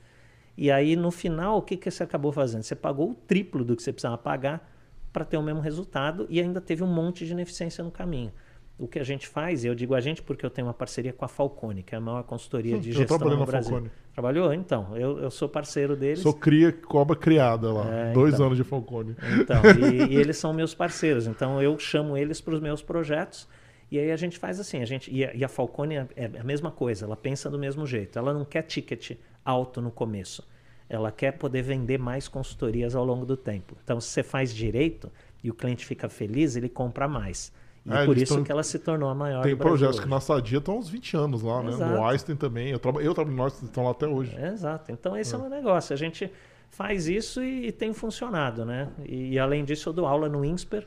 [0.55, 2.63] E aí no final, o que, que você acabou fazendo?
[2.63, 4.71] Você pagou o triplo do que você precisava pagar
[5.13, 8.33] para ter o mesmo resultado e ainda teve um monte de ineficiência no caminho.
[8.79, 11.25] O que a gente faz, eu digo a gente porque eu tenho uma parceria com
[11.25, 13.73] a Falcone, que é a maior consultoria hum, de gestão no Brasil.
[13.73, 13.91] Falcone.
[14.13, 14.55] Trabalhou?
[14.55, 16.21] Então, eu, eu sou parceiro deles.
[16.21, 17.93] Sou cria, cobra criada lá.
[17.93, 19.17] É, Dois então, anos de Falcone.
[19.41, 21.27] Então, e, e, eles são meus parceiros.
[21.27, 23.49] Então, eu chamo eles para os meus projetos.
[23.91, 26.41] E aí a gente faz assim, a gente e a, e a Falcone é, é
[26.41, 28.19] a mesma coisa, ela pensa do mesmo jeito.
[28.19, 30.47] Ela não quer ticket alto no começo
[30.89, 33.77] ela quer poder vender mais consultorias ao longo do tempo.
[33.85, 35.11] Então, se você faz direito
[35.43, 37.53] e o cliente fica feliz, ele compra mais.
[37.85, 38.45] E é, por isso tão...
[38.45, 41.17] que ela se tornou a maior Tem projetos que na Sadia estão há uns 20
[41.17, 41.75] anos lá, né?
[41.75, 42.69] No Einstein também.
[42.69, 42.91] Eu, tra...
[43.01, 44.37] eu trabalho no Einstein, estão lá até hoje.
[44.37, 44.91] exato.
[44.93, 45.39] Então, esse é.
[45.39, 45.95] é um negócio.
[45.95, 46.31] A gente
[46.71, 48.89] faz isso e, e tem funcionado, né?
[49.05, 50.87] E, e, além disso, eu dou aula no INSPER,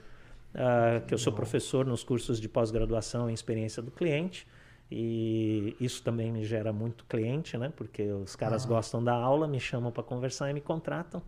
[0.54, 4.48] uh, que eu sou professor nos cursos de pós-graduação em experiência do cliente.
[4.92, 7.72] E isso também me gera muito cliente, né?
[7.74, 8.68] Porque os caras ah.
[8.68, 11.22] gostam da aula, me chamam para conversar e me contratam.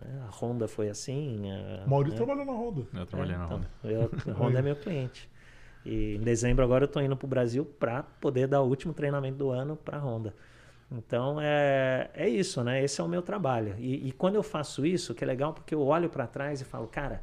[0.00, 1.50] É, a Honda foi assim.
[1.50, 2.24] A, Maurício né?
[2.24, 2.86] trabalhou na Honda.
[2.94, 3.68] Eu trabalhei é, na então, Honda.
[3.82, 5.28] Eu, a Honda é meu cliente.
[5.84, 8.92] E em dezembro agora eu estou indo para o Brasil para poder dar o último
[8.92, 10.32] treinamento do ano para a Honda.
[10.88, 12.84] Então é, é isso, né?
[12.84, 13.74] Esse é o meu trabalho.
[13.78, 16.64] E, e quando eu faço isso, que é legal porque eu olho para trás e
[16.64, 17.20] falo, cara,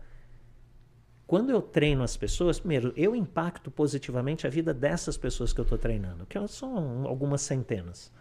[1.30, 5.64] quando eu treino as pessoas, primeiro, eu impacto positivamente a vida dessas pessoas que eu
[5.64, 8.12] estou treinando, que são algumas centenas.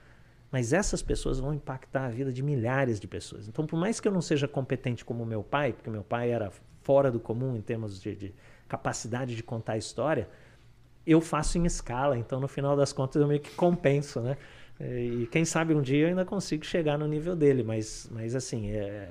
[0.53, 3.49] Mas essas pessoas vão impactar a vida de milhares de pessoas.
[3.49, 6.53] Então, por mais que eu não seja competente como meu pai, porque meu pai era
[6.83, 8.35] fora do comum em termos de, de
[8.69, 10.29] capacidade de contar história,
[11.07, 12.19] eu faço em escala.
[12.19, 14.37] Então, no final das contas, eu meio que compenso, né?
[14.79, 18.71] E quem sabe um dia eu ainda consigo chegar no nível dele, mas, mas assim,
[18.71, 19.09] é,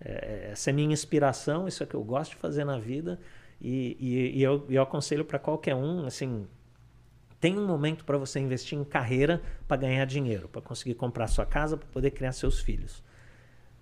[0.00, 3.18] é, essa é minha inspiração, isso é que eu gosto de fazer na vida.
[3.60, 6.46] E, e, e eu, eu aconselho para qualquer um, assim,
[7.40, 11.46] tem um momento para você investir em carreira para ganhar dinheiro, para conseguir comprar sua
[11.46, 13.02] casa, para poder criar seus filhos.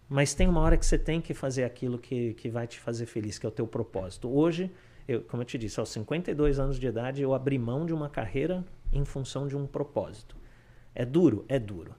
[0.08, 3.06] Mas tem uma hora que você tem que fazer aquilo que, que vai te fazer
[3.06, 4.28] feliz, que é o teu propósito.
[4.28, 4.70] Hoje,
[5.08, 8.08] eu, como eu te disse, aos 52 anos de idade, eu abri mão de uma
[8.08, 10.36] carreira em função de um propósito.
[10.94, 11.44] É duro?
[11.48, 11.94] É duro.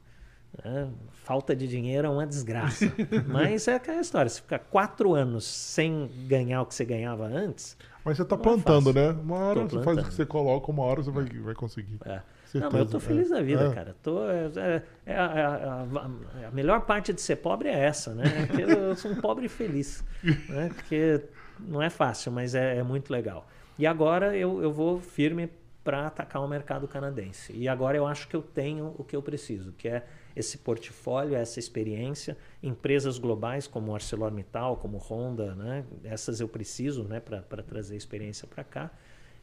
[0.64, 0.88] É,
[1.24, 2.92] falta de dinheiro é uma desgraça.
[3.28, 4.30] Mas é aquela história.
[4.30, 7.78] Se ficar quatro anos sem ganhar o que você ganhava antes.
[8.04, 9.10] Mas você está é plantando, é né?
[9.12, 12.00] Uma hora você faz o que você coloca, uma hora você vai, vai conseguir.
[12.06, 12.22] É.
[12.54, 13.74] Não, mas eu tô feliz da vida, é.
[13.74, 13.96] cara.
[14.02, 18.24] Tô, é, é, a, a, a, melhor parte de ser pobre é essa, né?
[18.48, 20.04] Porque eu sou um pobre feliz.
[20.24, 20.70] Né?
[20.74, 21.22] Porque
[21.60, 23.48] não é fácil, mas é, muito legal.
[23.78, 25.50] E agora eu, eu vou firme
[25.84, 27.54] para atacar o mercado canadense.
[27.54, 30.06] E agora eu acho que eu tenho o que eu preciso, que é
[30.38, 32.38] esse portfólio, essa experiência.
[32.62, 35.84] Empresas globais como ArcelorMittal, como Honda, né?
[36.04, 37.20] essas eu preciso né?
[37.20, 38.92] para trazer experiência para cá.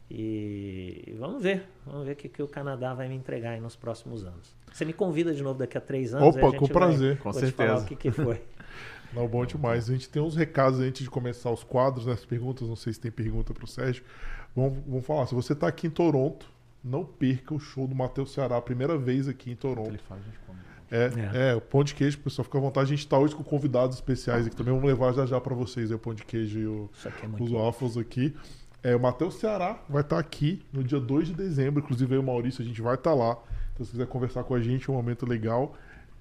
[0.09, 4.23] E vamos ver, vamos ver o que, que o Canadá vai me entregar nos próximos
[4.23, 4.55] anos.
[4.71, 6.35] Você me convida de novo daqui a três anos.
[6.35, 7.77] Opa, com prazer, com certeza.
[7.77, 8.41] o que, que foi.
[9.13, 9.89] Não, bom demais.
[9.89, 12.67] A gente tem uns recados antes de começar os quadros, né, as perguntas.
[12.67, 14.03] Não sei se tem pergunta para o Sérgio.
[14.55, 15.25] Vamos, vamos falar.
[15.25, 16.45] Se você está aqui em Toronto,
[16.83, 19.89] não perca o show do Matheus Ceará, primeira vez aqui em Toronto.
[19.89, 20.59] Ele faz, a gente come.
[20.91, 21.09] É,
[21.51, 22.93] é, o pão de queijo, pessoal, fica à vontade.
[22.93, 24.73] A gente tá hoje com convidados especiais aqui também.
[24.73, 26.89] Vamos levar já já pra vocês aí, o pão de queijo e o-
[27.23, 28.35] é os waffles aqui.
[28.83, 31.81] É, o Matheus Ceará vai estar aqui no dia 2 de dezembro.
[31.83, 33.35] Inclusive, eu e o Maurício, a gente vai estar lá.
[33.73, 35.75] Então, se quiser conversar com a gente, é um momento legal.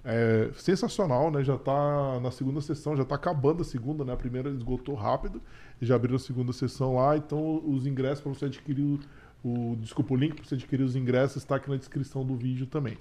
[0.07, 1.43] É, sensacional, né?
[1.45, 4.13] Já tá na segunda sessão, já tá acabando a segunda, né?
[4.13, 5.41] A primeira esgotou rápido.
[5.81, 7.17] Já abriram a segunda sessão lá.
[7.17, 9.01] Então, os ingressos para você adquirir o,
[9.73, 12.67] o- Desculpa, o link para você adquirir os ingressos está aqui na descrição do vídeo
[12.67, 12.97] também.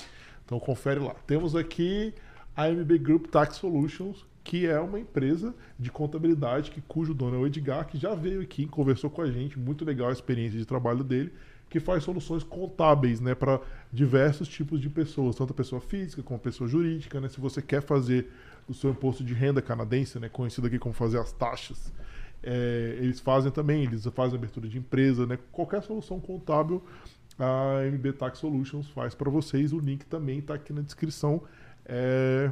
[0.45, 1.15] Então, confere lá.
[1.26, 2.14] Temos aqui
[2.56, 7.40] a MB Group Tax Solutions, que é uma empresa de contabilidade que cujo dono é
[7.40, 10.65] o Edgar, que já veio aqui, conversou com a gente, muito legal a experiência de
[10.65, 11.32] trabalho dele,
[11.70, 13.60] que faz soluções contábeis, né, para
[13.91, 17.30] diversos tipos de pessoas, tanto pessoa física como pessoa jurídica, né?
[17.30, 18.30] Se você quer fazer
[18.68, 21.91] o seu imposto de renda canadense, né, conhecido aqui como fazer as taxas,
[22.44, 25.40] é, eles fazem também, eles fazem abertura de empresa, né?
[25.52, 26.84] Qualquer solução contábil,
[27.40, 29.74] a MB Tax Solutions faz para vocês.
[29.74, 31.42] O link também está aqui na descrição.
[31.86, 32.52] É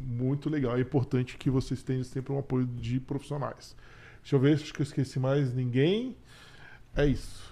[0.00, 0.76] muito legal.
[0.76, 3.76] É importante que vocês tenham sempre um apoio de profissionais.
[4.22, 6.16] Deixa eu ver, que eu esqueci mais ninguém.
[6.94, 7.49] É isso.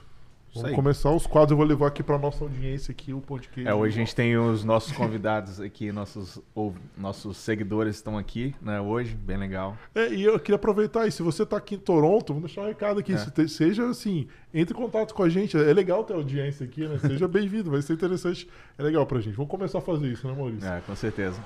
[0.55, 1.51] Vamos começar os quadros.
[1.53, 3.69] Eu vou levar aqui para nossa audiência aqui o podcast.
[3.69, 8.55] É, hoje a gente tem os nossos convidados aqui, nossos, ou, nossos seguidores estão aqui,
[8.61, 9.77] né, hoje, bem legal.
[9.95, 12.67] É, e eu queria aproveitar aí, se você está aqui em Toronto, vamos deixar um
[12.67, 13.13] recado aqui.
[13.13, 13.49] É.
[13.49, 15.57] Seja assim, entre em contato com a gente.
[15.57, 16.99] É legal ter audiência aqui, né?
[16.99, 18.49] Seja bem-vindo, vai ser interessante.
[18.77, 19.37] É legal pra gente.
[19.37, 20.69] Vamos começar a fazer isso, né, Maurício?
[20.69, 21.41] É, com certeza.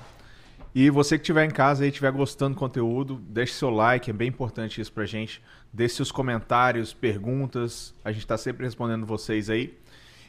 [0.74, 4.12] E você que estiver em casa e estiver gostando do conteúdo, deixe seu like, é
[4.12, 5.42] bem importante isso pra gente.
[5.72, 9.78] Deixe seus comentários, perguntas, a gente está sempre respondendo vocês aí.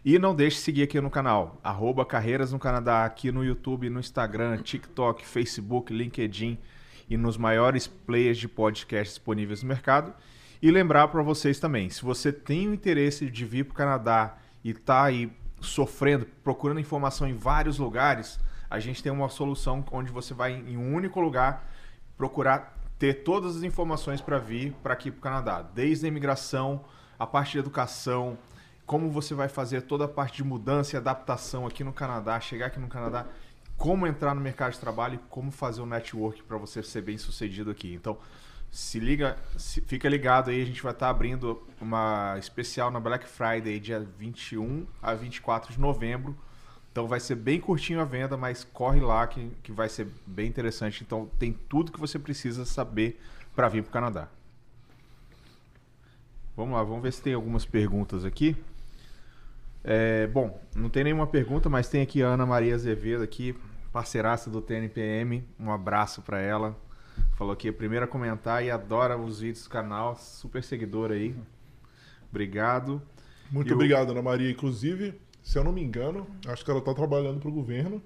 [0.05, 3.89] E não deixe de seguir aqui no canal, arroba Carreiras no Canadá, aqui no YouTube,
[3.89, 6.57] no Instagram, TikTok, Facebook, LinkedIn
[7.09, 10.13] e nos maiores players de podcast disponíveis no mercado.
[10.61, 14.37] E lembrar para vocês também, se você tem o interesse de vir para o Canadá
[14.63, 15.29] e está aí
[15.59, 18.39] sofrendo, procurando informação em vários lugares,
[18.69, 21.69] a gente tem uma solução onde você vai em um único lugar
[22.17, 26.85] procurar ter todas as informações para vir para aqui para o Canadá, desde a imigração,
[27.19, 28.37] a parte de educação,
[28.85, 32.67] como você vai fazer toda a parte de mudança e adaptação aqui no Canadá, chegar
[32.67, 33.25] aqui no Canadá,
[33.75, 37.69] como entrar no mercado de trabalho como fazer o network para você ser bem sucedido
[37.69, 37.93] aqui.
[37.93, 38.17] Então,
[38.71, 43.27] se liga, se- fica ligado aí, a gente vai estar abrindo uma especial na Black
[43.27, 46.37] Friday, dia 21 a 24 de novembro.
[46.93, 50.47] Então vai ser bem curtinho a venda, mas corre lá que, que vai ser bem
[50.47, 51.03] interessante.
[51.03, 53.19] Então tem tudo que você precisa saber
[53.55, 54.27] para vir para o Canadá.
[56.55, 58.55] Vamos lá, vamos ver se tem algumas perguntas aqui.
[59.83, 63.55] É, bom, não tem nenhuma pergunta, mas tem aqui a Ana Maria Azevedo aqui,
[63.91, 65.43] parceiraça do TNPM.
[65.59, 66.77] Um abraço para ela.
[67.35, 71.15] Falou que é a primeira a comentar e adora os vídeos do canal, super seguidora
[71.15, 71.35] aí.
[72.29, 73.01] Obrigado.
[73.51, 74.49] Muito E o- obrigado, Ana Maria.
[74.51, 78.01] Inclusive, se eu não me engano, acho que ela está trabalhando para o governo.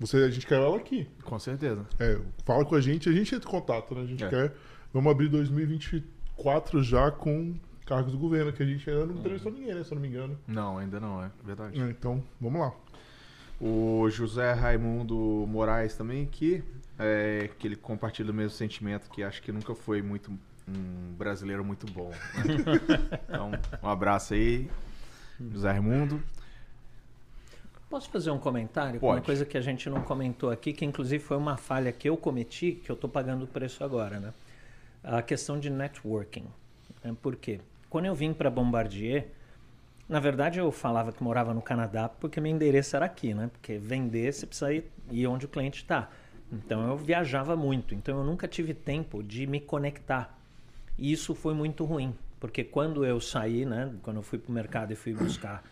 [0.00, 1.06] Você, a gente quer ela aqui.
[1.22, 1.86] Com certeza.
[1.98, 4.00] É, fala com a gente, a gente entra em contato, né?
[4.02, 4.28] A gente É.
[4.28, 4.54] quer.
[4.92, 7.54] Vamos abrir 2024 já com
[7.84, 9.84] cargos do governo, que a gente ainda não entrevistou ninguém, né?
[9.84, 10.38] Se eu não me engano.
[10.46, 11.80] Não, ainda não, é verdade.
[11.80, 12.72] É, então, vamos lá.
[13.60, 16.64] O José Raimundo Moraes também aqui,
[16.98, 20.32] é, que ele compartilha o mesmo sentimento, que acho que nunca foi muito
[20.66, 22.08] um brasileiro muito bom.
[22.08, 23.20] né?
[23.28, 23.50] então,
[23.82, 24.70] um abraço aí,
[25.52, 26.22] José Raimundo.
[27.90, 29.00] Posso fazer um comentário?
[29.00, 29.26] com Uma Pode.
[29.26, 32.80] coisa que a gente não comentou aqui, que inclusive foi uma falha que eu cometi,
[32.84, 34.32] que eu estou pagando o preço agora, né?
[35.02, 36.44] A questão de networking.
[37.02, 37.60] É, Por quê?
[37.88, 39.26] Quando eu vim para Bombardier,
[40.08, 43.50] na verdade eu falava que morava no Canadá porque meu endereço era aqui, né?
[43.52, 46.08] Porque vender você precisa ir, ir onde o cliente está.
[46.52, 50.38] Então eu viajava muito, então eu nunca tive tempo de me conectar.
[50.96, 54.54] E isso foi muito ruim, porque quando eu saí, né, quando eu fui para o
[54.54, 55.64] mercado e fui buscar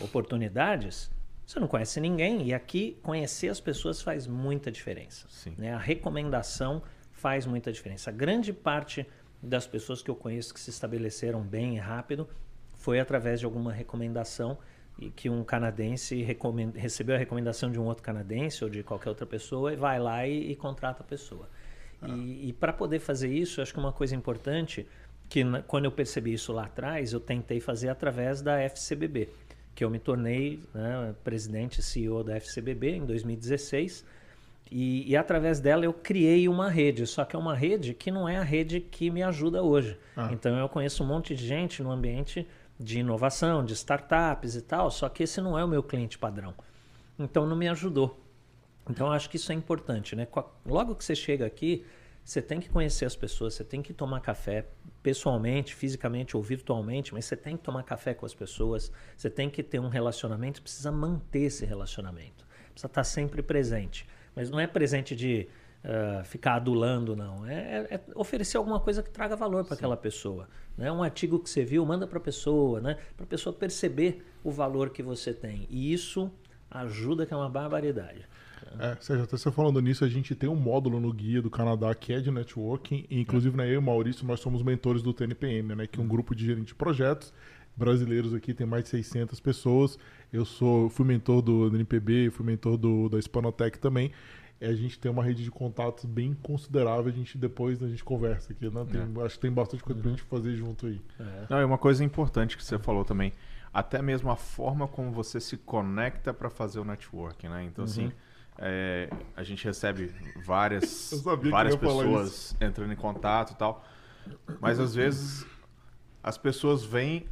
[0.00, 1.10] oportunidades,
[1.46, 5.26] você não conhece ninguém e aqui conhecer as pessoas faz muita diferença.
[5.28, 5.54] Sim.
[5.58, 5.72] né?
[5.74, 8.10] A recomendação faz muita diferença.
[8.10, 9.06] A grande parte
[9.42, 12.28] das pessoas que eu conheço que se estabeleceram bem e rápido
[12.72, 14.58] foi através de alguma recomendação
[14.98, 16.22] e que um canadense
[16.74, 20.26] recebeu a recomendação de um outro canadense ou de qualquer outra pessoa e vai lá
[20.26, 21.48] e, e contrata a pessoa.
[22.06, 24.86] E, e para poder fazer isso, acho que uma coisa importante
[25.28, 29.28] que na- quando eu percebi isso lá atrás, eu tentei fazer através da FCBB,
[29.74, 34.04] que eu me tornei né, presidente e CEO da FCBB em 2016.
[34.70, 38.28] E, e através dela eu criei uma rede, só que é uma rede que não
[38.28, 39.98] é a rede que me ajuda hoje.
[40.16, 40.30] Ah.
[40.32, 42.46] Então eu conheço um monte de gente no ambiente
[42.78, 46.54] de inovação, de startups e tal, só que esse não é o meu cliente padrão.
[47.18, 48.20] Então não me ajudou.
[48.88, 50.26] Então eu acho que isso é importante, né?
[50.66, 51.84] Logo que você chega aqui,
[52.24, 54.66] Você tem que conhecer as pessoas, você tem que tomar café
[55.02, 59.50] pessoalmente, fisicamente ou virtualmente, mas você tem que tomar café com as pessoas, você tem
[59.50, 64.08] que ter um relacionamento, precisa manter esse relacionamento, precisa estar sempre presente.
[64.34, 65.46] Mas não é presente de
[65.84, 67.46] uh, ficar adulando, não.
[67.46, 70.48] É, é, é, oferecer alguma coisa que traga valor para aquela pessoa.
[70.76, 70.90] Né?
[70.90, 72.96] Um artigo que você viu, manda para a pessoa, né?
[73.16, 75.66] para a pessoa perceber o valor que você tem.
[75.68, 76.30] E isso
[76.70, 78.26] ajuda, que é uma barbaridade.
[78.78, 81.94] É, Sérgio, até você falando nisso, a gente tem um módulo no guia do Canadá
[81.94, 85.12] que é de networking, e inclusive né, eu e o Maurício, nós somos mentores do
[85.12, 87.32] TNPM, né, que é um grupo de gerentes de projetos
[87.76, 89.98] brasileiros aqui, tem mais de 600 pessoas.
[90.32, 94.12] Eu sou, fui mentor do, NPB, fui mentor do, da Spanotec também.
[94.60, 97.06] E a gente tem uma rede de contatos bem considerável.
[97.06, 98.86] A gente depois a gente conversa aqui, né?
[98.90, 99.24] Tem, é.
[99.24, 101.00] Acho que tem bastante coisa pra gente fazer junto aí.
[101.18, 101.46] É.
[101.50, 103.32] Não, é uma coisa importante que você falou também.
[103.72, 107.64] Até mesmo a forma como você se conecta para fazer o networking, né?
[107.64, 108.06] Então, assim, uhum.
[108.08, 108.16] assim,
[108.58, 110.14] é, a gente recebe
[110.44, 111.12] várias,
[111.50, 113.84] várias pessoas entrando em contato e tal.
[114.60, 115.46] Mas às vezes
[116.22, 117.26] as pessoas vêm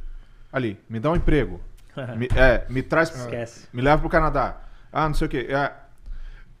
[0.51, 1.59] ali, me dá um emprego.
[2.17, 3.09] me, é, me traz.
[3.15, 3.67] Esquece.
[3.73, 4.61] Me leva pro Canadá.
[4.91, 5.47] Ah, não sei o quê.
[5.49, 5.73] É,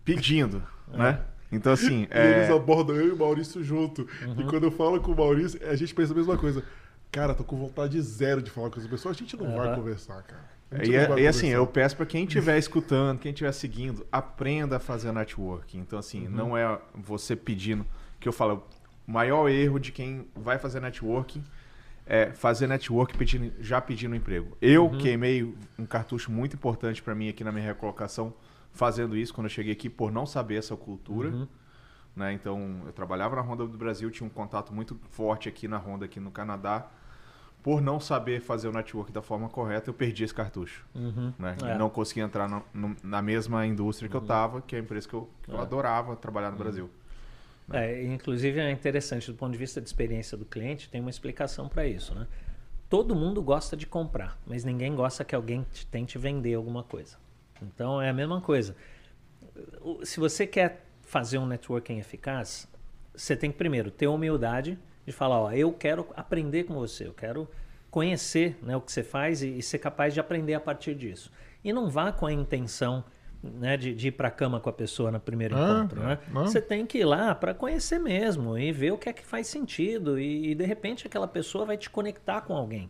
[0.03, 0.97] pedindo, é.
[0.97, 1.19] né?
[1.51, 2.07] Então, assim.
[2.09, 2.39] É...
[2.39, 4.07] Eles abordam eu e o Maurício junto.
[4.25, 4.41] Uhum.
[4.41, 6.63] E quando eu falo com o Maurício, a gente pensa a mesma coisa.
[7.13, 9.15] Cara, tô com vontade zero de falar com as pessoas.
[9.15, 9.55] A gente não uhum.
[9.55, 10.43] vai conversar, cara.
[10.83, 14.79] E, é, e, assim, eu peço para quem estiver escutando, quem estiver seguindo, aprenda a
[14.79, 15.77] fazer networking.
[15.77, 16.31] Então, assim, uhum.
[16.31, 17.85] não é você pedindo.
[18.19, 18.65] Que eu falo,
[19.07, 21.43] o maior erro de quem vai fazer networking
[22.07, 24.57] é fazer network pedindo, já pedindo emprego.
[24.59, 24.97] Eu uhum.
[24.97, 28.33] queimei um cartucho muito importante para mim aqui na minha recolocação,
[28.71, 31.29] fazendo isso quando eu cheguei aqui, por não saber essa cultura.
[31.29, 31.47] Uhum.
[32.15, 32.33] Né?
[32.33, 36.05] Então, eu trabalhava na Honda do Brasil, tinha um contato muito forte aqui na Honda,
[36.05, 36.89] aqui no Canadá
[37.63, 40.85] por não saber fazer o network da forma correta, eu perdi esse cartucho.
[40.93, 41.33] Uhum.
[41.39, 41.55] Né?
[41.63, 41.77] É.
[41.77, 44.21] Não consegui entrar no, no, na mesma indústria que uhum.
[44.21, 45.61] eu estava, que é a empresa que eu, que eu é.
[45.61, 46.63] adorava trabalhar no uhum.
[46.63, 46.89] Brasil.
[47.65, 47.93] Né?
[47.93, 51.69] É, inclusive é interessante do ponto de vista de experiência do cliente, tem uma explicação
[51.69, 52.13] para isso.
[52.13, 52.27] Né?
[52.89, 57.15] Todo mundo gosta de comprar, mas ninguém gosta que alguém te tente vender alguma coisa.
[57.61, 58.75] Então é a mesma coisa.
[60.03, 62.67] Se você quer fazer um networking eficaz,
[63.15, 67.13] você tem que primeiro ter humildade de falar, ó, eu quero aprender com você, eu
[67.13, 67.47] quero
[67.89, 71.31] conhecer né, o que você faz e, e, ser capaz de aprender a partir disso.
[71.63, 73.03] E não vá com a intenção
[73.43, 76.01] né, de, de ir para a cama com a pessoa no primeiro ah, encontro.
[76.01, 76.17] Né?
[76.33, 79.47] Você tem que ir lá para conhecer mesmo e ver o que é que faz
[79.47, 82.89] sentido e, e, de repente aquela pessoa vai te conectar com alguém.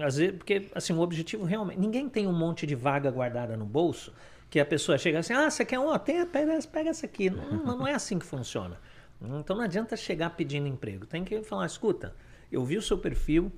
[0.00, 1.78] Às vezes, porque assim, o objetivo realmente.
[1.78, 4.12] Ninguém tem um monte de vaga guardada no bolso
[4.48, 5.96] que a pessoa chega assim, ah, você quer um?
[5.98, 7.30] Tem, pega, pega essa aqui.
[7.30, 8.76] Não, não é assim que funciona.
[9.22, 11.06] Então não adianta chegar pedindo emprego.
[11.06, 12.14] Tem que falar, escuta,
[12.50, 13.52] eu vi o seu perfil,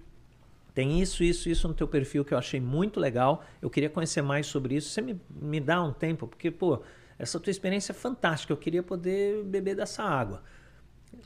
[0.74, 3.44] tem isso, isso, isso no teu perfil que eu achei muito legal.
[3.60, 4.88] Eu queria conhecer mais sobre isso.
[4.88, 6.82] Você me, me dá um tempo, porque, pô,
[7.18, 8.52] essa tua experiência é fantástica.
[8.52, 10.42] Eu queria poder beber dessa água.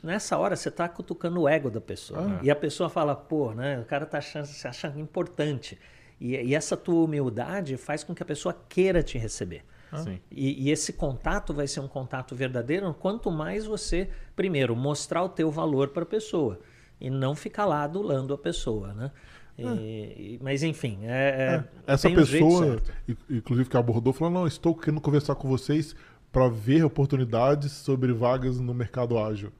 [0.03, 2.19] Nessa hora você está cutucando o ego da pessoa.
[2.21, 2.39] Ah.
[2.43, 3.79] E a pessoa fala, pô, né?
[3.79, 5.79] O cara está achando, se achando importante.
[6.19, 9.63] E, e essa tua humildade faz com que a pessoa queira te receber.
[10.31, 15.29] E, e, esse contato vai ser um contato verdadeiro quanto mais você, primeiro, mostrar o
[15.29, 16.59] teu valor para a pessoa
[16.99, 19.11] e não ficar lá adulando a pessoa, né?
[19.57, 20.43] E, é.
[20.43, 22.79] mas enfim, é, é, essa pessoa,
[23.29, 25.95] inclusive que abordou, falou: não, estou querendo conversar com vocês
[26.31, 29.51] para ver oportunidades sobre vagas no mercado ágil.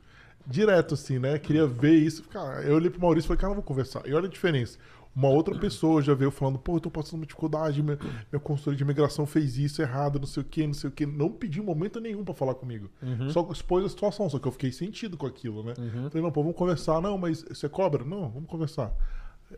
[0.45, 1.39] Direto assim, né?
[1.39, 2.23] Queria ver isso.
[2.29, 4.07] Cara, eu olhei pro Maurício e falei, cara, vou conversar.
[4.07, 4.77] E olha a diferença.
[5.18, 7.98] Uma outra pessoa já veio falando, pô, eu tô passando uma dificuldade, meu,
[8.31, 11.07] meu consultor de imigração fez isso errado, não sei o que, não sei o que.
[11.07, 12.88] Não pediu momento nenhum para falar comigo.
[13.02, 13.27] Uhum.
[13.31, 15.73] Só expôs a situação, só que eu fiquei sentido com aquilo, né?
[15.76, 16.07] Uhum.
[16.11, 17.02] Falei, não, pô, vamos conversar.
[17.02, 18.06] Não, mas você cobra?
[18.06, 18.94] Não, vamos conversar.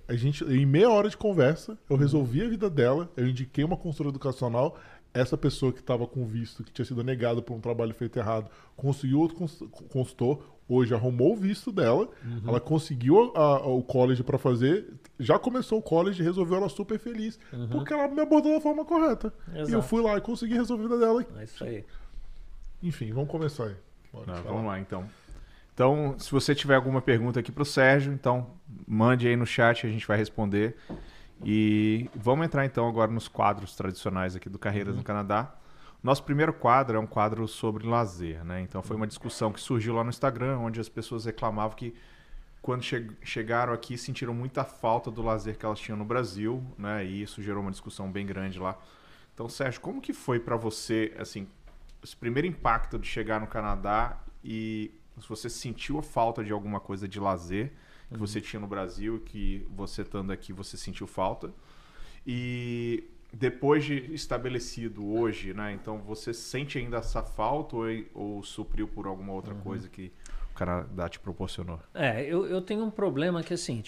[0.07, 2.01] A gente, em meia hora de conversa, eu uhum.
[2.01, 4.77] resolvi a vida dela, eu indiquei uma consultora educacional,
[5.13, 8.49] essa pessoa que estava com visto, que tinha sido negado por um trabalho feito errado,
[8.77, 9.35] conseguiu outro
[9.91, 12.41] consultor, hoje arrumou o visto dela, uhum.
[12.47, 14.87] ela conseguiu a, a, o college para fazer,
[15.19, 17.67] já começou o college resolveu ela super feliz, uhum.
[17.69, 19.33] porque ela me abordou da forma correta.
[19.49, 19.71] Exato.
[19.71, 21.25] E eu fui lá e consegui resolver a vida dela.
[21.37, 21.83] É isso aí.
[22.83, 23.75] Enfim, vamos começar aí.
[24.13, 25.09] Não, vamos lá então.
[25.73, 28.47] Então, se você tiver alguma pergunta aqui para o Sérgio, então
[28.87, 30.75] mande aí no chat, a gente vai responder.
[31.43, 34.99] E vamos entrar então agora nos quadros tradicionais aqui do Carreiras uhum.
[34.99, 35.55] no Canadá.
[36.01, 38.61] Nosso primeiro quadro é um quadro sobre lazer, né?
[38.61, 41.93] Então foi uma discussão que surgiu lá no Instagram, onde as pessoas reclamavam que
[42.61, 47.05] quando che chegaram aqui sentiram muita falta do lazer que elas tinham no Brasil, né?
[47.05, 48.77] E isso gerou uma discussão bem grande lá.
[49.33, 51.47] Então, Sérgio, como que foi para você, assim,
[52.03, 56.79] esse primeiro impacto de chegar no Canadá e se você sentiu a falta de alguma
[56.79, 57.73] coisa de lazer
[58.07, 58.19] que uhum.
[58.19, 61.53] você tinha no Brasil e que você estando aqui você sentiu falta?
[62.25, 65.73] E depois de estabelecido hoje, né?
[65.73, 69.61] Então você sente ainda essa falta ou, ou supriu por alguma outra uhum.
[69.61, 70.11] coisa que
[70.51, 71.79] o Canadá te proporcionou?
[71.93, 73.83] É, eu, eu tenho um problema que é assim,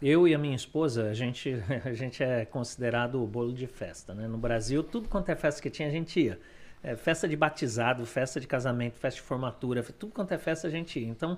[0.00, 1.52] eu e a minha esposa, a gente,
[1.84, 4.28] a gente é considerado o bolo de festa, né?
[4.28, 6.38] No Brasil, tudo quanto é festa que tinha, a gente ia.
[6.80, 10.70] É, festa de batizado, festa de casamento, festa de formatura, tudo quanto é festa a
[10.70, 11.08] gente ia.
[11.08, 11.36] Então,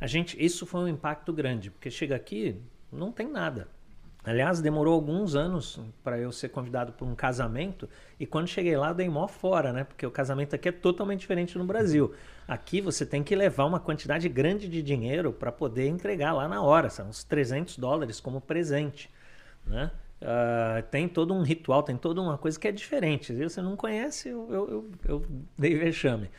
[0.00, 2.60] a gente, isso foi um impacto grande, porque chega aqui,
[2.90, 3.68] não tem nada.
[4.24, 7.88] Aliás, demorou alguns anos para eu ser convidado para um casamento
[8.20, 9.82] e quando cheguei lá dei mó fora, né?
[9.82, 12.14] Porque o casamento aqui é totalmente diferente no Brasil.
[12.46, 16.62] Aqui você tem que levar uma quantidade grande de dinheiro para poder entregar lá na
[16.62, 19.10] hora, são uns 300 dólares como presente,
[19.66, 19.90] né?
[20.22, 23.34] Uh, tem todo um ritual, tem toda uma coisa que é diferente.
[23.34, 25.26] Se você não conhece, eu, eu, eu, eu
[25.58, 26.30] dei vexame.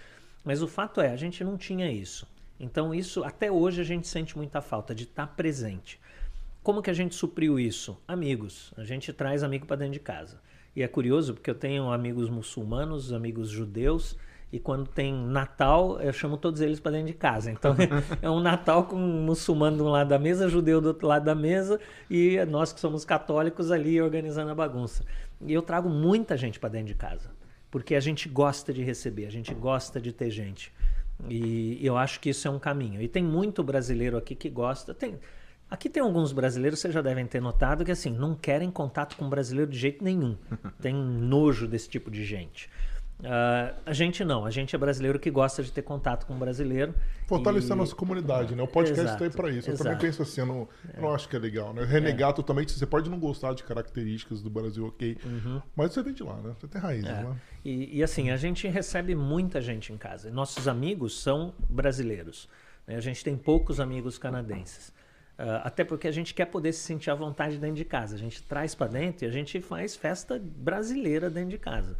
[0.41, 2.25] Mas o fato é, a gente não tinha isso.
[2.57, 5.99] Então isso, até hoje a gente sente muita falta de estar tá presente.
[6.63, 8.01] Como que a gente supriu isso?
[8.07, 8.73] Amigos.
[8.77, 10.39] A gente traz amigo para dentro de casa.
[10.73, 14.17] E é curioso porque eu tenho amigos muçulmanos, amigos judeus,
[14.49, 17.51] e quando tem Natal, eu chamo todos eles para dentro de casa.
[17.51, 17.75] Então
[18.21, 21.25] é um Natal com um muçulmano de um lado da mesa, judeu do outro lado
[21.25, 25.03] da mesa, e nós que somos católicos ali organizando a bagunça.
[25.41, 27.29] E eu trago muita gente para dentro de casa,
[27.69, 30.71] porque a gente gosta de receber, a gente gosta de ter gente.
[31.29, 33.01] E eu acho que isso é um caminho.
[33.01, 34.93] E tem muito brasileiro aqui que gosta.
[34.93, 35.19] Tem,
[35.73, 39.27] Aqui tem alguns brasileiros, vocês já devem ter notado, que assim, não querem contato com
[39.27, 40.37] brasileiro de jeito nenhum.
[40.79, 42.69] Tem nojo desse tipo de gente.
[43.19, 46.93] Uh, a gente não, a gente é brasileiro que gosta de ter contato com brasileiro.
[47.25, 47.73] Fortalecer e...
[47.73, 48.61] a nossa comunidade, né?
[48.61, 49.71] O podcast está aí para isso.
[49.71, 51.83] Eu também penso assim, eu não, eu não acho que é legal, né?
[51.83, 52.33] Renegar é.
[52.33, 55.59] totalmente, você pode não gostar de características do Brasil, ok, uhum.
[55.75, 56.53] mas você vem de lá, né?
[56.59, 57.23] Você tem raízes é.
[57.23, 57.35] lá.
[57.65, 60.29] E, e, assim, a gente recebe muita gente em casa.
[60.29, 62.47] Nossos amigos são brasileiros.
[62.85, 62.95] Né?
[62.95, 64.93] A gente tem poucos amigos canadenses.
[65.37, 68.15] Uh, até porque a gente quer poder se sentir à vontade dentro de casa.
[68.15, 71.97] A gente traz para dentro e a gente faz festa brasileira dentro de casa.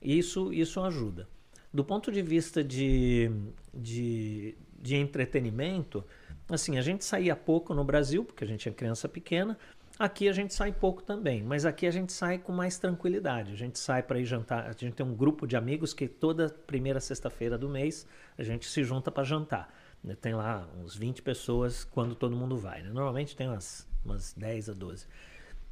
[0.00, 1.28] Isso, isso ajuda.
[1.72, 3.30] Do ponto de vista de,
[3.74, 6.04] de, de entretenimento,
[6.48, 9.58] assim, a gente saía pouco no Brasil, porque a gente é criança pequena.
[9.98, 13.52] Aqui a gente sai pouco também, mas aqui a gente sai com mais tranquilidade.
[13.52, 14.66] A gente sai para ir jantar.
[14.66, 18.68] A gente tem um grupo de amigos que toda primeira sexta-feira do mês a gente
[18.68, 19.68] se junta para jantar.
[20.02, 22.82] Né, tem lá uns 20 pessoas quando todo mundo vai.
[22.82, 22.90] Né?
[22.90, 25.06] Normalmente tem umas, umas 10 a 12.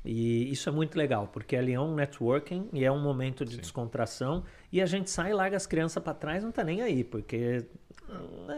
[0.04, 3.54] E isso é muito legal, porque ali é um networking e é um momento de
[3.54, 3.60] Sim.
[3.60, 4.44] descontração.
[4.70, 7.66] E a gente sai, larga as crianças para trás, não tá nem aí, porque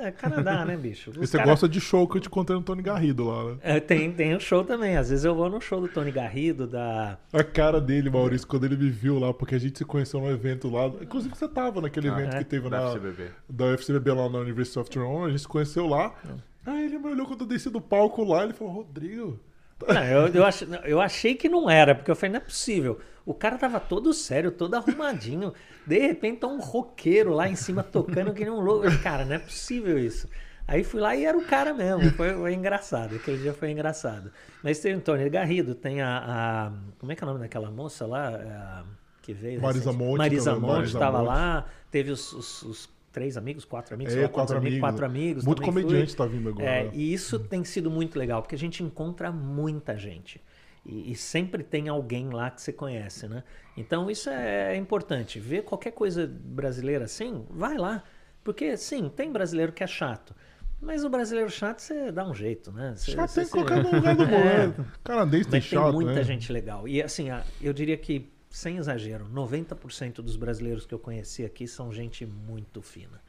[0.03, 1.11] é Canadá, né, bicho?
[1.11, 1.51] Os e você cara...
[1.51, 3.59] gosta de show que eu te contei no Tony Garrido lá, né?
[3.62, 4.97] É, tem, tem o show também.
[4.97, 7.19] Às vezes eu vou no show do Tony Garrido, da.
[7.33, 10.31] A cara dele, Maurício, quando ele me viu lá, porque a gente se conheceu num
[10.31, 10.87] evento lá.
[11.01, 12.39] Inclusive você tava naquele ah, evento é?
[12.39, 12.91] que teve da na.
[12.91, 13.31] FCBB.
[13.49, 15.25] Da FCBB lá na University of Toronto.
[15.25, 16.15] A gente se conheceu lá.
[16.25, 16.70] É.
[16.70, 19.41] Aí ele me olhou quando eu desci do palco lá, ele falou, Rodrigo.
[19.87, 22.99] Não, eu, eu, ach, eu achei que não era, porque eu falei, não é possível.
[23.29, 25.53] O cara tava todo sério, todo arrumadinho.
[25.87, 28.87] De repente tá um roqueiro lá em cima tocando que nem um louco.
[29.03, 30.27] Cara, não é possível isso.
[30.67, 32.11] Aí fui lá e era o cara mesmo.
[32.13, 33.17] Foi, foi engraçado.
[33.17, 34.33] Aquele dia foi engraçado.
[34.63, 37.71] Mas tem o Tony Garrido, tem a, a, Como é que é o nome daquela
[37.71, 38.31] moça lá?
[38.33, 38.85] É a,
[39.21, 39.61] que veio.
[39.61, 40.17] Marisa Monte.
[40.17, 41.67] Marisa Monte estava lá.
[41.91, 45.45] Teve os, os, os três amigos, quatro amigos, é, quatro, amigos, quatro amigos.
[45.45, 46.67] Muito comediante está vindo agora.
[46.67, 50.41] É, e isso tem sido muito legal, porque a gente encontra muita gente.
[50.89, 53.44] E, e, sempre tem alguém lá que você conhece, né?
[53.77, 55.39] Então isso é importante.
[55.39, 58.02] Ver qualquer coisa brasileira assim, vai lá.
[58.43, 60.35] Porque, sim, tem brasileiro que é chato.
[60.81, 62.94] Mas o brasileiro chato, você dá um jeito, né?
[62.97, 64.35] Cê, chato tem qualquer lugar do mundo.
[64.35, 64.85] É.
[65.05, 66.23] Canadense tem chato, tem muita né?
[66.24, 66.89] gente legal.
[66.89, 67.27] E assim,
[67.60, 72.81] eu diria que sem exagero, 90% dos brasileiros que eu conheci aqui são gente muito
[72.81, 73.20] fina.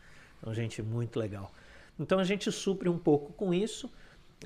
[0.44, 1.52] São gente muito legal.
[1.99, 3.91] Então a gente supre um pouco com isso.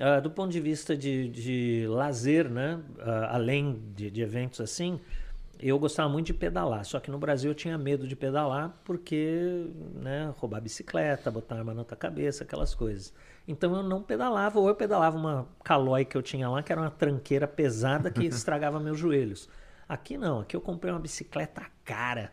[0.00, 2.80] Uh, do ponto de vista de, de lazer, né?
[2.98, 4.98] Uh, além de, de, eventos assim,
[5.60, 6.84] eu gostava muito de pedalar.
[6.84, 11.72] Só que no Brasil eu tinha medo de pedalar porque né, roubar bicicleta, botar arma
[11.72, 13.14] na tua cabeça, aquelas coisas.
[13.46, 16.80] Então eu não pedalava, ou eu pedalava uma calói que eu tinha lá, que era
[16.80, 19.48] uma tranqueira pesada que estragava meus joelhos.
[19.88, 22.32] Aqui não, aqui eu comprei uma bicicleta cara,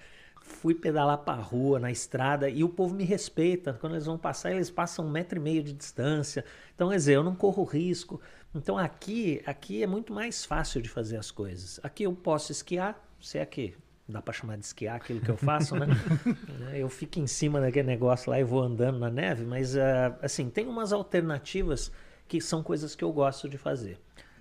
[0.52, 3.74] fui pedalar pra rua, na estrada, e o povo me respeita.
[3.74, 6.46] Quando eles vão passar, eles passam um metro e meio de distância.
[6.76, 8.22] Então, quer dizer, eu não corro risco.
[8.54, 11.80] Então aqui, aqui é muito mais fácil de fazer as coisas.
[11.84, 13.74] Aqui eu posso esquiar, se é que
[14.08, 15.88] dá para chamar de esquiar aquilo que eu faço, né?
[16.76, 19.80] eu fico em cima daquele negócio lá e vou andando na neve, mas uh,
[20.22, 21.92] assim, tem umas alternativas
[22.28, 23.98] que são coisas que eu gosto de fazer.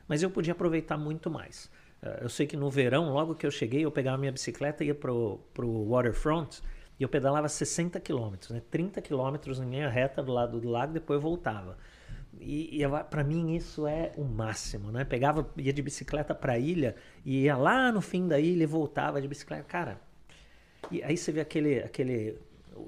[0.09, 1.71] Mas eu podia aproveitar muito mais.
[2.03, 4.89] Eh, eu sei que no verão, logo que eu cheguei, eu pegava minha bicicleta e
[4.89, 6.61] ia pro, pro waterfront
[6.99, 8.63] e eu pedalava 60 quilômetros, né?
[8.71, 11.77] 30 quilômetros em linha reta do lado do lago, depois eu voltava.
[12.39, 15.05] E, e para mim isso é o máximo, né?
[15.05, 16.95] Pegava, ia de bicicleta para a ilha
[17.25, 19.65] e ia lá no fim da ilha e voltava de bicicleta.
[19.65, 20.01] Cara,
[20.91, 22.39] e aí você vê aquele, aquele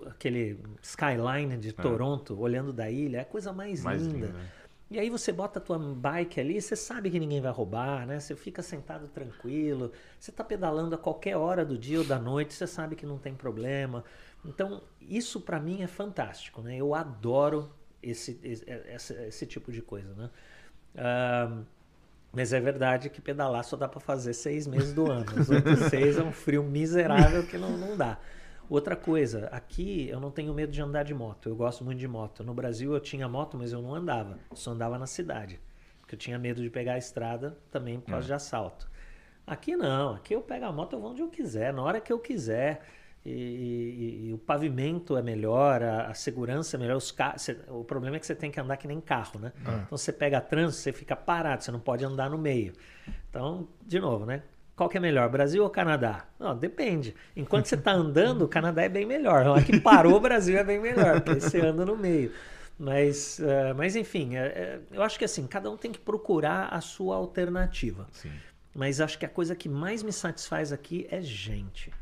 [0.07, 4.27] aquele skyline de Toronto, olhando da ilha, é a coisa mais, Mais linda.
[4.27, 4.49] linda, né?
[4.93, 8.21] E aí você bota a tua bike ali, você sabe que ninguém vai roubar, né?
[8.21, 12.53] Você fica sentado tranquilo, você tá pedalando a qualquer hora do dia ou da noite,
[12.53, 14.05] você sabe que não tem problema.
[14.45, 16.77] Então, isso para mim é fantástico, né?
[16.77, 20.31] Eu adoro esse, esse, esse, tipo de coisa, né?
[20.97, 21.63] Ah,
[22.33, 25.27] mas é verdade que pedalar só dá para fazer seis meses do ano.
[25.39, 28.19] Os outros seis é um frio miserável que não, não dá.
[28.69, 31.49] Outra coisa, aqui eu não tenho medo de andar de moto.
[31.49, 32.43] Eu gosto muito de moto.
[32.43, 34.39] No Brasil eu tinha moto, mas eu não andava.
[34.55, 35.61] Só andava na cidade.
[36.01, 38.91] Porque eu tinha medo de pegar a estrada também por causa de assalto.
[39.47, 40.15] Aqui não.
[40.15, 42.83] Aqui eu pego a moto, eu vou onde eu quiser, na hora que eu quiser.
[43.25, 46.97] E, e- e o pavimento é melhor, a, a segurança é melhor.
[46.97, 49.53] Os cê- o problema é que você tem que andar que nem carro, né?
[49.87, 52.73] Então você pega trânsito, você fica parado, você não pode andar no meio.
[53.31, 54.43] Então, de novo, né?
[54.83, 56.25] Qual que é melhor, Brasil ou Canadá?
[56.41, 57.15] Não, depende.
[57.37, 59.45] Enquanto você está andando, o Canadá é bem melhor.
[59.45, 62.33] Na hora que parou, o Brasil é bem melhor, porque você anda no meio.
[62.77, 66.67] Mas, eh, mas enfim, é- é- eu acho que assim, cada um tem que procurar
[66.73, 68.09] a sua alternativa.
[68.11, 68.33] Sim.
[68.75, 71.93] Mas acho que a coisa que mais me satisfaz aqui é gente.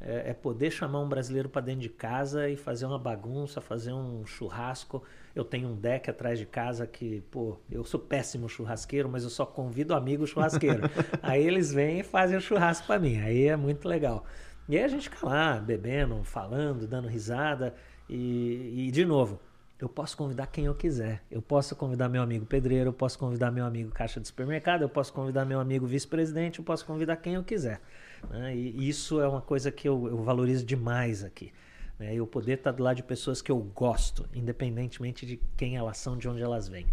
[0.00, 3.92] É, é poder chamar um brasileiro para dentro de casa e fazer uma bagunça, fazer
[3.92, 5.02] um churrasco.
[5.34, 9.30] Eu tenho um deck atrás de casa que, pô, eu sou péssimo churrasqueiro, mas eu
[9.30, 10.82] só convido amigo churrasqueiro.
[11.22, 13.18] aí eles vêm e fazem o churrasco para mim.
[13.18, 14.24] Aí é muito legal.
[14.68, 17.74] E aí a gente fica lá bebendo, falando, dando risada.
[18.08, 19.38] E, e de novo,
[19.80, 21.22] eu posso convidar quem eu quiser.
[21.30, 24.88] Eu posso convidar meu amigo pedreiro, eu posso convidar meu amigo caixa de supermercado, eu
[24.88, 27.80] posso convidar meu amigo vice-presidente, eu posso convidar quem eu quiser.
[28.28, 28.54] Né?
[28.54, 31.52] E isso é uma coisa que eu, eu valorizo demais aqui.
[31.98, 32.14] né?
[32.14, 36.16] Eu poder estar do lado de pessoas que eu gosto, independentemente de quem elas são,
[36.18, 36.86] de onde elas vêm.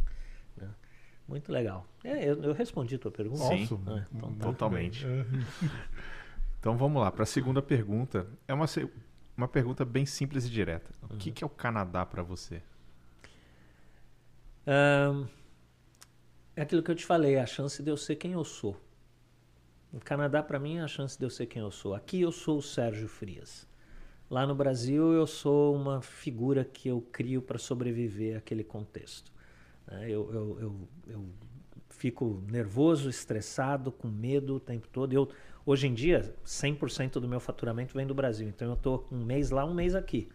[0.55, 0.69] né?
[1.27, 1.85] Muito legal.
[2.03, 3.43] É, eu, eu respondi a tua pergunta.
[3.43, 3.67] Sim.
[3.85, 4.45] Nossa, É, então tá.
[4.45, 5.05] Totalmente.
[6.59, 8.27] Então vamos lá, para a segunda pergunta.
[8.47, 8.65] É uma,
[9.37, 10.91] uma pergunta bem simples e direta.
[11.07, 11.19] O Uhum.
[11.19, 12.61] que, que é o Canadá para você?
[16.55, 18.75] É aquilo que eu te falei, é a chance de eu ser quem eu sou.
[19.91, 21.95] O Canadá, para mim, é a chance de eu ser quem eu sou.
[21.95, 23.67] Aqui eu sou o Sérgio Frias.
[24.29, 29.31] Lá no Brasil, eu sou uma figura que eu crio para sobreviver àquele contexto.
[29.87, 30.09] né?
[30.09, 31.25] Eu, eu, eu, eu
[31.89, 35.13] fico nervoso, estressado, com medo o tempo todo.
[35.13, 35.29] Eu,
[35.65, 38.49] hoje em dia, 100% do meu faturamento vem do Brasil.
[38.49, 40.27] Então, eu estou um mês lá, um mês aqui.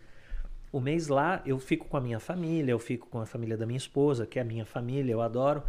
[0.72, 3.66] O mês lá eu fico com a minha família, eu fico com a família da
[3.66, 5.62] minha esposa, que é a minha família, eu adoro.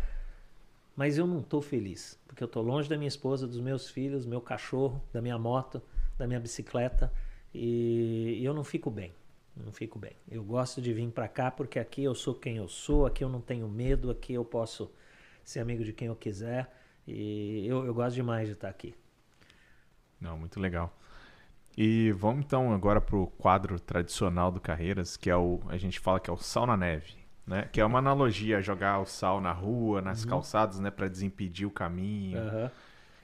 [0.95, 4.25] Mas eu não estou feliz, porque eu estou longe da minha esposa, dos meus filhos,
[4.25, 5.81] meu cachorro, da minha moto,
[6.17, 7.11] da minha bicicleta,
[7.53, 9.13] e eu não fico bem.
[9.55, 10.15] Não fico bem.
[10.29, 13.29] Eu gosto de vir para cá porque aqui eu sou quem eu sou, aqui eu
[13.29, 14.91] não tenho medo, aqui eu posso
[15.43, 16.73] ser amigo de quem eu quiser,
[17.07, 18.95] e eu, eu gosto demais de estar aqui.
[20.19, 20.95] Não, muito legal.
[21.77, 26.19] E vamos então agora pro quadro tradicional do Carreiras, que é o a gente fala
[26.19, 27.67] que é o sal na neve, né?
[27.71, 31.71] Que é uma analogia jogar o sal na rua, nas calçadas, né, para desimpedir o
[31.71, 32.39] caminho.
[32.39, 32.71] Aham.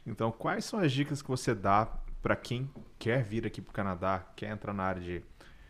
[0.06, 1.88] Então, quais são as dicas que você dá
[2.22, 5.22] para quem quer vir aqui para o Canadá, quer entrar na área de,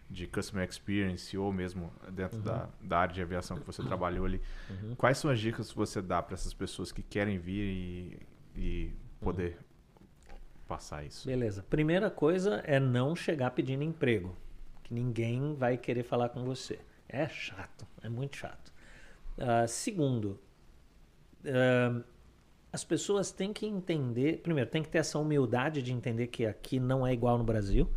[0.09, 4.41] de Customer Experience ou mesmo dentro da, da área de aviação que você trabalhou ali?
[4.97, 8.19] Quais são as dicas que você dá para essas pessoas que querem vir e,
[8.55, 9.57] e poder
[10.67, 11.27] passar isso?
[11.27, 11.63] Beleza.
[11.69, 14.35] Primeira coisa é não chegar pedindo emprego.
[14.83, 16.79] Que ninguém vai querer falar com você.
[17.09, 18.71] É chato, é muito chato.
[19.37, 20.39] Ah, segundo,
[21.45, 22.03] ah,
[22.71, 24.41] as pessoas têm que entender.
[24.43, 27.89] Primeiro, tem que ter essa humildade de entender que aqui não é igual no Brasil.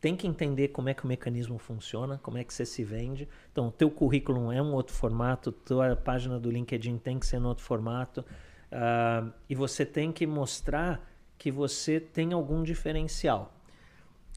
[0.00, 3.28] Tem que entender como é que o mecanismo funciona, como é que você se vende.
[3.50, 7.40] Então, o teu currículo é um outro formato, tua página do LinkedIn tem que ser
[7.40, 8.24] no outro formato.
[8.70, 11.00] ah, e você tem que mostrar
[11.38, 13.57] que você tem algum diferencial.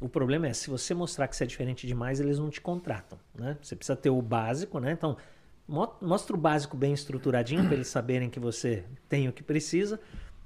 [0.02, 3.20] O problema é, se você mostrar que você é diferente demais, eles não te contratam,
[3.36, 3.56] né?
[3.62, 4.92] Você precisa ter o básico, né?
[4.92, 5.16] Então,
[5.68, 10.00] mo- mostra o básico bem estruturadinho para eles saberem que você tem o que precisa,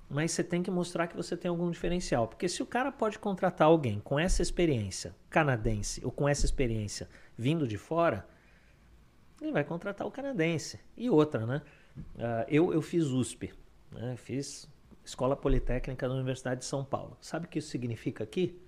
[0.09, 2.27] mas você tem que mostrar que você tem algum diferencial.
[2.27, 7.07] Porque se o cara pode contratar alguém com essa experiência canadense ou com essa experiência
[7.37, 8.27] vindo de fora,
[9.41, 10.79] ele vai contratar o canadense.
[10.97, 11.61] E outra, né?
[12.19, 13.53] Ah, eu, eu fiz USP,
[13.89, 14.15] né?
[14.17, 14.67] Fiz
[15.03, 17.17] Escola Politécnica da Universidade de São Paulo.
[17.21, 18.59] Sabe o que isso significa aqui?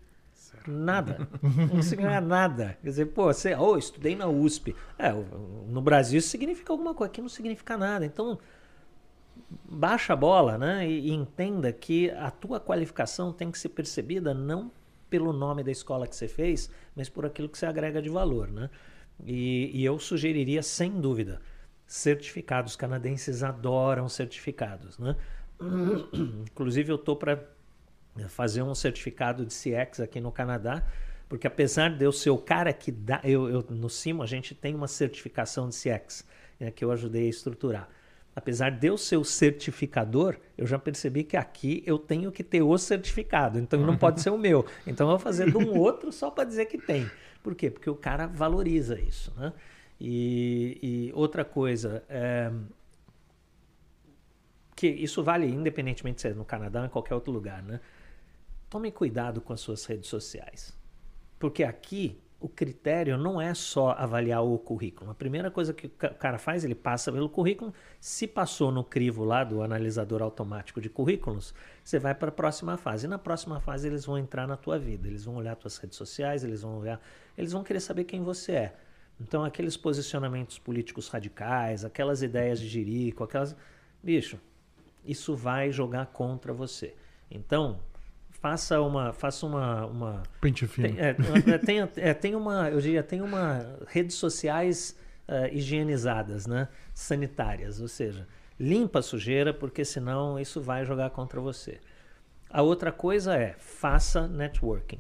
[0.66, 1.28] Nada.
[1.42, 2.78] Não significa nada.
[2.82, 4.76] Quer dizer, pô, você, oh, estudei na USP.
[4.98, 8.06] É, no Brasil isso significa alguma coisa, aqui não significa nada.
[8.06, 8.40] Então,
[9.64, 10.88] baixa a bola, né?
[10.88, 14.72] E, e entenda que a tua qualificação tem que ser percebida não
[15.10, 18.50] pelo nome da escola que você fez, mas por aquilo que você agrega de valor,
[18.50, 18.70] né?
[19.26, 21.42] E, e eu sugeriria, sem dúvida,
[21.86, 22.74] certificados.
[22.74, 25.16] Os canadenses adoram certificados, né?
[26.52, 27.44] Inclusive, eu estou para
[28.30, 30.84] fazer um certificado de CX aqui no Canadá,
[31.30, 33.20] Porque apesar de eu ser o cara que dá.
[33.24, 36.26] Eu, eu no Cimo, a gente tem uma certificação de CX,
[36.60, 37.90] né, que eu ajudei a estruturar.
[38.34, 42.62] Apesar de eu ser o certificador, eu já percebi que aqui eu tenho que ter
[42.62, 44.66] o certificado, então não pode ser o meu.
[44.86, 47.10] Então eu vou fazer de um outro só para dizer que tem.
[47.42, 47.72] Por quê?
[47.72, 49.34] Porque o cara valoriza isso.
[49.36, 49.52] Né?
[50.00, 52.52] E, e outra coisa, é,
[54.76, 57.82] que isso vale independentemente se é no Canadá ou em qualquer outro lugar, né?
[58.70, 60.78] Tome cuidado com as suas redes sociais.
[61.40, 65.10] Porque aqui o critério não é só avaliar o currículo.
[65.10, 67.74] A primeira coisa que o cara faz, ele passa pelo currículo.
[68.00, 71.54] Se passou no crivo lá do analisador automático de currículos,
[71.84, 73.06] você vai para a próxima fase.
[73.06, 75.08] E na próxima fase eles vão entrar na tua vida.
[75.08, 77.02] Eles vão olhar tuas redes sociais, eles vão olhar,
[77.38, 78.76] eles vão querer saber quem você é.
[79.20, 83.56] Então aqueles posicionamentos políticos radicais, aquelas ideias de jirico, aquelas,
[84.04, 84.38] bicho,
[85.06, 86.94] isso vai jogar contra você.
[87.30, 87.80] Então,
[88.40, 90.88] faça uma faça uma, uma pente fino.
[90.88, 91.14] Tem, é,
[91.58, 94.96] tem, é, tem, uma eu diria tem uma redes sociais
[95.28, 96.68] uh, higienizadas né?
[96.94, 98.28] Sanitárias ou seja
[98.60, 101.80] limpa a sujeira porque senão isso vai jogar contra você.
[102.50, 105.00] A outra coisa é faça networking.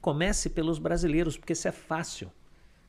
[0.00, 2.30] Comece pelos brasileiros porque isso é fácil.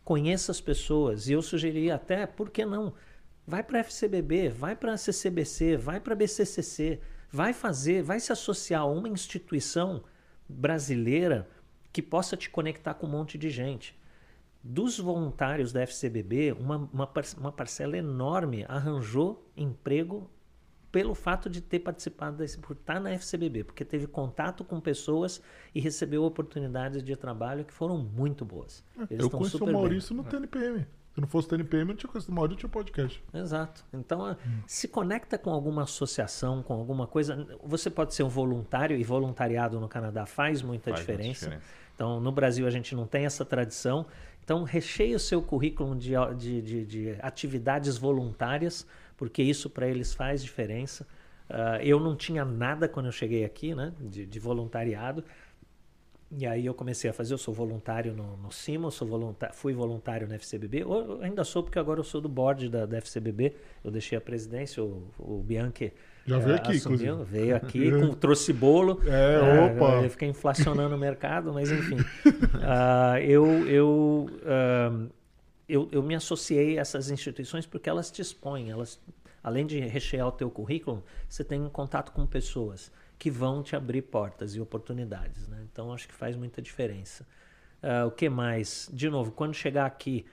[0.03, 2.93] Conheça as pessoas e eu sugeriria até por que não?
[3.45, 6.99] Vai para a FCBB vai para a CCBC vai para a BCCC
[7.31, 10.03] vai fazer, vai se associar a uma instituição
[10.47, 11.47] brasileira
[11.91, 13.97] que possa te conectar com um monte de gente.
[14.63, 20.29] Dos voluntários da FCBB, uma, uma, uma parcela enorme arranjou emprego
[20.91, 25.41] pelo fato de ter participado, desse, por estar na FCBB, porque teve contato com pessoas
[25.75, 28.83] e recebeu oportunidades de trabalho que foram muito boas.
[29.09, 30.23] Eu conheci o Maurício bem.
[30.23, 30.87] no TNPM.
[31.17, 33.23] Se não fosse TNPM, não tinha conhecido o Maurício, tinha podcast.
[33.33, 33.83] Exato.
[33.91, 34.61] Então, hum.
[34.67, 37.57] se conecta com alguma associação, com alguma coisa.
[37.63, 41.45] Você pode ser um voluntário, e voluntariado no Canadá faz muita faz diferença.
[41.45, 41.65] diferença.
[41.95, 44.05] Então, no Brasil, a gente não tem essa tradição.
[44.43, 48.85] Então, recheie o seu currículo de, de, de, de atividades voluntárias,
[49.17, 51.03] porque isso para eles faz diferença.
[51.49, 55.23] Uh, eu não tinha nada quando eu cheguei aqui, né, de, de voluntariado.
[56.29, 59.73] E aí eu comecei a fazer, eu sou voluntário no, no CIMA, sou voluntário, fui
[59.73, 63.55] voluntário no FCBB, eu ainda sou porque agora eu sou do board da, da FCBB,
[63.81, 65.93] eu deixei a presidência, o, o Bianchi
[66.27, 67.39] já veio aqui, assumiu, inclusive.
[67.39, 69.01] Veio aqui, com, trouxe bolo.
[69.05, 70.03] É, é opa!
[70.03, 71.95] Eu fiquei inflacionando o mercado, mas enfim.
[71.95, 75.09] uh, eu, eu, uh,
[75.69, 78.99] eu, eu me associei a essas instituições porque elas te expõem, elas,
[79.41, 83.75] além de rechear o teu currículo, você tem um contato com pessoas que vão te
[83.75, 85.47] abrir portas e oportunidades.
[85.47, 85.65] Né?
[85.71, 87.25] Então, acho que faz muita diferença.
[87.81, 88.89] Uh, o que mais?
[88.93, 90.25] De novo, quando chegar aqui,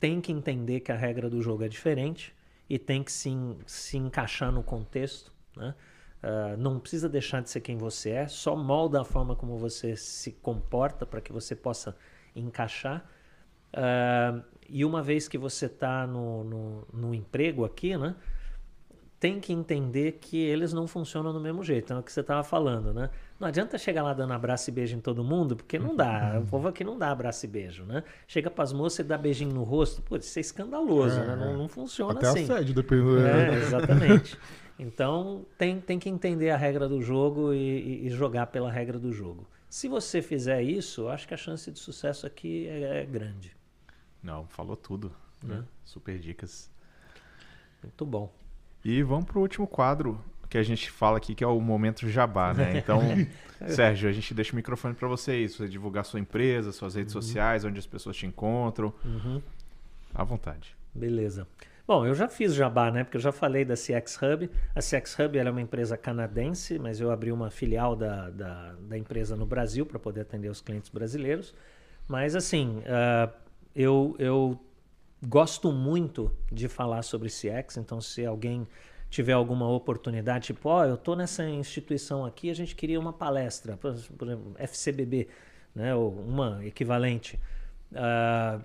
[0.00, 2.34] tem que entender que a regra do jogo é diferente
[2.68, 3.30] e tem que se,
[3.66, 5.32] se encaixar no contexto.
[5.56, 5.74] Né?
[6.22, 9.96] Uh, não precisa deixar de ser quem você é, só molda a forma como você
[9.96, 11.96] se comporta para que você possa
[12.34, 13.06] encaixar.
[13.74, 18.14] Uh, e uma vez que você está no, no, no emprego aqui, né?
[19.24, 21.94] Tem que entender que eles não funcionam do mesmo jeito.
[21.94, 23.08] É o que você estava falando, né?
[23.40, 26.38] Não adianta chegar lá dando abraço e beijo em todo mundo, porque não dá.
[26.44, 28.04] O povo aqui não dá abraço e beijo, né?
[28.28, 30.02] Chega para as moças e dá beijinho no rosto.
[30.02, 31.36] Pô, isso é escandaloso, é, né?
[31.36, 32.44] Não, não funciona até assim.
[32.44, 33.26] Até assédio, dependendo.
[33.26, 34.38] É, exatamente.
[34.78, 39.10] Então, tem, tem que entender a regra do jogo e, e, jogar pela regra do
[39.10, 39.48] jogo.
[39.70, 43.56] Se você fizer isso, acho que a chance de sucesso aqui é, é grande.
[44.22, 45.10] Não, falou tudo.
[45.42, 45.64] Né?
[45.82, 46.70] Super dicas.
[47.82, 48.43] Muito bom.
[48.84, 52.08] E vamos para o último quadro que a gente fala aqui, que é o momento
[52.08, 52.76] jabá, né?
[52.76, 53.00] Então,
[53.66, 57.22] Sérgio, a gente deixa o microfone para vocês, você divulgar sua empresa, suas redes uhum.
[57.22, 58.92] sociais, onde as pessoas te encontram.
[59.04, 59.42] Uhum.
[60.14, 60.76] À vontade.
[60.94, 61.46] Beleza.
[61.86, 63.04] Bom, eu já fiz jabá, né?
[63.04, 64.50] Porque eu já falei da CX Hub.
[64.74, 68.96] A CX Hub é uma empresa canadense, mas eu abri uma filial da, da, da
[68.96, 71.54] empresa no Brasil para poder atender os clientes brasileiros.
[72.08, 73.30] Mas, assim, uh,
[73.74, 74.60] eu, eu
[75.26, 78.66] gosto muito de falar sobre CX, então se alguém
[79.10, 83.12] tiver alguma oportunidade, tipo, ó, oh, eu estou nessa instituição aqui, a gente queria uma
[83.12, 85.28] palestra, por, exemplo, FCBB,
[85.74, 87.38] né, ou uma equivalente.
[87.92, 88.64] Uh,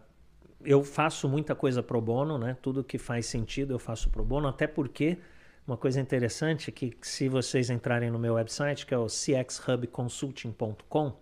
[0.64, 2.57] eu faço muita coisa pro bono, né?
[2.61, 5.18] Tudo que faz sentido eu faço pro bono, até porque
[5.65, 11.14] uma coisa interessante é que se vocês entrarem no meu website, que é o cxhubconsulting.com,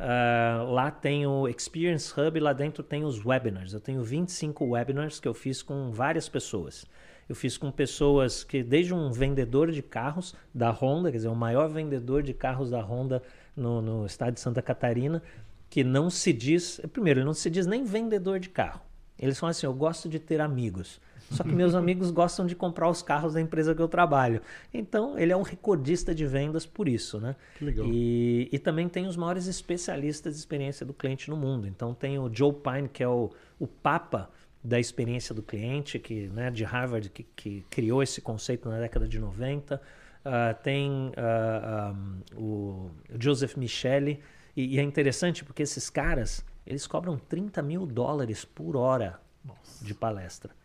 [0.00, 3.74] Uh, lá tem o Experience Hub, lá dentro tem os webinars.
[3.74, 6.86] Eu tenho 25 webinars que eu fiz com várias pessoas.
[7.28, 11.34] Eu fiz com pessoas que, desde um vendedor de carros da Honda, quer dizer, o
[11.34, 13.22] maior vendedor de carros da Honda
[13.54, 15.22] no, no estado de Santa Catarina,
[15.68, 16.80] que não se diz.
[16.92, 18.80] Primeiro, ele não se diz nem vendedor de carro.
[19.18, 20.98] Eles falam assim: eu gosto de ter amigos.
[21.30, 24.42] Só que meus amigos gostam de comprar os carros da empresa que eu trabalho.
[24.74, 27.36] Então, ele é um recordista de vendas por isso, né?
[27.56, 27.86] Que legal.
[27.86, 31.68] E, e também tem os maiores especialistas de experiência do cliente no mundo.
[31.68, 33.30] Então, tem o Joe Pine, que é o,
[33.60, 34.28] o papa
[34.62, 39.06] da experiência do cliente, que, né, de Harvard, que, que criou esse conceito na década
[39.06, 39.76] de 90.
[39.76, 39.80] Uh,
[40.24, 44.20] ah, tem uh, um, o Joseph Michele,
[44.54, 49.82] e, e, é interessante porque esses caras eles cobram 30 mil dólares por hora Nossa.
[49.82, 50.59] de palestra.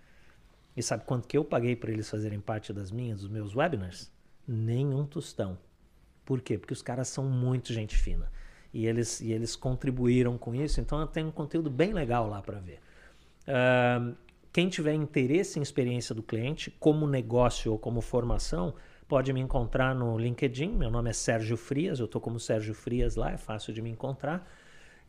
[0.76, 4.12] E sabe quanto que eu paguei para eles fazerem parte das minhas, dos meus webinars?
[4.48, 5.58] Nenhum tostão.
[6.26, 6.58] Por quê?
[6.58, 8.30] Porque os caras são muito gente fina.
[8.74, 12.42] E eles, e eles contribuíram com isso, então eu tenho um conteúdo bem legal lá
[12.42, 12.82] para ver.
[13.48, 14.16] Uh,
[14.52, 18.74] quem tiver interesse em experiência do cliente, como negócio ou como formação,
[19.08, 20.70] pode me encontrar no LinkedIn.
[20.70, 23.90] Meu nome é Sérgio Frias, eu estou como Sérgio Frias lá, é fácil de me
[23.90, 24.50] encontrar.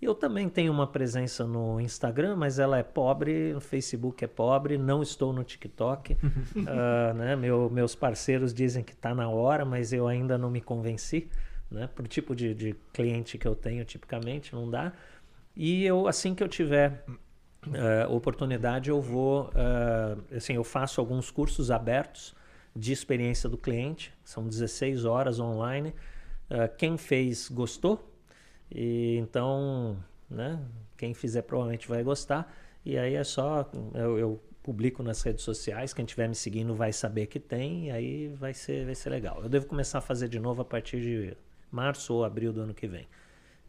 [0.01, 4.77] Eu também tenho uma presença no Instagram, mas ela é pobre, no Facebook é pobre,
[4.77, 6.13] não estou no TikTok.
[6.13, 7.35] uh, né?
[7.35, 11.29] Meu, meus parceiros dizem que está na hora, mas eu ainda não me convenci.
[11.71, 11.89] Né?
[12.09, 14.93] Tipo de, de cliente que eu tenho, tipicamente, não dá.
[15.57, 17.03] E eu, assim que eu tiver
[17.67, 22.35] uh, oportunidade, eu vou, uh, assim, eu faço alguns cursos abertos
[22.75, 25.95] de experiência do cliente, são 16 horas online.
[26.51, 28.13] Uh, quem fez gostou,
[28.71, 29.97] e então,
[30.29, 30.61] né,
[30.97, 32.53] quem fizer provavelmente vai gostar.
[32.85, 36.93] E aí é só eu, eu publico nas redes sociais, quem estiver me seguindo vai
[36.93, 39.41] saber que tem, e aí vai ser, vai ser legal.
[39.43, 41.37] Eu devo começar a fazer de novo a partir de
[41.71, 43.07] março ou abril do ano que vem.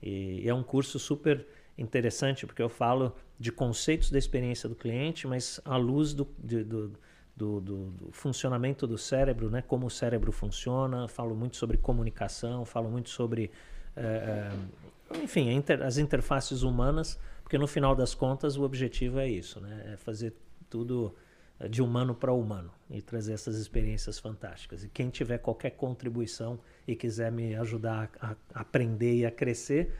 [0.01, 1.45] E, e é um curso super
[1.77, 6.63] interessante, porque eu falo de conceitos da experiência do cliente, mas à luz do, de,
[6.63, 6.91] do,
[7.35, 9.61] do, do, do, funcionamento do cérebro, né?
[9.61, 13.51] como o cérebro funciona, falo muito sobre comunicação, falo muito sobre,
[13.97, 14.51] é,
[15.11, 19.59] é, enfim, inter, as interfaces humanas, porque no final das contas o objetivo é isso,
[19.59, 19.93] né?
[19.93, 20.33] é fazer
[20.69, 21.15] tudo
[21.59, 24.83] eh, de humano para humano e trazer essas experiências fantásticas.
[24.83, 29.93] E quem tiver qualquer contribuição e quiser me ajudar a, a aprender e a crescer,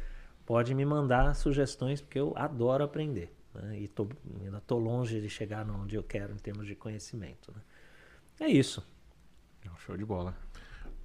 [0.45, 3.33] pode me mandar sugestões, porque eu adoro aprender.
[3.53, 3.79] Né?
[3.79, 4.07] E tô,
[4.41, 7.51] ainda estou longe de chegar onde eu quero em termos de conhecimento.
[7.51, 7.61] Né?
[8.41, 8.85] É isso.
[9.65, 10.37] É show de bola.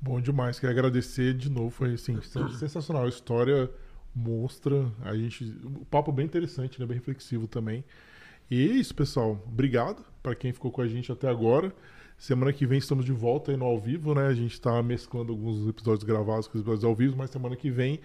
[0.03, 0.59] Bom demais.
[0.59, 1.70] Quero agradecer de novo.
[1.70, 2.20] Foi assim,
[2.59, 3.05] sensacional.
[3.05, 3.70] A história
[4.12, 4.91] mostra.
[5.05, 5.45] A gente.
[5.65, 6.87] O papo bem interessante, né?
[6.87, 7.85] bem reflexivo também.
[8.51, 9.41] E é isso, pessoal.
[9.47, 11.73] Obrigado para quem ficou com a gente até agora.
[12.19, 14.27] Semana que vem estamos de volta aí no ao vivo, né?
[14.27, 17.70] A gente está mesclando alguns episódios gravados com os episódios ao vivo, mas semana que
[17.70, 18.01] vem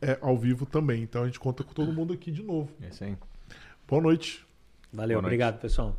[0.00, 1.02] é ao vivo também.
[1.02, 2.70] Então a gente conta com todo mundo aqui de novo.
[2.80, 3.16] É isso aí.
[3.88, 4.46] Boa noite.
[4.92, 5.24] Valeu, Boa noite.
[5.24, 5.88] obrigado, pessoal.